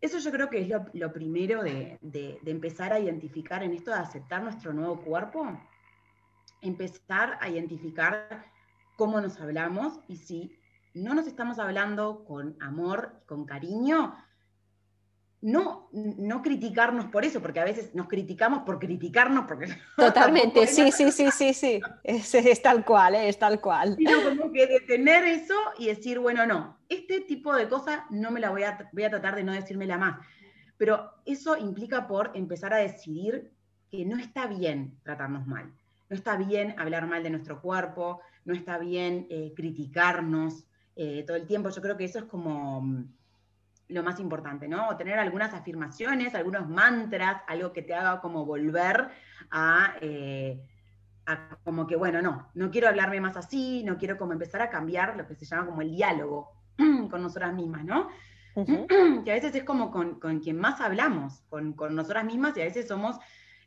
Eso 0.00 0.18
yo 0.18 0.30
creo 0.30 0.48
que 0.50 0.60
es 0.60 0.68
lo, 0.68 1.12
primero 1.12 1.62
de, 1.62 1.98
de, 2.00 2.38
empezar 2.46 2.92
a 2.92 3.00
identificar 3.00 3.62
en 3.62 3.72
esto 3.72 3.90
de 3.90 3.98
aceptar 3.98 4.42
nuestro 4.42 4.72
nuevo 4.72 5.00
cuerpo, 5.00 5.58
empezar 6.62 7.38
a 7.40 7.48
identificar 7.48 8.46
cómo 8.96 9.20
nos 9.20 9.40
hablamos 9.40 10.00
y 10.08 10.16
si 10.16 10.56
no 10.94 11.14
nos 11.14 11.26
estamos 11.26 11.58
hablando 11.58 12.24
con 12.24 12.56
amor, 12.60 13.22
con 13.26 13.44
cariño, 13.44 14.14
no, 15.42 15.88
no 15.92 16.40
criticarnos 16.40 17.06
por 17.06 17.24
eso, 17.24 17.42
porque 17.42 17.58
a 17.58 17.64
veces 17.64 17.94
nos 17.94 18.06
criticamos 18.06 18.62
por 18.62 18.78
criticarnos. 18.78 19.46
Porque 19.46 19.76
Totalmente, 19.96 20.66
sí, 20.68 20.92
sí, 20.92 21.10
sí, 21.10 21.30
sí, 21.32 21.52
sí, 21.52 21.80
es, 22.04 22.62
tal 22.62 22.84
cual, 22.84 23.16
¿eh? 23.16 23.28
es 23.28 23.38
tal 23.38 23.60
cual. 23.60 23.96
Sino 23.96 24.22
como 24.22 24.52
que 24.52 24.68
detener 24.68 25.24
eso 25.24 25.56
y 25.78 25.86
decir, 25.86 26.20
bueno, 26.20 26.46
no, 26.46 26.78
este 26.88 27.22
tipo 27.22 27.54
de 27.54 27.68
cosas 27.68 28.02
no 28.10 28.30
me 28.30 28.38
la 28.38 28.50
voy 28.50 28.62
a, 28.62 28.88
voy 28.92 29.02
a 29.02 29.10
tratar 29.10 29.34
de 29.34 29.42
no 29.42 29.52
decírmela 29.52 29.98
más. 29.98 30.20
Pero 30.78 31.10
eso 31.26 31.56
implica 31.56 32.06
por 32.06 32.30
empezar 32.34 32.72
a 32.72 32.78
decidir 32.78 33.52
que 33.90 34.04
no 34.04 34.18
está 34.18 34.46
bien 34.46 34.96
tratarnos 35.02 35.46
mal, 35.46 35.72
no 36.12 36.16
está 36.16 36.36
bien 36.36 36.78
hablar 36.78 37.06
mal 37.06 37.22
de 37.22 37.30
nuestro 37.30 37.62
cuerpo, 37.62 38.20
no 38.44 38.52
está 38.52 38.76
bien 38.76 39.26
eh, 39.30 39.54
criticarnos, 39.56 40.66
eh, 40.94 41.24
todo 41.26 41.38
el 41.38 41.46
tiempo. 41.46 41.70
Yo 41.70 41.80
creo 41.80 41.96
que 41.96 42.04
eso 42.04 42.18
es 42.18 42.26
como 42.26 42.82
mm, 42.82 43.04
lo 43.88 44.02
más 44.02 44.20
importante, 44.20 44.68
¿no? 44.68 44.90
O 44.90 44.96
tener 44.96 45.18
algunas 45.18 45.54
afirmaciones, 45.54 46.34
algunos 46.34 46.68
mantras, 46.68 47.40
algo 47.48 47.72
que 47.72 47.80
te 47.80 47.94
haga 47.94 48.20
como 48.20 48.44
volver 48.44 49.08
eh, 50.02 50.60
a, 51.24 51.58
como 51.64 51.86
que, 51.86 51.96
bueno, 51.96 52.20
no, 52.20 52.50
no 52.52 52.70
quiero 52.70 52.88
hablarme 52.88 53.18
más 53.18 53.38
así, 53.38 53.82
no 53.82 53.96
quiero 53.96 54.18
como 54.18 54.34
empezar 54.34 54.60
a 54.60 54.68
cambiar 54.68 55.16
lo 55.16 55.26
que 55.26 55.34
se 55.34 55.46
llama 55.46 55.64
como 55.64 55.80
el 55.80 55.92
diálogo 55.92 56.52
con 57.10 57.22
nosotras 57.22 57.54
mismas, 57.54 57.86
¿no? 57.86 58.08
Que 59.24 59.30
a 59.30 59.34
veces 59.34 59.54
es 59.54 59.64
como 59.64 59.90
con, 59.90 60.40
quien 60.40 60.58
más 60.58 60.78
hablamos, 60.82 61.42
con, 61.48 61.74
nosotras 61.94 62.26
mismas, 62.26 62.54
y 62.58 62.60
a 62.60 62.64
veces 62.64 62.86
somos, 62.86 63.16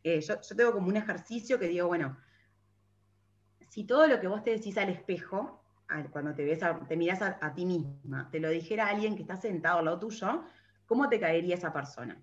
eh, 0.03 0.21
yo, 0.21 0.35
yo 0.39 0.55
tengo 0.55 0.73
como 0.73 0.89
un 0.89 0.97
ejercicio 0.97 1.57
que 1.57 1.67
digo, 1.67 1.87
bueno, 1.87 2.15
si 3.75 3.83
todo 3.83 4.07
lo 4.07 4.21
que 4.21 4.27
vos 4.29 4.41
te 4.41 4.51
decís 4.51 4.77
al 4.77 4.87
espejo 4.87 5.61
cuando 6.09 6.33
te, 6.33 6.45
ves 6.45 6.61
te 6.87 6.95
miras 6.95 7.21
a, 7.21 7.53
ti 7.53 7.65
misma, 7.65 8.29
te 8.31 8.39
lo 8.39 8.49
dijera 8.49 8.87
alguien 8.87 9.17
que 9.17 9.23
está 9.23 9.35
sentado 9.35 9.79
al 9.79 9.85
lado 9.85 9.99
tuyo, 9.99 10.45
¿cómo 10.85 11.09
te 11.09 11.19
caería 11.19 11.55
esa 11.55 11.73
persona? 11.73 12.17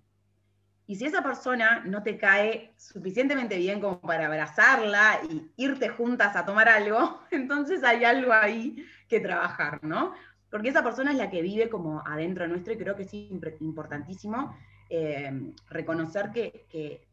Y 0.87 0.95
si 0.95 1.05
esa 1.05 1.21
persona 1.21 1.83
no 1.85 2.01
te 2.01 2.17
cae 2.17 2.73
suficientemente 2.75 3.55
bien 3.57 3.79
como 3.79 4.01
para 4.01 4.25
abrazarla 4.25 5.19
y 5.29 5.51
irte 5.57 5.89
juntas 5.89 6.35
a 6.35 6.43
tomar 6.43 6.67
algo, 6.67 7.19
entonces 7.31 7.83
hay 7.83 8.03
algo 8.03 8.33
ahí 8.33 8.83
que 9.07 9.19
trabajar, 9.19 9.83
¿no? 9.83 10.15
Porque 10.49 10.69
esa 10.69 10.83
persona 10.83 11.11
es 11.11 11.17
la 11.17 11.29
que 11.29 11.43
vive 11.43 11.69
como 11.69 12.01
adentro 12.03 12.47
nuestro 12.47 12.73
y 12.73 12.77
creo 12.77 12.95
que 12.95 13.03
es 13.03 13.13
importantísimo 13.13 14.57
eh, 14.89 15.53
reconocer 15.69 16.31
que, 16.31 17.07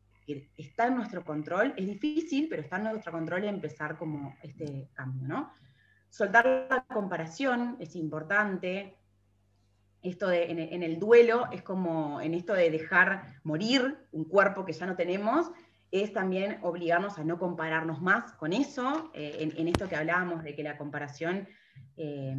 está 0.57 0.87
en 0.87 0.97
nuestro 0.97 1.25
control. 1.25 1.75
Es 1.77 1.87
difícil, 1.87 2.49
pero 2.49 2.63
está 2.63 2.77
en 2.77 2.85
nuestro 2.85 3.13
control 3.13 3.45
empezar 3.45 3.97
como 3.97 4.37
este 4.43 4.89
cambio, 4.95 5.27
¿no? 5.27 5.53
Soltar 6.09 6.67
la 6.69 6.85
comparación 6.85 7.77
es 7.79 7.95
importante. 7.97 8.97
Esto 10.03 10.29
de, 10.29 10.51
en, 10.51 10.83
el 10.83 10.99
duelo 10.99 11.49
es 11.53 11.63
como 11.63 12.21
en 12.21 12.35
esto 12.35 12.55
de 12.55 12.71
dejar 12.71 13.41
morir 13.45 13.99
un 14.13 14.25
cuerpo 14.25 14.65
que 14.65 14.73
ya 14.73 14.87
no 14.87 14.97
tenemos, 14.97 15.51
es 15.91 16.13
también 16.13 16.59
obligarnos 16.63 17.19
a 17.19 17.25
no 17.25 17.39
compararnos 17.39 18.01
más 18.01 18.33
con 18.33 18.53
eso, 18.53 19.11
eh, 19.13 19.53
en, 19.57 19.69
esto 19.69 19.89
que 19.89 19.97
hablábamos 19.97 20.43
de 20.43 20.55
que 20.55 20.63
la 20.63 20.79
comparación 20.79 21.49
eh, 21.97 22.35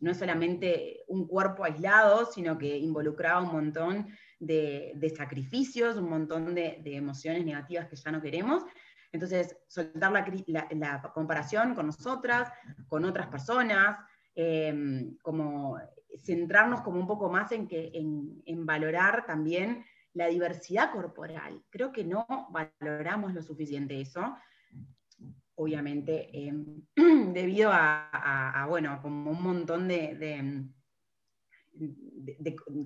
no 0.00 0.10
es 0.10 0.16
solamente 0.16 1.02
un 1.08 1.26
cuerpo 1.26 1.64
aislado, 1.64 2.26
sino 2.32 2.56
que 2.56 2.78
involucraba 2.78 3.42
un 3.42 3.52
montón 3.52 4.08
de, 4.42 5.14
sacrificios, 5.16 5.96
un 5.96 6.10
montón 6.10 6.54
de, 6.54 6.82
emociones 6.84 7.44
negativas 7.44 7.88
que 7.88 7.96
ya 7.96 8.10
no 8.10 8.20
queremos. 8.20 8.64
Entonces, 9.12 9.56
soltar 9.68 10.10
la, 10.12 11.02
comparación 11.14 11.74
con 11.74 11.86
nosotras, 11.86 12.50
con 12.88 13.04
otras 13.04 13.28
personas, 13.28 13.98
em, 14.34 15.16
como 15.22 15.78
centrarnos 16.18 16.80
como 16.80 16.98
un 16.98 17.06
poco 17.06 17.30
más 17.30 17.52
en, 17.52 17.68
que, 17.68 17.90
en, 17.94 18.66
valorar 18.66 19.26
también 19.26 19.84
la 20.14 20.26
diversidad 20.26 20.90
corporal. 20.92 21.62
Creo 21.70 21.92
que 21.92 22.04
no 22.04 22.26
valoramos 22.50 23.32
lo 23.34 23.42
suficiente 23.42 24.00
eso, 24.00 24.36
obviamente, 25.54 26.30
em, 26.32 26.82
debido 27.32 27.70
a, 27.72 28.66
bueno, 28.68 29.00
como 29.02 29.30
un 29.30 29.42
montón 29.42 29.88
de 29.88 30.16
de, 30.16 30.64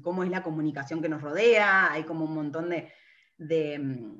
cómo 0.02 0.24
es 0.24 0.30
la 0.30 0.42
comunicación 0.42 1.02
que 1.02 1.08
nos 1.08 1.22
rodea, 1.22 1.92
hay 1.92 2.04
como 2.04 2.24
un 2.24 2.34
montón 2.34 2.70
de, 3.38 3.78
mm, 3.78 4.18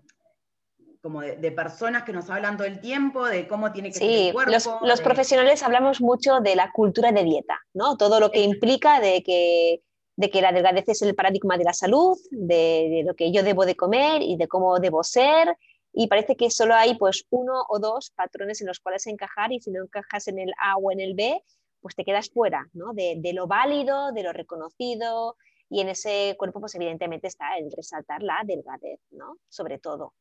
como 1.00 1.20
de, 1.20 1.52
personas 1.52 2.02
que 2.02 2.12
nos 2.12 2.28
hablan 2.30 2.56
todo 2.56 2.66
el 2.66 2.80
tiempo, 2.80 3.26
de 3.26 3.46
cómo 3.46 3.72
tiene 3.72 3.90
que 3.90 3.98
ser 3.98 4.10
el 4.10 4.32
cuerpo. 4.32 4.52
Los, 4.52 4.68
los 4.82 5.00
profesionales 5.00 5.62
hablamos 5.62 6.00
mucho 6.00 6.40
de 6.40 6.56
la 6.56 6.72
cultura 6.72 7.12
de 7.12 7.22
dieta, 7.22 7.60
¿no? 7.74 7.96
Todo 7.96 8.18
lo 8.18 8.30
que 8.30 8.42
implica 8.42 9.00
de 9.00 9.22
que, 9.22 9.82
de 10.16 10.30
que 10.30 10.40
la 10.40 10.52
delgadez 10.52 10.88
es 10.88 11.02
el 11.02 11.14
paradigma 11.14 11.58
de 11.58 11.64
la 11.64 11.72
salud, 11.72 12.16
de, 12.30 13.02
lo 13.06 13.14
que 13.14 13.30
yo 13.30 13.42
debo 13.42 13.66
de 13.66 13.76
comer 13.76 14.22
y 14.22 14.36
de 14.36 14.48
cómo 14.48 14.78
debo 14.78 15.04
ser. 15.04 15.56
Y 15.92 16.08
parece 16.08 16.36
que 16.36 16.50
solo 16.50 16.74
hay 16.74 16.96
pues 16.96 17.24
uno 17.30 17.64
o 17.68 17.78
dos 17.78 18.10
patrones 18.10 18.60
en 18.60 18.66
los 18.66 18.80
cuales 18.80 19.06
encajar 19.06 19.52
y 19.52 19.60
si 19.60 19.70
no 19.70 19.82
encajas 19.82 20.28
en 20.28 20.38
el 20.38 20.52
A 20.60 20.76
o 20.76 20.90
en 20.90 21.00
el 21.00 21.14
B, 21.14 21.40
pues 21.80 21.94
te 21.94 22.04
quedas 22.04 22.30
fuera 22.30 22.68
¿no? 22.72 22.92
de, 22.92 23.32
lo 23.32 23.46
válido, 23.46 24.12
de 24.12 24.22
lo 24.22 24.32
reconocido, 24.32 25.36
y 25.68 25.80
en 25.80 25.88
ese 25.88 26.34
cuerpo 26.38 26.60
pues 26.60 26.74
evidentemente 26.74 27.26
está 27.26 27.56
el 27.58 27.70
resaltar 27.72 28.22
la 28.22 28.42
delgadez, 28.44 29.00
¿no? 29.10 29.38
Sobre 29.48 29.78
todo. 29.78 30.14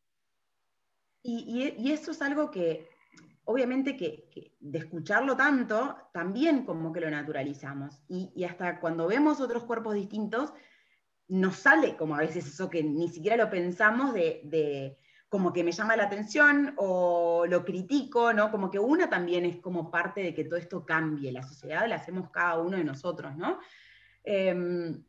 Y, 1.21 1.91
eso 1.91 2.11
es 2.11 2.21
algo 2.21 2.51
que, 2.51 2.87
obviamente, 3.45 3.97
que, 3.97 4.53
de 4.59 4.79
escucharlo 4.79 5.35
tanto, 5.35 5.95
también 6.13 6.65
como 6.65 6.91
que 6.91 7.01
lo 7.01 7.09
naturalizamos. 7.09 8.03
Y, 8.07 8.43
hasta 8.43 8.79
cuando 8.79 9.07
vemos 9.07 9.41
otros 9.41 9.63
cuerpos 9.63 9.95
distintos, 9.95 10.53
nos 11.27 11.55
sale 11.57 11.95
como 11.95 12.15
a 12.15 12.19
veces 12.19 12.45
eso 12.45 12.69
que 12.69 12.83
ni 12.83 13.07
siquiera 13.09 13.37
lo 13.37 13.49
pensamos 13.49 14.13
de 14.13 14.97
como 15.35 15.51
que 15.51 15.65
me 15.65 15.73
llama 15.73 15.97
la 15.97 16.05
atención 16.05 16.73
o 16.77 17.45
lo 17.45 17.65
critico, 17.65 18.31
¿no? 18.31 18.49
Como 18.49 18.71
que 18.71 18.79
una 18.79 19.09
también 19.09 19.43
es 19.43 19.57
como 19.57 19.91
parte 19.91 20.23
de 20.23 20.33
que 20.33 20.45
todo 20.45 20.57
esto 20.57 20.85
cambie, 20.85 21.29
la 21.29 21.43
sociedad 21.43 21.89
la 21.89 21.97
hacemos 21.97 22.29
cada 22.29 22.57
uno 22.59 22.77
de 22.77 22.85
nosotros, 22.85 23.35
¿no? 23.35 23.59
Em, 24.23 25.03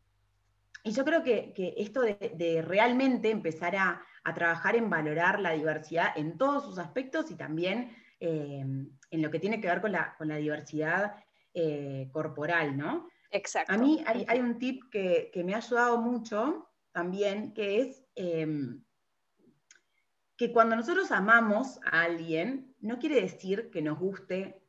y 0.83 0.91
yo 0.91 1.05
creo 1.05 1.23
que, 1.23 1.55
esto 1.77 2.01
de, 2.01 2.65
realmente 2.67 3.31
empezar 3.31 3.77
a, 3.77 4.03
trabajar 4.35 4.75
en 4.75 4.91
valorar 4.91 5.39
la 5.39 5.53
diversidad 5.53 6.09
en 6.17 6.37
todos 6.37 6.65
sus 6.65 6.79
aspectos 6.81 7.31
y 7.31 7.37
también 7.37 7.97
em, 8.19 8.91
en 9.13 9.23
lo 9.23 9.31
que 9.31 9.39
tiene 9.39 9.61
que 9.61 9.69
ver 9.69 9.81
con 9.81 9.93
la, 9.93 10.37
diversidad 10.39 11.23
eh, 11.55 12.09
corporal, 12.11 12.77
¿no? 12.77 13.09
Exacto. 13.31 13.73
A 13.73 13.79
mí 13.79 14.03
hay, 14.05 14.41
un 14.41 14.59
tip 14.59 14.91
que, 14.91 15.31
me 15.45 15.55
ha 15.55 15.59
ayudado 15.59 15.99
mucho 15.99 16.69
también, 16.91 17.55
que 17.55 17.83
es 17.83 18.05
em, 18.17 18.83
que 20.37 20.53
cuando 20.53 20.77
nosotros 20.77 21.11
amamos 21.13 21.81
a 21.91 22.03
alguien, 22.03 22.75
no 22.81 22.99
quiere 22.99 23.21
decir 23.21 23.71
que 23.71 23.83
nos 23.83 23.99
guste 23.99 24.63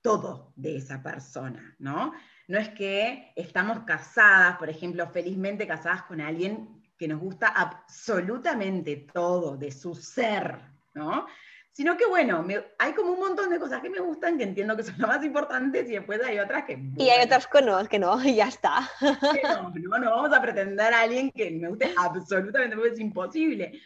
todo 0.00 0.52
de 0.56 0.76
esa 0.76 1.02
persona, 1.02 1.74
¿no? 1.78 2.12
No 2.46 2.58
es 2.58 2.68
que 2.70 3.32
estamos 3.36 3.80
casadas, 3.80 4.56
por 4.58 4.70
ejemplo, 4.70 5.06
felizmente 5.08 5.66
casadas 5.66 6.04
con 6.04 6.20
alguien 6.20 6.82
que 6.96 7.08
nos 7.08 7.20
gusta 7.20 7.48
absolutamente 7.48 9.08
todo 9.12 9.56
de 9.56 9.70
su 9.70 9.94
ser, 9.94 10.60
¿no? 10.94 11.26
Sino 11.72 11.96
que, 11.96 12.06
bueno, 12.06 12.44
hay 12.78 12.92
como 12.92 13.12
un 13.12 13.20
montón 13.20 13.50
de 13.50 13.60
cosas 13.60 13.80
que 13.80 13.90
me 13.90 14.00
gustan, 14.00 14.36
que 14.36 14.44
entiendo 14.44 14.76
que 14.76 14.82
son 14.82 14.96
las 14.98 15.08
más 15.08 15.24
importantes, 15.24 15.88
y 15.88 15.92
después 15.92 16.20
hay 16.24 16.38
otras 16.40 16.64
que... 16.64 16.76
y 16.96 17.08
hay 17.08 17.24
otras 17.24 17.46
que 17.46 17.62
no, 17.62 17.84
que 17.86 17.98
no, 17.98 18.20
y 18.24 18.36
ya 18.36 18.48
está. 18.48 18.88
no, 19.00 19.72
no, 19.74 19.98
no 19.98 20.10
vamos 20.10 20.32
a 20.32 20.42
pretender 20.42 20.92
a 20.92 21.02
alguien 21.02 21.30
que 21.30 21.50
me 21.50 21.68
guste 21.68 21.92
absolutamente, 21.96 22.76
porque 22.76 22.94
es 22.94 23.00
imposible. 23.00 23.80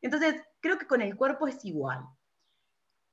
Entonces, 0.00 0.36
creo 0.60 0.78
que 0.78 0.86
con 0.86 1.00
el 1.00 1.16
cuerpo 1.16 1.46
es 1.46 1.64
igual. 1.64 2.04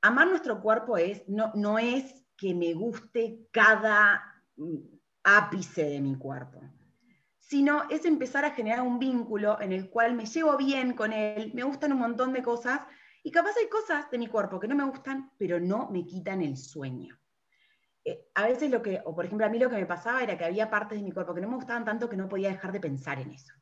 Amar 0.01 0.27
nuestro 0.27 0.61
cuerpo 0.61 0.97
es, 0.97 1.27
no, 1.27 1.51
no 1.55 1.79
es 1.79 2.25
que 2.37 2.53
me 2.53 2.73
guste 2.73 3.47
cada 3.51 4.21
mm, 4.57 4.77
ápice 5.23 5.85
de 5.85 6.01
mi 6.01 6.15
cuerpo, 6.15 6.61
sino 7.39 7.89
es 7.89 8.05
empezar 8.05 8.45
a 8.45 8.51
generar 8.51 8.81
un 8.81 8.99
vínculo 8.99 9.59
en 9.61 9.71
el 9.71 9.89
cual 9.89 10.13
me 10.13 10.25
llevo 10.25 10.57
bien 10.57 10.93
con 10.93 11.13
él, 11.13 11.51
me 11.53 11.63
gustan 11.63 11.93
un 11.93 11.99
montón 11.99 12.33
de 12.33 12.43
cosas, 12.43 12.81
y 13.23 13.31
capaz 13.31 13.57
hay 13.59 13.67
cosas 13.69 14.09
de 14.11 14.19
mi 14.19 14.27
cuerpo 14.27 14.59
que 14.59 14.67
no 14.67 14.75
me 14.75 14.83
gustan, 14.83 15.31
pero 15.37 15.59
no 15.59 15.89
me 15.89 16.05
quitan 16.05 16.43
el 16.43 16.57
sueño. 16.57 17.19
Eh, 18.03 18.27
a 18.35 18.45
veces 18.45 18.69
lo 18.69 18.83
que, 18.83 19.01
o 19.03 19.15
por 19.15 19.25
ejemplo, 19.25 19.47
a 19.47 19.49
mí 19.49 19.57
lo 19.57 19.69
que 19.69 19.77
me 19.77 19.87
pasaba 19.87 20.21
era 20.21 20.37
que 20.37 20.45
había 20.45 20.69
partes 20.69 20.99
de 20.99 21.03
mi 21.03 21.11
cuerpo 21.11 21.33
que 21.33 21.41
no 21.41 21.47
me 21.47 21.55
gustaban 21.55 21.85
tanto 21.85 22.07
que 22.07 22.17
no 22.17 22.29
podía 22.29 22.49
dejar 22.49 22.71
de 22.71 22.79
pensar 22.79 23.19
en 23.19 23.31
eso 23.31 23.53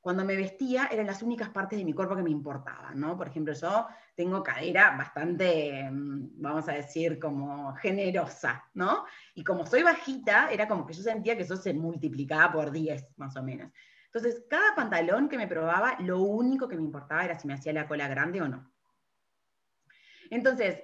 cuando 0.00 0.24
me 0.24 0.36
vestía 0.36 0.88
eran 0.90 1.06
las 1.06 1.22
únicas 1.22 1.50
partes 1.50 1.78
de 1.78 1.84
mi 1.84 1.92
cuerpo 1.92 2.16
que 2.16 2.22
me 2.22 2.30
importaban, 2.30 2.98
¿no? 2.98 3.16
Por 3.16 3.28
ejemplo, 3.28 3.52
yo 3.52 3.86
tengo 4.14 4.42
cadera 4.42 4.96
bastante, 4.96 5.88
mm, 5.90 6.40
vamos 6.40 6.68
a 6.68 6.72
decir, 6.72 7.18
como 7.18 7.74
generosa, 7.74 8.64
¿no? 8.74 9.04
Y 9.34 9.44
como 9.44 9.66
soy 9.66 9.82
bajita, 9.82 10.50
era 10.50 10.68
como 10.68 10.86
que 10.86 10.94
yo 10.94 11.02
sentía 11.02 11.36
que 11.36 11.42
eso 11.42 11.56
se 11.56 11.74
multiplicaba 11.74 12.52
por 12.52 12.70
10, 12.70 13.08
más 13.16 13.36
o 13.36 13.42
menos. 13.42 13.72
Entonces, 14.06 14.44
cada 14.48 14.74
pantalón 14.74 15.28
que 15.28 15.36
me 15.36 15.46
probaba, 15.46 15.96
lo 16.00 16.20
único 16.20 16.66
que 16.68 16.76
me 16.76 16.82
importaba 16.82 17.24
era 17.24 17.38
si 17.38 17.46
me 17.46 17.54
hacía 17.54 17.72
la 17.72 17.86
cola 17.86 18.08
grande 18.08 18.40
o 18.40 18.48
no. 18.48 18.72
Entonces, 20.30 20.82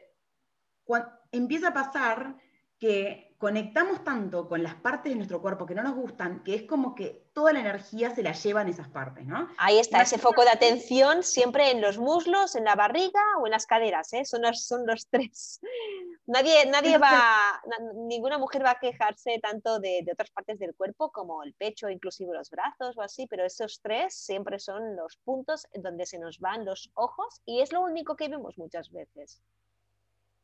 empieza 1.33 1.69
a 1.69 1.75
pasar 1.75 2.37
que 2.79 3.24
conectamos 3.45 4.03
tanto 4.03 4.49
con 4.49 4.63
las 4.63 4.75
partes 4.77 5.13
de 5.13 5.17
nuestro 5.17 5.43
cuerpo 5.43 5.67
que 5.67 5.75
no 5.75 5.83
nos 5.83 5.95
gustan, 5.95 6.43
que 6.43 6.55
es 6.55 6.63
como 6.63 6.95
que 6.95 7.27
toda 7.35 7.53
la 7.53 7.61
energía 7.61 8.15
se 8.15 8.23
la 8.23 8.33
llevan 8.33 8.71
esas 8.71 8.89
partes, 8.89 9.27
¿no? 9.27 9.51
Ahí 9.59 9.79
está, 9.79 10.01
ese 10.01 10.17
foco 10.17 10.45
de 10.45 10.49
atención 10.49 11.23
siempre 11.23 11.71
en 11.71 11.83
los 11.83 11.99
muslos, 11.99 12.57
en 12.57 12.65
la 12.65 12.75
barriga 12.75 13.21
o 13.39 13.47
en 13.47 13.51
las 13.51 13.67
caderas, 13.67 14.15
¿eh? 14.15 14.25
son, 14.25 14.41
los, 14.41 14.65
son 14.65 14.87
los 14.87 15.09
tres. 15.09 15.61
Nadie, 16.27 16.65
nadie 16.71 16.97
va, 16.97 17.63
ninguna 18.09 18.39
mujer 18.39 18.65
va 18.65 18.71
a 18.71 18.79
quejarse 18.79 19.39
tanto 19.43 19.79
de, 19.79 20.01
de, 20.03 20.13
otras 20.13 20.31
partes 20.31 20.59
del 20.59 20.75
cuerpo 20.75 21.13
como 21.13 21.43
el 21.43 21.53
pecho, 21.53 21.91
inclusive 21.91 22.33
los 22.33 22.49
brazos 22.49 22.97
o 22.97 23.03
así, 23.03 23.27
pero 23.27 23.45
esos 23.45 23.83
tres 23.83 24.15
siempre 24.15 24.59
son 24.59 24.97
los 24.97 25.19
puntos 25.19 25.67
en 25.73 25.83
donde 25.83 26.07
se 26.07 26.19
nos 26.19 26.39
van 26.39 26.65
los 26.65 26.91
ojos 26.95 27.43
y 27.45 27.61
es 27.61 27.75
lo 27.75 27.83
único 27.83 28.17
que 28.17 28.31
vemos 28.31 28.57
muchas 28.57 28.91
veces. 28.91 29.43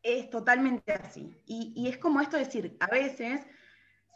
Es 0.03 0.31
totalmente 0.31 0.93
así. 0.93 1.37
Y, 1.47 1.89
es 1.89 1.99
como 1.99 2.21
esto 2.21 2.37
decir, 2.37 2.77
a 2.81 2.87
veces, 2.87 3.43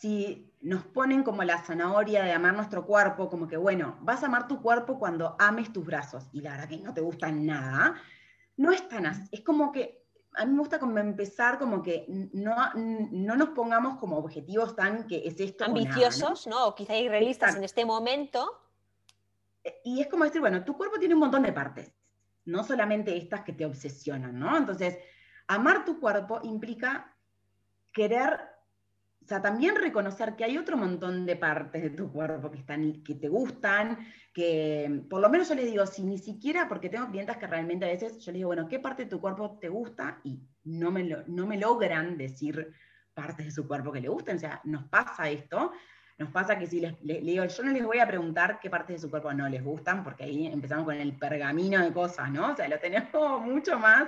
si 0.00 0.52
nos 0.60 0.84
ponen 0.84 1.22
como 1.22 1.42
la 1.44 1.62
zanahoria 1.62 2.22
de 2.22 2.32
amar 2.32 2.54
nuestro 2.54 2.86
cuerpo, 2.86 3.28
como 3.28 3.46
que, 3.46 3.56
bueno, 3.56 3.98
vas 4.00 4.22
a 4.22 4.26
amar 4.26 4.48
tu 4.48 4.62
cuerpo 4.62 4.98
cuando 4.98 5.36
ames 5.38 5.72
tus 5.72 5.84
brazos, 5.84 6.28
y 6.32 6.40
la 6.40 6.52
verdad 6.52 6.68
que 6.68 6.78
no 6.78 6.94
te 6.94 7.00
gustan 7.00 7.44
nada, 7.44 7.94
no 8.56 8.72
es 8.72 8.88
tan 8.88 9.06
así. 9.06 9.28
Es 9.30 9.42
como 9.42 9.72
que, 9.72 10.04
a 10.36 10.46
mí 10.46 10.52
me 10.52 10.58
gusta 10.58 10.78
como 10.78 10.98
empezar 10.98 11.58
como 11.58 11.82
que 11.82 12.06
no, 12.32 12.56
no 12.74 13.36
nos 13.36 13.50
pongamos 13.50 13.98
como 13.98 14.16
objetivos 14.16 14.74
tan 14.74 15.06
que 15.06 15.22
es 15.26 15.38
esto. 15.38 15.64
Ambiciosos, 15.64 16.46
¿no? 16.46 16.66
O 16.66 16.74
quizá 16.74 16.96
irrealistas 16.96 17.56
en 17.56 17.64
este 17.64 17.84
momento. 17.84 18.60
Y 19.84 20.00
es 20.00 20.08
como 20.08 20.24
decir, 20.24 20.40
bueno, 20.40 20.64
tu 20.64 20.76
cuerpo 20.76 20.98
tiene 20.98 21.14
un 21.14 21.20
montón 21.20 21.42
de 21.42 21.52
partes, 21.52 21.92
no 22.44 22.64
solamente 22.64 23.16
estas 23.16 23.42
que 23.42 23.52
te 23.52 23.64
obsesionan, 23.64 24.38
¿no? 24.38 24.56
Entonces, 24.56 24.98
Amar 25.46 25.84
tu 25.84 26.00
cuerpo 26.00 26.40
implica 26.42 27.14
querer 27.92 28.54
o 29.24 29.26
sea, 29.26 29.40
también 29.40 29.74
reconocer 29.76 30.36
que 30.36 30.44
hay 30.44 30.58
otro 30.58 30.76
montón 30.76 31.24
de 31.24 31.36
partes 31.36 31.82
de 31.82 31.90
tu 31.90 32.12
cuerpo 32.12 32.50
que, 32.50 32.58
están, 32.58 33.02
que 33.02 33.14
te 33.14 33.28
gustan, 33.28 34.06
que 34.34 35.02
por 35.08 35.22
lo 35.22 35.30
menos 35.30 35.48
yo 35.48 35.54
les 35.54 35.64
digo, 35.64 35.86
si 35.86 36.04
ni 36.04 36.18
siquiera, 36.18 36.68
porque 36.68 36.90
tengo 36.90 37.08
clientes 37.08 37.38
que 37.38 37.46
realmente 37.46 37.86
a 37.86 37.88
veces 37.88 38.18
yo 38.18 38.32
les 38.32 38.40
digo, 38.40 38.48
bueno, 38.48 38.68
¿qué 38.68 38.80
parte 38.80 39.04
de 39.04 39.10
tu 39.10 39.22
cuerpo 39.22 39.56
te 39.58 39.70
gusta? 39.70 40.20
Y 40.24 40.42
no 40.64 40.90
me, 40.90 41.04
no 41.26 41.46
me 41.46 41.56
logran 41.56 42.18
decir 42.18 42.70
partes 43.14 43.46
de 43.46 43.50
su 43.50 43.66
cuerpo 43.66 43.92
que 43.92 44.02
le 44.02 44.08
gusten, 44.08 44.36
o 44.36 44.40
sea, 44.40 44.60
nos 44.64 44.84
pasa 44.88 45.30
esto, 45.30 45.72
nos 46.18 46.30
pasa 46.30 46.58
que 46.58 46.66
si 46.66 46.80
les, 46.80 46.94
digo, 47.00 47.46
yo 47.46 47.62
no 47.62 47.72
les 47.72 47.84
voy 47.84 48.00
a 48.00 48.06
preguntar 48.06 48.58
qué 48.60 48.68
partes 48.68 48.96
de 48.96 49.00
su 49.00 49.10
cuerpo 49.10 49.32
no 49.32 49.48
les 49.48 49.64
gustan, 49.64 50.04
porque 50.04 50.24
ahí 50.24 50.48
empezamos 50.48 50.84
con 50.84 50.96
el 50.96 51.16
pergamino 51.16 51.82
de 51.82 51.92
cosas, 51.94 52.30
¿no? 52.30 52.52
O 52.52 52.56
sea, 52.56 52.68
lo 52.68 52.78
tenemos 52.78 53.40
mucho 53.46 53.78
más 53.78 54.06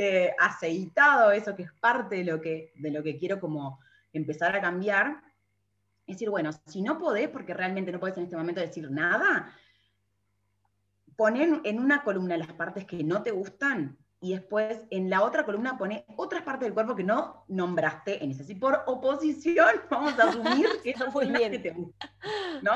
eh, 0.00 0.32
aceitado, 0.38 1.32
eso 1.32 1.56
que 1.56 1.64
es 1.64 1.72
parte 1.72 2.14
de 2.14 2.24
lo 2.24 2.40
que, 2.40 2.72
de 2.76 2.92
lo 2.92 3.02
que 3.02 3.18
quiero 3.18 3.40
como 3.40 3.80
empezar 4.12 4.54
a 4.54 4.60
cambiar, 4.60 5.20
es 6.06 6.14
decir, 6.14 6.30
bueno, 6.30 6.50
si 6.52 6.82
no 6.82 7.00
podés, 7.00 7.28
porque 7.28 7.52
realmente 7.52 7.90
no 7.90 7.98
podés 7.98 8.16
en 8.16 8.22
este 8.22 8.36
momento 8.36 8.60
decir 8.60 8.88
nada, 8.92 9.52
poner 11.16 11.60
en 11.64 11.80
una 11.80 12.04
columna 12.04 12.36
las 12.36 12.52
partes 12.52 12.84
que 12.84 13.02
no 13.02 13.24
te 13.24 13.32
gustan 13.32 13.98
y 14.20 14.34
después 14.34 14.84
en 14.90 15.10
la 15.10 15.22
otra 15.22 15.44
columna 15.44 15.76
pone 15.76 16.04
otras 16.16 16.42
partes 16.42 16.66
del 16.66 16.74
cuerpo 16.74 16.94
que 16.94 17.02
no 17.02 17.44
nombraste 17.48 18.22
en 18.22 18.30
esa. 18.30 18.44
Si 18.44 18.54
por 18.54 18.84
oposición 18.86 19.68
vamos 19.90 20.16
a 20.16 20.28
asumir 20.28 20.68
que 20.84 20.96
son 20.96 21.12
muy 21.12 21.26
bien. 21.26 21.50
que 21.50 21.58
te 21.58 21.70
gustan, 21.70 22.10
¿no? 22.62 22.72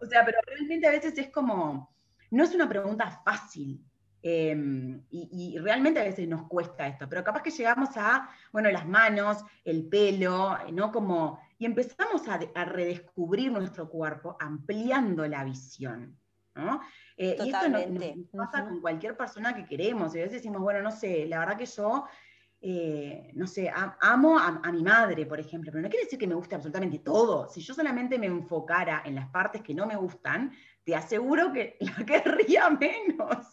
O 0.00 0.06
sea, 0.06 0.24
pero 0.24 0.38
realmente 0.46 0.86
a 0.86 0.92
veces 0.92 1.18
es 1.18 1.28
como, 1.28 1.94
no 2.30 2.42
es 2.42 2.54
una 2.54 2.66
pregunta 2.66 3.20
fácil, 3.22 3.84
Em, 4.26 5.02
y, 5.10 5.58
realmente 5.58 6.00
a 6.00 6.04
veces 6.04 6.26
nos 6.26 6.48
cuesta 6.48 6.86
esto, 6.86 7.06
pero 7.06 7.22
capaz 7.22 7.42
que 7.42 7.50
llegamos 7.50 7.90
a, 7.96 8.30
bueno, 8.52 8.70
las 8.70 8.86
manos, 8.86 9.44
el 9.66 9.86
pelo, 9.86 10.56
¿no? 10.72 10.90
Como, 10.90 11.38
y 11.58 11.66
empezamos 11.66 12.22
a, 12.26 12.64
redescubrir 12.64 13.52
nuestro 13.52 13.86
cuerpo 13.86 14.34
ampliando 14.40 15.28
la 15.28 15.44
visión, 15.44 16.18
¿no? 16.54 16.80
Eh, 17.18 17.36
y 17.38 17.50
esto 17.50 17.68
nos, 17.68 18.48
pasa 18.50 18.64
con 18.64 18.80
cualquier 18.80 19.14
persona 19.14 19.54
que 19.54 19.66
queremos, 19.66 20.14
y 20.14 20.20
a 20.20 20.22
veces 20.22 20.40
decimos, 20.40 20.62
bueno, 20.62 20.80
no 20.80 20.90
sé, 20.90 21.26
la 21.26 21.40
verdad 21.40 21.58
que 21.58 21.66
yo... 21.66 22.06
Eh, 22.66 23.30
no 23.34 23.46
sé, 23.46 23.70
amo 24.00 24.38
a, 24.38 24.62
a, 24.64 24.72
mi 24.72 24.82
madre, 24.82 25.26
por 25.26 25.38
ejemplo, 25.38 25.70
pero 25.70 25.82
no 25.82 25.90
quiere 25.90 26.04
decir 26.04 26.18
que 26.18 26.26
me 26.26 26.34
guste 26.34 26.54
absolutamente 26.54 27.00
todo. 27.00 27.46
Si 27.46 27.60
yo 27.60 27.74
solamente 27.74 28.18
me 28.18 28.24
enfocara 28.24 29.02
en 29.04 29.16
las 29.16 29.28
partes 29.28 29.60
que 29.60 29.74
no 29.74 29.84
me 29.84 29.96
gustan, 29.96 30.50
te 30.84 30.94
aseguro 30.94 31.52
que 31.52 31.76
la 31.80 32.04
querría 32.04 32.70
menos. 32.70 33.48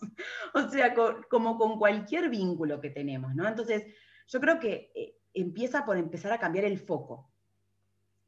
O 0.53 0.69
sea, 0.69 0.93
como 1.29 1.57
con 1.57 1.77
cualquier 1.77 2.29
vínculo 2.29 2.79
que 2.79 2.89
tenemos, 2.89 3.34
¿no? 3.36 3.47
Entonces, 3.47 3.86
yo 4.27 4.39
creo 4.39 4.59
que 4.59 4.91
eh, 4.95 5.15
empieza 5.34 5.86
por 5.86 5.97
empezar 5.97 6.32
a 6.32 6.39
cambiar 6.39 6.65
el 6.65 6.77
foco. 6.77 7.32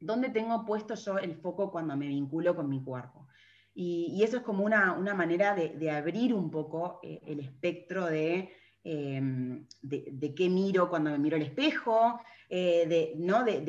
¿Dónde 0.00 0.28
tengo 0.30 0.64
puesto 0.64 0.94
yo 0.94 1.18
el 1.18 1.34
foco 1.36 1.70
cuando 1.70 1.96
me 1.96 2.08
vinculo 2.08 2.54
con 2.54 2.68
mi 2.68 2.82
cuerpo? 2.82 3.28
Y, 3.74 4.22
eso 4.22 4.36
es 4.36 4.42
como 4.42 4.64
una, 4.64 4.94
manera 5.14 5.54
de, 5.54 5.90
abrir 5.90 6.32
un 6.32 6.50
poco 6.50 7.00
eh, 7.02 7.20
el 7.26 7.40
espectro 7.40 8.06
de 8.06 8.52
Em, 8.86 9.66
de, 9.80 10.34
qué 10.34 10.50
miro 10.50 10.90
cuando 10.90 11.10
me 11.10 11.18
miro 11.18 11.36
al 11.36 11.42
espejo, 11.42 12.20
eh, 12.56 12.86
de, 12.86 13.14
¿no? 13.16 13.42
De, 13.42 13.64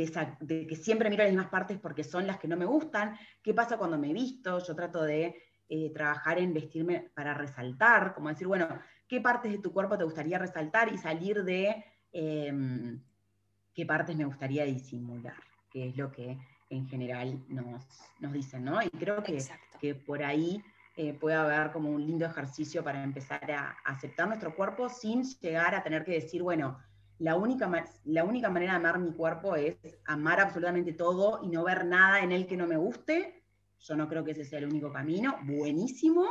que 0.69 0.75
siempre 0.75 1.09
miro 1.09 1.23
las 1.23 1.31
mismas 1.31 1.49
partes 1.49 1.79
porque 1.79 2.03
son 2.03 2.27
las 2.27 2.38
que 2.38 2.47
no 2.47 2.55
me 2.55 2.65
gustan, 2.65 3.17
qué 3.41 3.51
pasa 3.51 3.79
cuando 3.79 3.97
me 3.97 4.13
visto, 4.13 4.59
yo 4.59 4.75
trato 4.75 5.01
de 5.01 5.41
eh, 5.67 5.91
trabajar 5.91 6.38
en 6.38 6.53
vestirme 6.53 7.09
para 7.15 7.33
resaltar, 7.33 8.13
como 8.13 8.29
decir, 8.29 8.45
bueno, 8.45 8.67
qué 9.07 9.21
partes 9.21 9.53
de 9.53 9.57
tu 9.57 9.73
cuerpo 9.73 9.97
te 9.97 10.03
gustaría 10.03 10.38
resaltar 10.38 10.93
y 10.93 10.99
salir 10.99 11.43
de 11.43 11.83
em, 12.11 13.01
qué 13.73 13.88
partes 13.88 14.15
me 14.15 14.25
gustaría 14.25 14.65
disimular, 14.65 15.41
que 15.71 15.88
es 15.88 15.97
lo 15.97 16.11
que 16.11 16.38
en 16.69 16.88
general 16.88 17.43
nos, 17.47 17.88
dicen, 18.31 18.65
¿no? 18.65 18.83
Y 18.83 18.89
creo 18.89 19.23
que, 19.23 19.43
que 19.81 19.95
por 19.95 20.21
ahí 20.21 20.61
eh, 20.95 21.15
puede 21.15 21.38
haber 21.38 21.71
como 21.71 21.89
un 21.89 22.05
lindo 22.05 22.27
ejercicio 22.27 22.83
para 22.83 23.03
empezar 23.03 23.51
a 23.51 23.77
aceptar 23.83 24.27
nuestro 24.27 24.55
cuerpo 24.55 24.89
sin 24.89 25.23
llegar 25.39 25.73
a 25.73 25.81
tener 25.81 26.05
que 26.05 26.11
decir, 26.11 26.43
bueno, 26.43 26.77
la 27.20 27.36
única, 27.36 27.72
la 28.03 28.24
única 28.24 28.49
manera 28.49 28.74
de 28.74 28.78
amar 28.78 28.99
mi 28.99 29.11
cuerpo 29.11 29.55
es 29.55 29.78
amar 30.05 30.39
absolutamente 30.39 30.93
todo 30.93 31.39
y 31.43 31.47
no 31.47 31.63
ver 31.63 31.86
nada 31.86 32.22
en 32.22 32.32
él 32.32 32.45
que 32.45 32.57
no 32.57 32.68
me 32.68 32.78
guste. 32.78 33.43
Yo 33.80 33.95
no 33.95 34.07
creo 34.07 34.24
que 34.24 34.32
ese 34.32 34.45
sea 34.45 34.59
el 34.59 34.66
único 34.66 34.91
camino. 34.91 35.38
Buenísimo, 35.43 36.26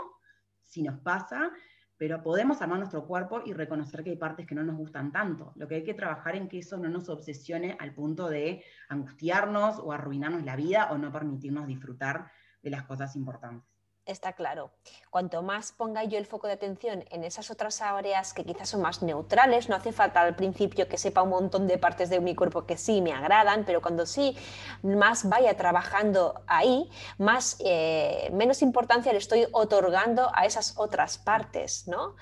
si 0.62 0.82
nos 0.82 0.99
pasa, 1.01 1.53
pero 1.97 2.22
podemos 2.22 2.61
amar 2.61 2.78
nuestro 2.78 3.07
cuerpo 3.07 3.43
y 3.45 3.53
reconocer 3.53 4.03
que 4.03 4.11
hay 4.11 4.16
partes 4.16 4.47
que 4.47 4.55
no 4.55 4.64
nos 4.64 4.76
gustan 4.76 5.12
tanto. 5.12 5.53
Lo 5.57 5.68
que 5.68 5.76
hay 5.76 5.85
que 5.85 5.95
trabajar 5.95 6.37
en 6.37 6.49
que 6.49 6.59
eso 6.59 6.76
no 6.76 6.89
nos 6.89 7.09
obsesione 7.09 7.76
al 7.78 7.95
punto 7.95 8.28
de 8.28 8.62
angustiarnos 8.89 9.78
o 9.78 9.93
arruinarnos 9.93 10.45
la 10.45 10.57
vida 10.57 10.91
o 10.91 10.99
no 10.99 11.12
permitirnos 11.12 11.66
disfrutar 11.66 12.30
de 12.62 12.70
las 12.70 12.85
cosas 12.85 13.14
importantes. 13.16 13.74
Está 14.07 14.34
claro. 14.34 14.70
Cuanto 15.09 15.40
más 15.42 15.72
ponga 15.72 16.05
yo 16.05 16.18
el 16.18 16.26
foco 16.26 16.46
de 16.46 16.52
atención 16.52 17.05
en 17.11 17.24
esas 17.24 17.50
otras 17.50 17.80
áreas 17.80 18.34
que 18.34 18.44
quizás 18.44 18.68
son 18.68 18.82
más 18.82 19.02
neutrales, 19.02 19.70
no 19.70 19.76
hace 19.76 19.92
falta 19.92 20.20
al 20.20 20.36
principio 20.36 20.88
que 20.88 20.98
sepa 20.98 21.22
un 21.22 21.30
montón 21.30 21.66
de 21.66 21.78
partes 21.78 22.11
de 22.11 22.20
mi 22.20 22.34
cuerpo 22.34 22.66
que 22.66 22.76
sí 22.76 23.00
me 23.00 23.14
agradan, 23.14 23.64
pero 23.64 23.80
cuando 23.80 24.05
sí 24.05 24.36
más 24.82 25.26
vaya 25.26 25.57
trabajando 25.57 26.42
ahí, 26.46 26.90
más 27.16 27.57
eh, 27.64 28.28
menos 28.34 28.61
importancia 28.61 29.11
le 29.11 29.18
estoy 29.18 29.46
otorgando 29.52 30.30
a 30.34 30.44
esas 30.44 30.74
otras 30.76 31.16
partes, 31.16 31.88
¿no? 31.88 32.16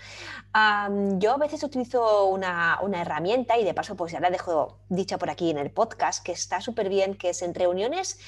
yo 1.18 1.32
a 1.32 1.38
veces 1.38 1.62
utilizo 1.62 2.26
una, 2.26 2.78
una, 2.82 3.00
herramienta 3.00 3.56
y 3.56 3.64
de 3.64 3.72
paso 3.72 3.96
pues 3.96 4.12
ya 4.12 4.20
la 4.20 4.28
dejo 4.28 4.80
dicha 4.90 5.16
por 5.16 5.30
aquí 5.30 5.50
en 5.50 5.56
el 5.56 5.70
podcast 5.70 6.22
que 6.22 6.32
está 6.32 6.60
súper 6.60 6.90
bien, 6.90 7.16
que 7.16 7.30
es 7.30 7.40
en 7.40 7.54
reuniones 7.54 8.18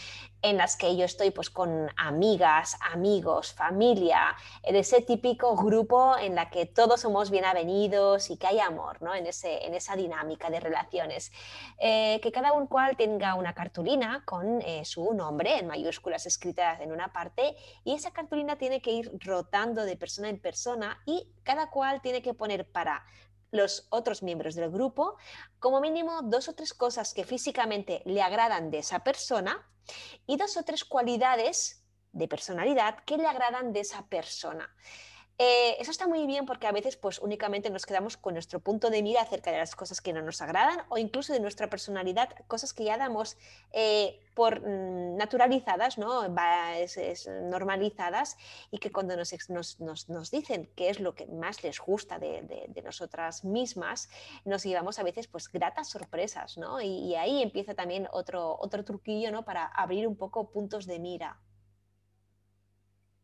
en 0.45 0.59
las 0.59 0.76
que 0.76 0.95
yo 0.95 1.07
estoy 1.07 1.30
pues 1.30 1.49
con 1.49 1.90
amigas, 1.97 2.76
amigos, 2.92 3.55
familia, 3.55 4.36
en 4.62 4.76
ese 4.76 5.01
típico 5.01 5.57
grupo 5.57 6.18
en 6.18 6.34
la 6.34 6.51
que 6.51 6.66
todos 6.66 7.01
somos 7.01 7.30
bienvenidos 7.30 8.28
y 8.28 8.36
que 8.36 8.49
hay 8.49 8.61
amor 8.61 9.01
¿no? 9.01 9.14
en, 9.14 9.26
ese, 9.26 9.64
en 9.64 9.72
esa 9.72 9.97
dinámica 9.97 10.51
de 10.51 10.61
relaciones. 10.61 11.32
Eh, 11.78 12.20
que 12.22 12.30
cada 12.30 12.53
uno 12.53 12.68
cual 12.68 12.95
tenga 12.95 13.36
una 13.36 13.55
cartulina 13.55 14.22
con 14.26 14.61
eh, 14.61 14.84
su 14.84 15.14
nombre 15.14 15.59
en 15.59 15.66
mayúsculas 15.66 16.26
escritas 16.26 16.78
en 16.82 16.92
una 16.92 17.11
parte 17.11 17.57
y 17.82 17.95
esa 17.95 18.11
cartulina 18.11 18.57
tiene 18.57 18.82
que 18.82 18.90
ir 18.90 19.11
rotando 19.20 19.86
de 19.86 19.97
persona 19.97 20.28
en 20.28 20.38
persona 20.38 21.01
y 21.07 21.26
cada 21.42 21.70
cual 21.70 22.03
tiene 22.03 22.20
que 22.20 22.34
poner 22.34 22.70
para 22.70 23.03
los 23.55 23.86
otros 23.90 24.22
miembros 24.22 24.57
del 24.57 24.70
grupo 24.70 25.16
como 25.61 25.80
mínimo 25.80 26.22
dos 26.22 26.48
o 26.48 26.55
tres 26.55 26.74
cosas 26.74 27.14
que 27.14 27.24
físicamente 27.24 28.02
le 28.05 28.20
agradan 28.20 28.70
de 28.70 28.78
esa 28.78 29.05
persona 29.05 29.64
y 30.26 30.36
dos 30.36 30.57
o 30.57 30.64
tres 30.64 30.84
cualidades 30.84 31.86
de 32.11 32.26
personalidad 32.26 33.05
que 33.05 33.16
le 33.16 33.26
agradan 33.26 33.72
de 33.72 33.80
esa 33.80 34.07
persona. 34.09 34.74
Eh, 35.37 35.74
eso 35.80 35.91
está 35.91 36.07
muy 36.07 36.26
bien 36.26 36.47
porque 36.47 36.68
a 36.68 36.72
veces 36.72 36.97
pues 36.97 37.18
únicamente 37.18 37.68
nos 37.68 37.87
quedamos 37.87 38.16
con 38.16 38.35
nuestro 38.35 38.61
punto 38.61 38.89
de 38.89 39.03
mira 39.03 39.22
acerca 39.22 39.51
de 39.51 39.59
las 39.59 39.74
cosas 39.74 40.01
que 40.01 40.12
no 40.12 40.22
nos 40.22 40.41
agradan 40.41 40.82
o 40.91 40.97
incluso 40.97 41.32
de 41.32 41.41
nuestra 41.41 41.68
personalidad, 41.68 42.28
cosas 42.47 42.72
que 42.72 42.85
ya 42.85 42.97
damos 42.97 43.37
eh, 43.72 44.20
por 44.35 44.61
mm, 44.61 45.16
naturalizadas, 45.16 45.99
¿no? 45.99 46.28
normalizadas 46.28 48.37
y 48.70 48.78
que 48.78 48.93
cuando 48.93 49.16
nos, 49.16 49.35
nos, 49.80 50.30
dicen 50.30 50.70
qué 50.76 50.91
es 50.91 51.01
lo 51.01 51.16
que 51.16 51.26
más 51.26 51.64
les 51.64 51.80
gusta 51.80 52.20
de, 52.20 52.70
nosotras 52.85 53.45
mismas, 53.45 54.09
nos 54.45 54.62
llevamos 54.62 55.01
a 55.01 55.03
veces 55.03 55.26
pues 55.26 55.51
gratas 55.51 55.89
sorpresas 55.89 56.59
¿no? 56.59 56.80
y, 56.80 57.16
ahí 57.16 57.43
empieza 57.43 57.74
también 57.74 58.07
otro, 58.12 58.57
otro 58.61 58.85
truquillo 58.85 59.32
¿no? 59.32 59.45
para 59.45 59.66
abrir 59.66 60.07
un 60.07 60.16
poco 60.16 60.51
puntos 60.51 60.87
de 60.87 61.01
mira. 61.01 61.41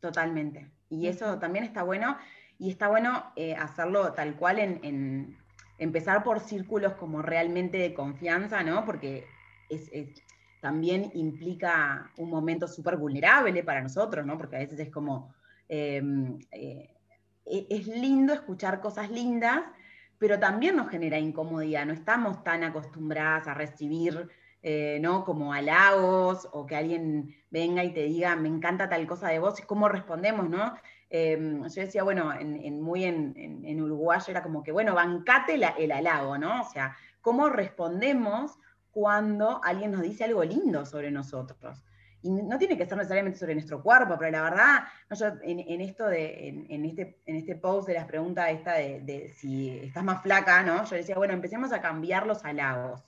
Totalmente. 0.00 0.79
Y 0.91 1.07
eso 1.07 1.38
también 1.38 1.64
está 1.64 1.82
bueno. 1.82 2.18
Y 2.59 2.70
está 2.70 2.88
bueno 2.88 3.32
eh, 3.36 3.55
hacerlo 3.55 4.12
tal 4.12 4.36
cual 4.36 4.59
en, 4.59 5.38
empezar 5.78 6.22
por 6.22 6.41
círculos 6.41 6.93
como 6.95 7.22
realmente 7.22 7.78
de 7.78 7.95
confianza, 7.95 8.62
¿no? 8.62 8.84
Porque 8.84 9.26
también 10.61 11.11
implica 11.14 12.11
un 12.18 12.28
momento 12.28 12.68
súper 12.68 12.97
vulnerable 12.99 13.64
para 13.64 13.80
nosotros, 13.80 14.26
¿no? 14.26 14.36
Porque 14.36 14.57
a 14.57 14.59
veces 14.59 14.78
es 14.78 14.91
como, 14.91 15.34
em, 15.68 16.38
eh, 16.53 16.91
e, 17.47 17.66
es 17.70 17.86
lindo 17.86 18.34
escuchar 18.34 18.80
cosas 18.80 19.11
lindas, 19.11 19.62
pero 20.18 20.38
también 20.38 20.76
nos 20.76 20.91
genera 20.91 21.18
incomodidad, 21.18 21.86
no 21.86 21.95
estamos 21.95 22.45
tan 22.45 22.62
acostumbradas 22.62 23.49
a 23.49 23.55
recibir 23.55 24.28
eh, 24.62 24.98
¿no? 25.00 25.24
Como 25.24 25.54
halagos 25.54 26.46
o 26.52 26.66
que 26.66 26.76
alguien 26.76 27.34
venga 27.50 27.82
y 27.82 27.94
te 27.94 28.02
diga, 28.02 28.36
me 28.36 28.48
encanta 28.48 28.90
tal 28.90 29.06
cosa 29.06 29.28
de 29.28 29.38
vos, 29.38 29.58
y 29.58 29.62
cómo 29.62 29.88
respondemos, 29.88 30.50
¿no? 30.50 30.74
Em, 31.08 31.66
yo 31.66 31.80
decía, 31.80 32.02
bueno, 32.02 32.32
en, 32.32 32.80
muy 32.80 33.04
en, 33.04 33.34
en, 33.36 33.82
uruguayo 33.82 34.26
era 34.28 34.42
como 34.42 34.62
que, 34.62 34.70
bueno, 34.70 34.94
bancate 34.94 35.54
el 35.54 35.92
halago, 35.92 36.38
¿no? 36.38 36.61
O 36.61 36.64
sea, 36.70 36.94
¿cómo 37.22 37.48
respondemos 37.48 38.58
cuando 38.90 39.61
alguien 39.64 39.92
nos 39.92 40.02
dice 40.02 40.24
algo 40.24 40.44
lindo 40.44 40.84
sobre 40.84 41.11
nosotros? 41.11 41.82
Y 42.22 42.30
no 42.30 42.58
tiene 42.58 42.76
que 42.76 42.86
ser 42.86 42.98
necesariamente 42.98 43.38
sobre 43.38 43.54
nuestro 43.54 43.82
cuerpo, 43.82 44.16
pero 44.18 44.30
la 44.30 44.42
verdad, 44.42 44.84
en, 45.42 45.80
esto 45.80 46.06
de, 46.06 46.66
en, 46.68 46.84
este, 46.84 47.18
en 47.24 47.36
este 47.36 47.56
post 47.56 47.88
de 47.88 47.94
las 47.94 48.04
preguntas 48.04 48.50
esta 48.50 48.74
de, 48.74 49.00
de, 49.00 49.32
si 49.32 49.78
estás 49.78 50.04
más 50.04 50.22
flaca, 50.22 50.62
¿no? 50.62 50.84
Yo 50.84 50.96
decía, 50.96 51.16
bueno, 51.16 51.32
empecemos 51.32 51.72
a 51.72 51.80
cambiar 51.80 52.26
los 52.26 52.44
halagos 52.44 53.02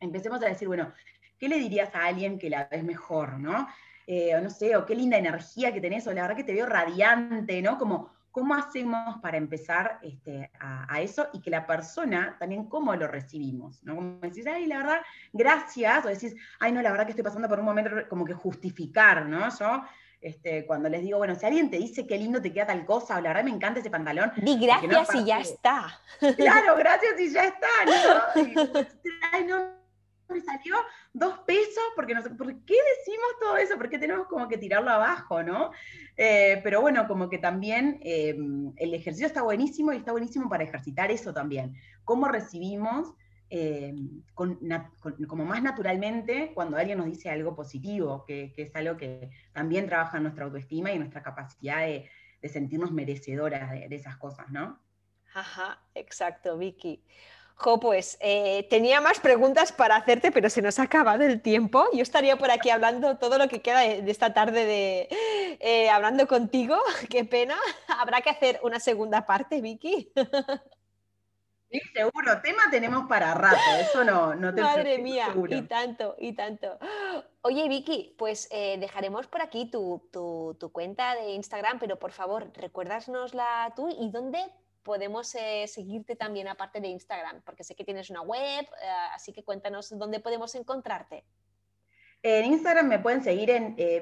empecemos 0.00 0.42
a 0.42 0.46
decir, 0.46 0.68
bueno, 0.68 0.92
¿qué 1.38 1.48
le 1.48 1.58
dirías 1.58 1.94
a 1.94 2.06
alguien 2.06 2.38
que 2.38 2.50
la 2.50 2.68
ves 2.70 2.84
mejor, 2.84 3.38
¿no? 3.38 3.68
Eh, 4.06 4.34
o 4.36 4.40
no 4.40 4.50
sé, 4.50 4.76
o 4.76 4.84
qué 4.84 4.94
linda 4.94 5.16
energía 5.16 5.72
que 5.72 5.80
tenés, 5.80 6.06
o 6.06 6.12
la 6.12 6.22
verdad 6.22 6.36
que 6.36 6.44
te 6.44 6.52
veo 6.52 6.66
radiante, 6.66 7.62
¿no? 7.62 7.78
Como, 7.78 8.10
¿cómo 8.30 8.54
hacemos 8.54 9.18
para 9.20 9.36
empezar 9.36 9.98
este, 10.02 10.50
a, 10.60 11.00
eso 11.00 11.28
y 11.32 11.40
que 11.40 11.50
la 11.50 11.66
persona 11.66 12.36
también 12.38 12.64
cómo 12.64 12.94
lo 12.96 13.06
recibimos? 13.06 13.82
¿no? 13.84 13.94
Como 13.94 14.18
decís, 14.18 14.46
ay, 14.46 14.66
la 14.66 14.78
verdad, 14.78 15.00
gracias, 15.32 16.04
o 16.04 16.08
decís, 16.08 16.34
ay, 16.58 16.72
no, 16.72 16.82
la 16.82 16.90
verdad 16.90 17.06
que 17.06 17.12
estoy 17.12 17.24
pasando 17.24 17.48
por 17.48 17.60
un 17.60 17.64
momento 17.64 17.90
como 18.08 18.24
que 18.24 18.34
justificar, 18.34 19.26
¿no? 19.26 19.48
Yo 19.58 19.84
este, 20.20 20.64
cuando 20.66 20.88
les 20.88 21.02
digo, 21.02 21.18
bueno, 21.18 21.34
si 21.34 21.44
alguien 21.44 21.70
te 21.70 21.76
dice 21.76 22.06
qué 22.06 22.16
lindo 22.16 22.40
te 22.40 22.50
queda 22.50 22.66
tal 22.66 22.84
cosa, 22.86 23.18
o 23.18 23.20
la 23.20 23.28
verdad 23.28 23.44
me 23.44 23.50
encanta 23.50 23.80
ese 23.80 23.90
pantalón. 23.90 24.32
Di 24.38 24.58
gracias 24.58 25.14
y 25.14 25.24
ya 25.24 25.38
está. 25.38 26.00
Claro, 26.36 26.76
gracias 26.76 27.20
y 27.20 27.30
ya 27.30 27.44
está. 27.44 27.68
¿no? 27.86 28.42
ay, 29.32 29.44
no, 29.44 29.83
me 30.34 30.40
salió 30.40 30.74
dos 31.12 31.38
pesos, 31.40 31.84
porque 31.94 32.14
no 32.14 32.22
sé, 32.22 32.30
¿por 32.30 32.46
qué 32.64 32.74
decimos 32.98 33.28
todo 33.40 33.56
eso? 33.56 33.76
¿Por 33.76 33.88
qué 33.88 33.98
tenemos 33.98 34.26
como 34.26 34.48
que 34.48 34.58
tirarlo 34.58 34.90
abajo, 34.90 35.42
no? 35.42 35.70
Eh, 36.16 36.60
pero 36.62 36.80
bueno, 36.80 37.06
como 37.06 37.30
que 37.30 37.38
también 37.38 38.00
eh, 38.02 38.36
el 38.76 38.94
ejercicio 38.94 39.26
está 39.26 39.42
buenísimo 39.42 39.92
y 39.92 39.96
está 39.96 40.12
buenísimo 40.12 40.48
para 40.48 40.64
ejercitar 40.64 41.10
eso 41.10 41.32
también. 41.32 41.74
¿Cómo 42.04 42.28
recibimos 42.28 43.14
eh, 43.50 43.94
como 44.34 45.44
más 45.44 45.62
naturalmente 45.62 46.50
cuando 46.54 46.76
alguien 46.76 46.98
nos 46.98 47.06
dice 47.06 47.30
algo 47.30 47.54
positivo, 47.54 48.24
que, 48.26 48.52
es 48.56 48.74
algo 48.74 48.96
que 48.96 49.30
también 49.52 49.86
trabaja 49.86 50.18
nuestra 50.18 50.46
autoestima 50.46 50.90
y 50.92 50.98
nuestra 50.98 51.22
capacidad 51.22 51.86
de, 51.86 52.10
sentirnos 52.48 52.92
merecedoras 52.92 53.70
de 53.70 53.96
esas 53.96 54.18
cosas, 54.18 54.50
¿no? 54.50 54.78
Ajá, 55.32 55.80
exacto, 55.94 56.58
Vicky. 56.58 57.02
Jo, 57.56 57.78
pues 57.78 58.18
eh, 58.20 58.66
tenía 58.68 59.00
más 59.00 59.20
preguntas 59.20 59.70
para 59.70 59.96
hacerte, 59.96 60.32
pero 60.32 60.50
se 60.50 60.60
nos 60.60 60.78
ha 60.78 60.82
acabado 60.82 61.22
el 61.22 61.40
tiempo. 61.40 61.86
Yo 61.92 62.02
estaría 62.02 62.36
por 62.36 62.50
aquí 62.50 62.70
hablando 62.70 63.16
todo 63.16 63.38
lo 63.38 63.48
que 63.48 63.62
queda 63.62 63.80
de, 63.80 64.10
esta 64.10 64.34
tarde 64.34 64.64
de 64.66 65.08
eh, 65.60 65.88
hablando 65.88 66.26
contigo. 66.26 66.76
Qué 67.10 67.24
pena. 67.24 67.56
Habrá 67.86 68.20
que 68.22 68.30
hacer 68.30 68.60
una 68.62 68.80
segunda 68.80 69.24
parte, 69.24 69.60
Vicky. 69.60 70.12
Sí, 71.74 71.80
seguro. 71.92 72.40
Tema 72.40 72.62
tenemos 72.70 73.08
para 73.08 73.34
rato. 73.34 73.56
Eso 73.80 74.04
no, 74.04 74.34
no 74.34 74.54
te 74.54 74.60
Madre 74.60 74.98
mía, 74.98 75.34
y 75.48 75.62
tanto, 75.62 76.14
y 76.18 76.32
tanto. 76.32 76.78
Oye, 77.42 77.68
Vicky, 77.68 78.14
pues 78.16 78.46
eh, 78.52 78.76
dejaremos 78.78 79.26
por 79.26 79.42
aquí 79.42 79.68
tu, 79.70 80.08
tu, 80.12 80.70
cuenta 80.72 81.16
de 81.16 81.30
Instagram, 81.32 81.80
pero 81.80 81.98
por 81.98 82.12
favor, 82.12 82.52
recuérdasnosla 82.54 83.72
tú 83.74 83.88
y 83.88 84.08
dónde 84.10 84.38
podemos 84.84 85.34
eh, 85.34 85.66
seguirte 85.66 86.14
también 86.14 86.46
aparte 86.46 86.80
de 86.80 86.88
Instagram? 86.88 87.42
Porque 87.44 87.64
sé 87.64 87.74
que 87.74 87.84
tienes 87.84 88.10
una 88.10 88.22
web, 88.22 88.64
eh, 88.64 88.88
así 89.12 89.32
que 89.32 89.42
cuéntanos 89.42 89.90
dónde 89.98 90.20
podemos 90.20 90.54
encontrarte. 90.54 91.24
En 92.22 92.46
Instagram 92.46 92.88
me 92.88 93.00
pueden 93.00 93.22
seguir 93.22 93.50
en 93.50 93.74
eh, 93.76 94.00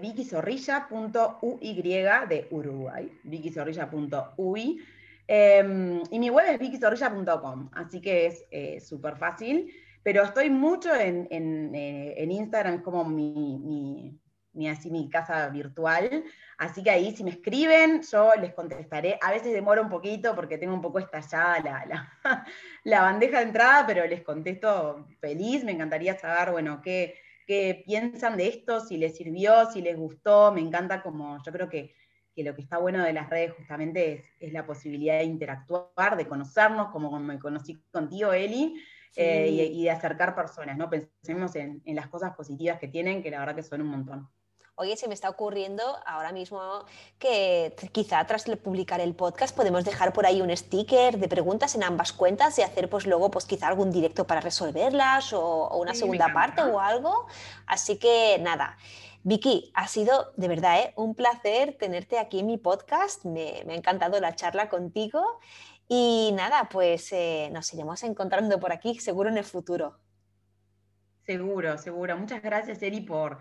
de 2.29 2.47
Uruguay, 2.53 3.19
vickyzorrilla.uy. 3.25 4.85
Em, 5.27 6.03
y 6.09 6.19
mi 6.21 6.31
web 6.31 6.47
es 6.49 6.59
vickyzorrilla.com, 6.61 7.71
así 7.73 8.01
que 8.01 8.27
es 8.27 8.45
eh, 8.53 8.81
súper 8.81 9.17
fácil. 9.17 9.75
Pero 10.05 10.23
estoy 10.23 10.51
mucho 10.51 10.95
en, 10.95 12.31
Instagram, 12.31 12.83
como 12.83 13.05
mi, 13.05 13.59
mi, 13.59 14.21
así, 14.69 14.91
mi 14.91 15.09
casa 15.09 15.49
virtual. 15.49 16.25
Así 16.59 16.83
que 16.83 16.91
ahí 16.91 17.15
si 17.17 17.25
me 17.25 17.31
escriben, 17.31 18.03
yo 18.03 18.33
les 18.41 18.55
contestaré. 18.55 19.19
A 19.23 19.31
veces 19.31 19.53
demora 19.53 19.81
un 19.81 19.89
poquito 19.89 20.35
porque 20.35 20.59
tengo 20.59 20.75
un 20.75 20.83
poco 20.83 20.99
estallada 20.99 21.61
la, 21.61 22.13
la, 22.85 23.03
bandeja 23.03 23.39
de 23.39 23.45
entrada, 23.45 23.87
pero 23.87 24.07
les 24.07 24.23
contesto 24.23 25.07
feliz. 25.21 25.65
Me 25.65 25.73
encantaría 25.73 26.19
saber, 26.19 26.53
bueno, 26.53 26.81
qué, 26.83 27.15
qué, 27.47 27.83
piensan 27.87 28.37
de 28.37 28.49
esto, 28.49 28.81
si 28.81 28.97
les 28.97 29.17
sirvió, 29.17 29.71
si 29.71 29.81
les 29.81 29.97
gustó. 29.97 30.53
Me 30.53 30.61
encanta 30.61 31.03
como, 31.03 31.43
yo 31.45 31.53
creo 31.53 31.69
que, 31.69 31.95
que 32.35 32.45
lo 32.45 32.55
que 32.55 32.63
está 32.63 32.79
bueno 32.79 33.03
de 33.03 33.13
las 33.13 33.31
redes 33.31 33.53
justamente 33.53 34.13
es, 34.13 34.25
es, 34.39 34.53
la 34.53 34.67
posibilidad 34.67 35.19
de 35.19 35.25
interactuar, 35.25 36.17
de 36.17 36.29
conocernos, 36.29 36.91
como 36.93 37.19
me 37.19 37.39
conocí 37.39 37.83
contigo, 37.91 38.33
Eli. 38.33 38.75
Eh, 39.15 39.47
y, 39.49 39.85
de 39.85 39.91
acercar 39.91 40.35
personas, 40.35 40.79
¿no? 40.79 40.89
Pensemos 40.89 41.55
en, 41.55 41.83
en 41.85 41.97
las 41.97 42.09
cosas 42.09 42.35
positivas 42.35 42.79
que 42.79 42.89
tienen, 42.89 43.23
que 43.23 43.31
la 43.31 43.41
verdad 43.41 43.57
que 43.57 43.63
son 43.63 43.83
un 43.83 43.89
montón 43.89 44.27
oye, 44.75 44.97
se 44.97 45.09
me 45.09 45.15
está 45.15 45.29
ocurriendo 45.29 45.83
ahora 46.07 46.33
mismo 46.33 46.85
que 47.19 47.75
quizá 47.93 48.25
tras 48.27 48.45
publicar 48.63 49.01
el 49.01 49.15
podcast 49.15 49.55
podemos 49.55 49.85
dejar 49.85 50.13
por 50.13 50.27
ahí 50.27 50.41
un 50.41 50.55
sticker 50.57 51.19
de 51.19 51.29
preguntas 51.29 51.75
en 51.75 51.85
ambas 51.85 52.13
cuentas 52.13 52.59
y 52.59 52.63
hacer 52.63 52.89
pues 52.89 53.07
luego 53.07 53.31
pues 53.31 53.45
quizá 53.45 53.69
algún 53.69 53.91
directo 53.91 54.27
para 54.27 54.41
resolverlas 54.41 55.33
o, 55.33 55.69
una 55.79 55.95
segunda 55.95 56.33
parte 56.33 56.63
o 56.63 56.81
algo. 56.81 57.27
Así 57.67 57.99
que 57.99 58.39
nada. 58.41 58.77
Vicky, 59.25 59.71
ha 59.75 59.87
sido 59.87 60.33
de 60.37 60.49
verdad 60.49 60.81
¿eh? 60.81 60.93
un 60.97 61.15
placer 61.15 61.77
tenerte 61.79 62.19
aquí 62.19 62.41
en 62.41 62.47
mi 62.47 62.59
podcast. 62.59 63.25
Me, 63.25 63.65
ha 63.69 63.75
encantado 63.75 64.21
la 64.21 64.35
charla 64.35 64.69
contigo. 64.69 65.39
Y 65.89 66.31
nada, 66.35 66.69
pues 66.71 67.13
eh, 67.13 67.49
nos 67.53 67.73
iremos 67.75 68.03
encontrando 68.03 68.59
por 68.59 68.73
aquí, 68.73 68.99
seguro 68.99 69.29
en 69.29 69.39
el 69.39 69.45
futuro. 69.45 69.99
Seguro, 71.25 71.79
seguro. 71.79 72.17
Muchas 72.17 72.43
gracias, 72.43 72.83
Eri, 72.83 73.01
por, 73.01 73.39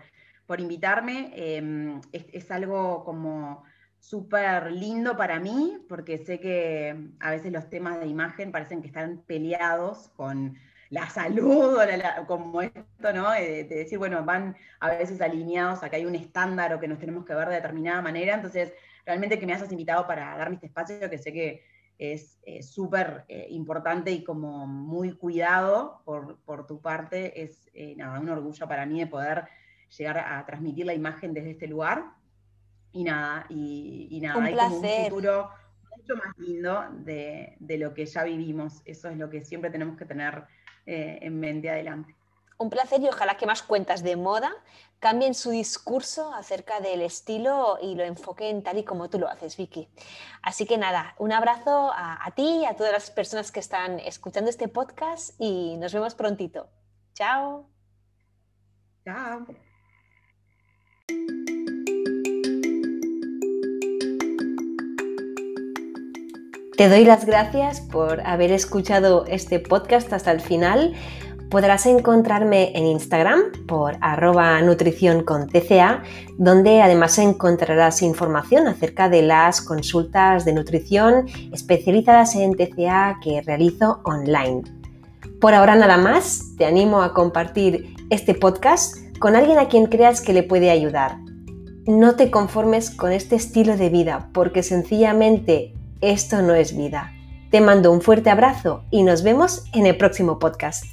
por 0.52 0.60
invitarme. 0.60 1.32
Em, 1.34 1.98
es, 2.12 2.50
algo 2.50 3.04
como 3.04 3.64
súper 3.98 4.70
lindo 4.70 5.16
para 5.16 5.40
mí, 5.40 5.78
porque 5.88 6.18
sé 6.18 6.40
que 6.40 6.94
a 7.20 7.30
veces 7.30 7.50
los 7.50 7.70
temas 7.70 7.98
de 7.98 8.06
imagen 8.06 8.52
parecen 8.52 8.82
que 8.82 8.88
están 8.88 9.22
peleados 9.26 10.10
con 10.14 10.58
la 10.90 11.08
salud, 11.18 11.78
o 12.20 12.26
como 12.26 12.60
esto, 12.60 13.14
¿no? 13.14 13.30
De, 13.30 13.64
decir, 13.64 13.96
bueno, 13.96 14.22
van 14.26 14.54
a 14.78 14.90
veces 14.90 15.22
alineados, 15.22 15.82
acá 15.82 15.96
hay 15.96 16.04
un 16.04 16.16
estándar 16.16 16.74
o 16.74 16.80
que 16.80 16.86
nos 16.86 16.98
tenemos 16.98 17.24
que 17.24 17.34
ver 17.34 17.48
de 17.48 17.54
determinada 17.54 18.02
manera. 18.02 18.34
Entonces, 18.34 18.74
realmente 19.06 19.38
que 19.38 19.46
me 19.46 19.54
hayas 19.54 19.72
invitado 19.72 20.06
para 20.06 20.36
darme 20.36 20.56
este 20.56 20.66
espacio, 20.66 21.08
que 21.08 21.16
sé 21.16 21.32
que 21.32 21.62
es 21.96 22.38
eh, 22.42 22.62
súper 22.62 23.24
eh, 23.26 23.46
importante 23.48 24.10
y 24.10 24.22
como 24.22 24.66
muy 24.66 25.16
cuidado 25.16 26.02
por, 26.04 26.36
por 26.44 26.66
tu 26.66 26.82
parte, 26.82 27.42
es 27.42 27.70
eh, 27.72 27.94
nada, 27.96 28.20
un 28.20 28.28
orgullo 28.28 28.68
para 28.68 28.84
mí 28.84 29.00
de 29.00 29.06
poder 29.06 29.44
llegar 29.96 30.18
a 30.18 30.44
transmitir 30.46 30.86
la 30.86 30.94
imagen 30.94 31.34
desde 31.34 31.52
este 31.52 31.66
lugar. 31.66 32.04
Y 32.92 33.04
nada, 33.04 33.46
y, 33.48 34.18
nada, 34.22 34.44
hay 34.44 34.54
como 34.54 34.76
un 34.76 35.04
futuro 35.04 35.50
mucho 35.96 36.16
más 36.16 36.36
lindo 36.36 36.84
de, 37.04 37.56
lo 37.78 37.94
que 37.94 38.04
ya 38.06 38.24
vivimos. 38.24 38.82
Eso 38.84 39.08
es 39.08 39.16
lo 39.16 39.30
que 39.30 39.44
siempre 39.44 39.70
tenemos 39.70 39.96
que 39.96 40.04
tener 40.04 40.44
eh, 40.86 41.18
en 41.22 41.40
mente 41.40 41.70
adelante. 41.70 42.14
Un 42.58 42.70
placer 42.70 43.00
y 43.00 43.08
ojalá 43.08 43.36
que 43.36 43.46
más 43.46 43.62
cuentas 43.62 44.02
de 44.02 44.14
moda 44.14 44.52
cambien 45.00 45.34
su 45.34 45.50
discurso 45.50 46.32
acerca 46.32 46.80
del 46.80 47.00
estilo 47.00 47.76
y 47.82 47.96
lo 47.96 48.04
enfoquen 48.04 48.62
tal 48.62 48.78
y 48.78 48.84
como 48.84 49.10
tú 49.10 49.18
lo 49.18 49.28
haces, 49.28 49.56
Vicky. 49.56 49.88
Así 50.42 50.64
que 50.64 50.78
nada, 50.78 51.14
un 51.18 51.32
abrazo 51.32 51.90
a, 51.92 52.24
a 52.24 52.30
ti, 52.32 52.64
a 52.66 52.76
todas 52.76 52.92
las 52.92 53.10
personas 53.10 53.50
que 53.50 53.58
están 53.58 53.98
escuchando 53.98 54.48
este 54.48 54.68
podcast 54.68 55.34
y 55.40 55.76
nos 55.78 55.92
vemos 55.92 56.14
prontito. 56.14 56.68
Chao. 57.14 57.66
Chao. 59.04 59.46
Te 66.82 66.88
doy 66.88 67.04
las 67.04 67.26
gracias 67.26 67.80
por 67.80 68.26
haber 68.26 68.50
escuchado 68.50 69.24
este 69.28 69.60
podcast 69.60 70.12
hasta 70.12 70.32
el 70.32 70.40
final. 70.40 70.94
Podrás 71.48 71.86
encontrarme 71.86 72.76
en 72.76 72.86
Instagram 72.86 73.40
por 73.68 73.98
arroba 74.00 74.60
nutrición 74.62 75.22
con 75.22 75.46
TCA, 75.46 76.02
donde 76.38 76.82
además 76.82 77.18
encontrarás 77.18 78.02
información 78.02 78.66
acerca 78.66 79.08
de 79.08 79.22
las 79.22 79.60
consultas 79.60 80.44
de 80.44 80.54
nutrición 80.54 81.26
especializadas 81.52 82.34
en 82.34 82.56
TCA 82.56 83.20
que 83.22 83.42
realizo 83.42 84.00
online. 84.02 84.62
Por 85.40 85.54
ahora 85.54 85.76
nada 85.76 85.98
más, 85.98 86.56
te 86.58 86.64
animo 86.64 87.00
a 87.02 87.14
compartir 87.14 87.94
este 88.10 88.34
podcast 88.34 88.96
con 89.22 89.36
alguien 89.36 89.60
a 89.60 89.68
quien 89.68 89.86
creas 89.86 90.20
que 90.20 90.32
le 90.32 90.42
puede 90.42 90.68
ayudar. 90.68 91.18
No 91.86 92.16
te 92.16 92.32
conformes 92.32 92.90
con 92.90 93.12
este 93.12 93.36
estilo 93.36 93.76
de 93.76 93.88
vida 93.88 94.30
porque 94.34 94.64
sencillamente 94.64 95.74
esto 96.00 96.42
no 96.42 96.56
es 96.56 96.76
vida. 96.76 97.12
Te 97.52 97.60
mando 97.60 97.92
un 97.92 98.00
fuerte 98.00 98.30
abrazo 98.30 98.82
y 98.90 99.04
nos 99.04 99.22
vemos 99.22 99.62
en 99.74 99.86
el 99.86 99.96
próximo 99.96 100.40
podcast. 100.40 100.86